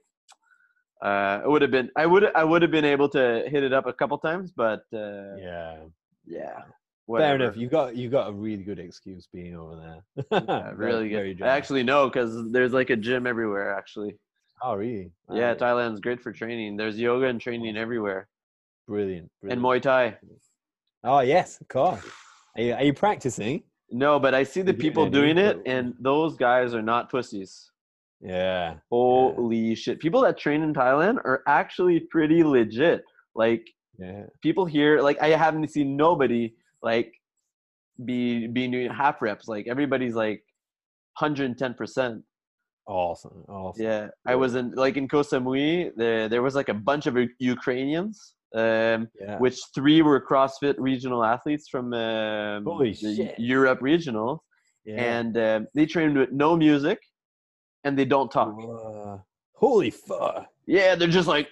[1.05, 1.89] uh, it would have been.
[1.95, 2.23] I would.
[2.35, 5.77] I would have been able to hit it up a couple times, but uh, yeah,
[6.25, 6.61] yeah.
[7.05, 7.27] Whatever.
[7.27, 7.57] Fair enough.
[7.57, 10.41] You got you got a really good excuse being over there.
[10.47, 11.43] yeah, really good.
[11.43, 13.77] I actually know because there's like a gym everywhere.
[13.77, 14.15] Actually.
[14.63, 15.11] Oh, really?
[15.31, 16.77] Yeah, Thailand's great for training.
[16.77, 18.27] There's yoga and training everywhere.
[18.87, 19.29] Brilliant.
[19.41, 19.59] brilliant.
[19.59, 20.17] And Muay Thai.
[21.03, 22.03] Oh yes, of course.
[22.55, 23.61] Are you, are you practicing?
[23.91, 27.69] No, but I see the people doing it, and those guys are not pussies.
[28.25, 28.75] Yeah.
[28.91, 29.75] Holy yeah.
[29.75, 29.99] shit!
[29.99, 33.03] People that train in Thailand are actually pretty legit.
[33.35, 33.65] Like,
[33.99, 34.23] yeah.
[34.41, 37.13] people here, like I haven't seen nobody like
[38.03, 39.47] be be doing half reps.
[39.47, 40.43] Like everybody's like
[41.19, 42.23] 110 percent
[42.87, 43.43] Awesome.
[43.49, 43.83] Awesome.
[43.83, 44.07] Yeah.
[44.27, 48.33] I was in like in Koh Samui, there there was like a bunch of Ukrainians.
[48.53, 49.37] Um, yeah.
[49.39, 53.37] which three were CrossFit regional athletes from um, Holy shit.
[53.37, 54.45] Europe regional.
[54.85, 55.17] Yeah.
[55.17, 56.99] And um, they trained with no music
[57.85, 58.57] and they don't talk.
[58.59, 59.17] Uh,
[59.53, 60.47] holy fuck.
[60.67, 61.47] Yeah, they're just like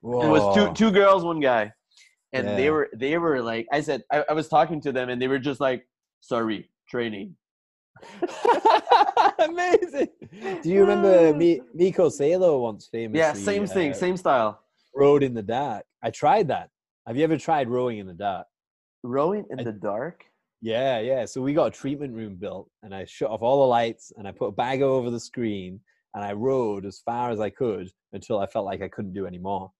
[0.00, 0.22] Whoa.
[0.22, 1.72] it was two two girls, one guy.
[2.32, 2.56] And yeah.
[2.56, 5.28] they were they were like I said I, I was talking to them and they
[5.28, 5.86] were just like,
[6.20, 7.36] sorry, training.
[9.38, 10.08] Amazing.
[10.62, 13.18] Do you remember me, Mikko Salo once famously?
[13.18, 14.60] Yeah, same thing, uh, same style.
[14.94, 15.84] Rowed in the dark.
[16.02, 16.70] I tried that.
[17.06, 18.46] Have you ever tried rowing in the dark?
[19.02, 20.24] Rowing in I, the dark?
[20.62, 21.24] Yeah, yeah.
[21.24, 24.28] So we got a treatment room built, and I shut off all the lights, and
[24.28, 25.80] I put a bag over the screen,
[26.14, 29.26] and I rode as far as I could until I felt like I couldn't do
[29.26, 29.72] any more.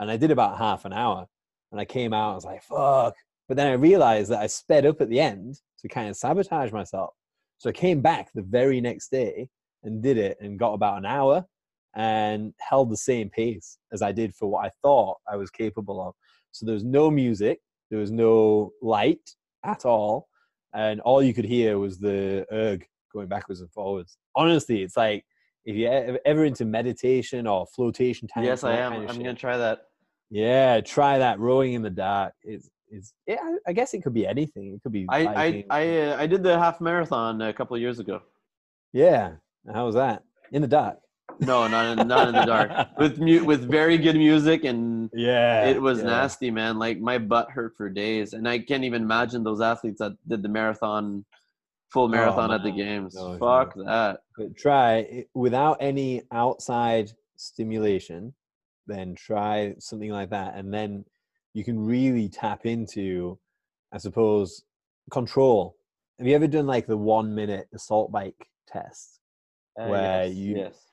[0.00, 1.26] And I did about half an hour,
[1.70, 2.32] and I came out.
[2.32, 3.14] I was like, "Fuck!"
[3.46, 6.72] But then I realized that I sped up at the end to kind of sabotage
[6.72, 7.14] myself.
[7.58, 9.48] So I came back the very next day
[9.84, 11.46] and did it and got about an hour
[11.94, 16.00] and held the same pace as I did for what I thought I was capable
[16.06, 16.14] of.
[16.52, 20.28] So there was no music, there was no light at all,
[20.74, 24.18] and all you could hear was the erg going backwards and forwards.
[24.36, 25.24] Honestly, it's like
[25.64, 28.46] if you're ever into meditation or flotation tank.
[28.46, 28.92] Yes, I am.
[28.92, 29.82] I'm shit, gonna try that.
[30.30, 31.38] Yeah, try that.
[31.38, 32.34] Rowing in the dark.
[32.42, 34.74] It's is yeah, I guess it could be anything.
[34.74, 35.06] It could be.
[35.08, 38.22] I I I, uh, I did the half marathon a couple of years ago.
[38.92, 39.32] Yeah,
[39.72, 40.22] how was that?
[40.52, 40.98] In the dark?
[41.40, 42.88] No, not in, not in the dark.
[42.98, 46.06] with mu- with very good music and yeah, it was yeah.
[46.06, 46.78] nasty, man.
[46.78, 50.42] Like my butt hurt for days, and I can't even imagine those athletes that did
[50.42, 51.24] the marathon,
[51.92, 53.14] full oh, marathon oh, at the games.
[53.14, 53.84] No, Fuck no.
[53.84, 54.20] that.
[54.36, 58.34] But try without any outside stimulation,
[58.86, 61.04] then try something like that, and then
[61.54, 63.38] you can really tap into,
[63.92, 64.64] I suppose,
[65.10, 65.76] control.
[66.18, 69.20] Have you ever done like the one minute assault bike test,
[69.80, 70.87] uh, where yes, you yes.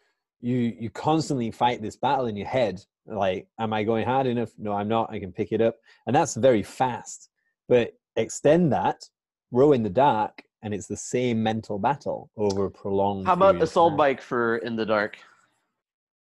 [0.45, 4.51] You you constantly fight this battle in your head Like, am I going hard enough?
[4.57, 5.11] No, I'm not.
[5.11, 5.77] I can pick it up.
[6.07, 7.29] And that's very fast.
[7.69, 9.07] But extend that,
[9.51, 13.27] row in the dark, and it's the same mental battle over a prolonged.
[13.27, 15.17] How about assault bike for in the dark?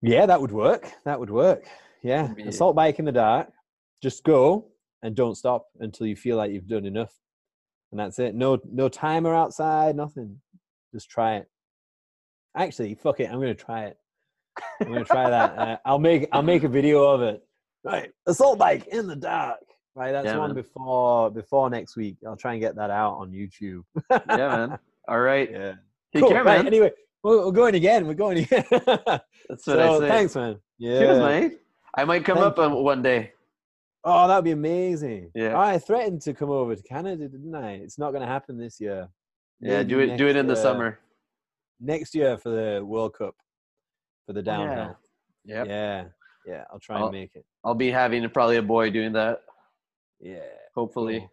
[0.03, 0.93] Yeah, that would work.
[1.05, 1.65] That would work.
[2.03, 3.49] Yeah, assault bike in the dark.
[4.03, 4.67] Just go
[5.03, 7.15] and don't stop until you feel like you've done enough,
[7.91, 8.35] and that's it.
[8.35, 9.97] No, no timer outside.
[9.97, 10.41] Nothing.
[10.93, 11.49] Just try it.
[12.55, 13.31] Actually, fuck it.
[13.31, 13.97] I'm gonna try it.
[14.81, 15.59] I'm gonna try that.
[15.59, 17.43] Uh, I'll make I'll make a video of it.
[17.85, 19.61] Right, assault bike in the dark.
[19.95, 20.57] Right, that's yeah, one man.
[20.57, 22.17] before before next week.
[22.27, 23.83] I'll try and get that out on YouTube.
[24.11, 24.79] yeah, man.
[25.09, 25.51] All right.
[25.51, 25.75] Yeah.
[26.13, 26.31] Take cool.
[26.31, 26.59] care, man.
[26.59, 28.07] Right, anyway, we're, we're, going again.
[28.07, 28.65] We're going again.
[28.71, 30.09] that's what so, I say.
[30.09, 30.57] Thanks, man.
[30.79, 30.99] Yeah.
[30.99, 31.61] Cheers, mate.
[31.97, 32.77] I might come Thank up you.
[32.77, 33.33] one day.
[34.05, 35.31] Oh, that'd be amazing.
[35.35, 35.59] Yeah.
[35.59, 37.75] I threatened to come over to Canada, didn't I?
[37.75, 39.09] It's not going to happen this year.
[39.61, 40.17] Yeah, Maybe do it.
[40.17, 40.99] Do it in the summer.
[41.81, 43.35] Next year for the World Cup,
[44.27, 44.97] for the oh, downhill.
[45.45, 45.57] Yeah.
[45.57, 45.67] Yep.
[45.69, 46.05] Yeah.
[46.47, 46.65] Yeah.
[46.73, 47.45] I'll try I'll, and make it.
[47.65, 49.41] I'll be having probably a boy doing that.
[50.21, 50.41] Yeah.
[50.75, 51.29] Hopefully.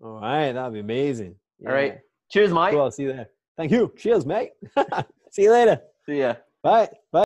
[0.00, 0.14] Cool.
[0.14, 0.52] All right.
[0.52, 1.36] That'd be amazing.
[1.58, 1.68] Yeah.
[1.68, 1.98] All right.
[2.30, 2.72] Cheers, Mike.
[2.72, 2.82] Cool.
[2.82, 3.28] I'll see you there.
[3.56, 3.92] Thank you.
[3.96, 4.50] Cheers, mate.
[5.30, 5.80] see you later.
[6.06, 6.34] See ya.
[6.62, 6.88] Bye.
[7.12, 7.22] Bye.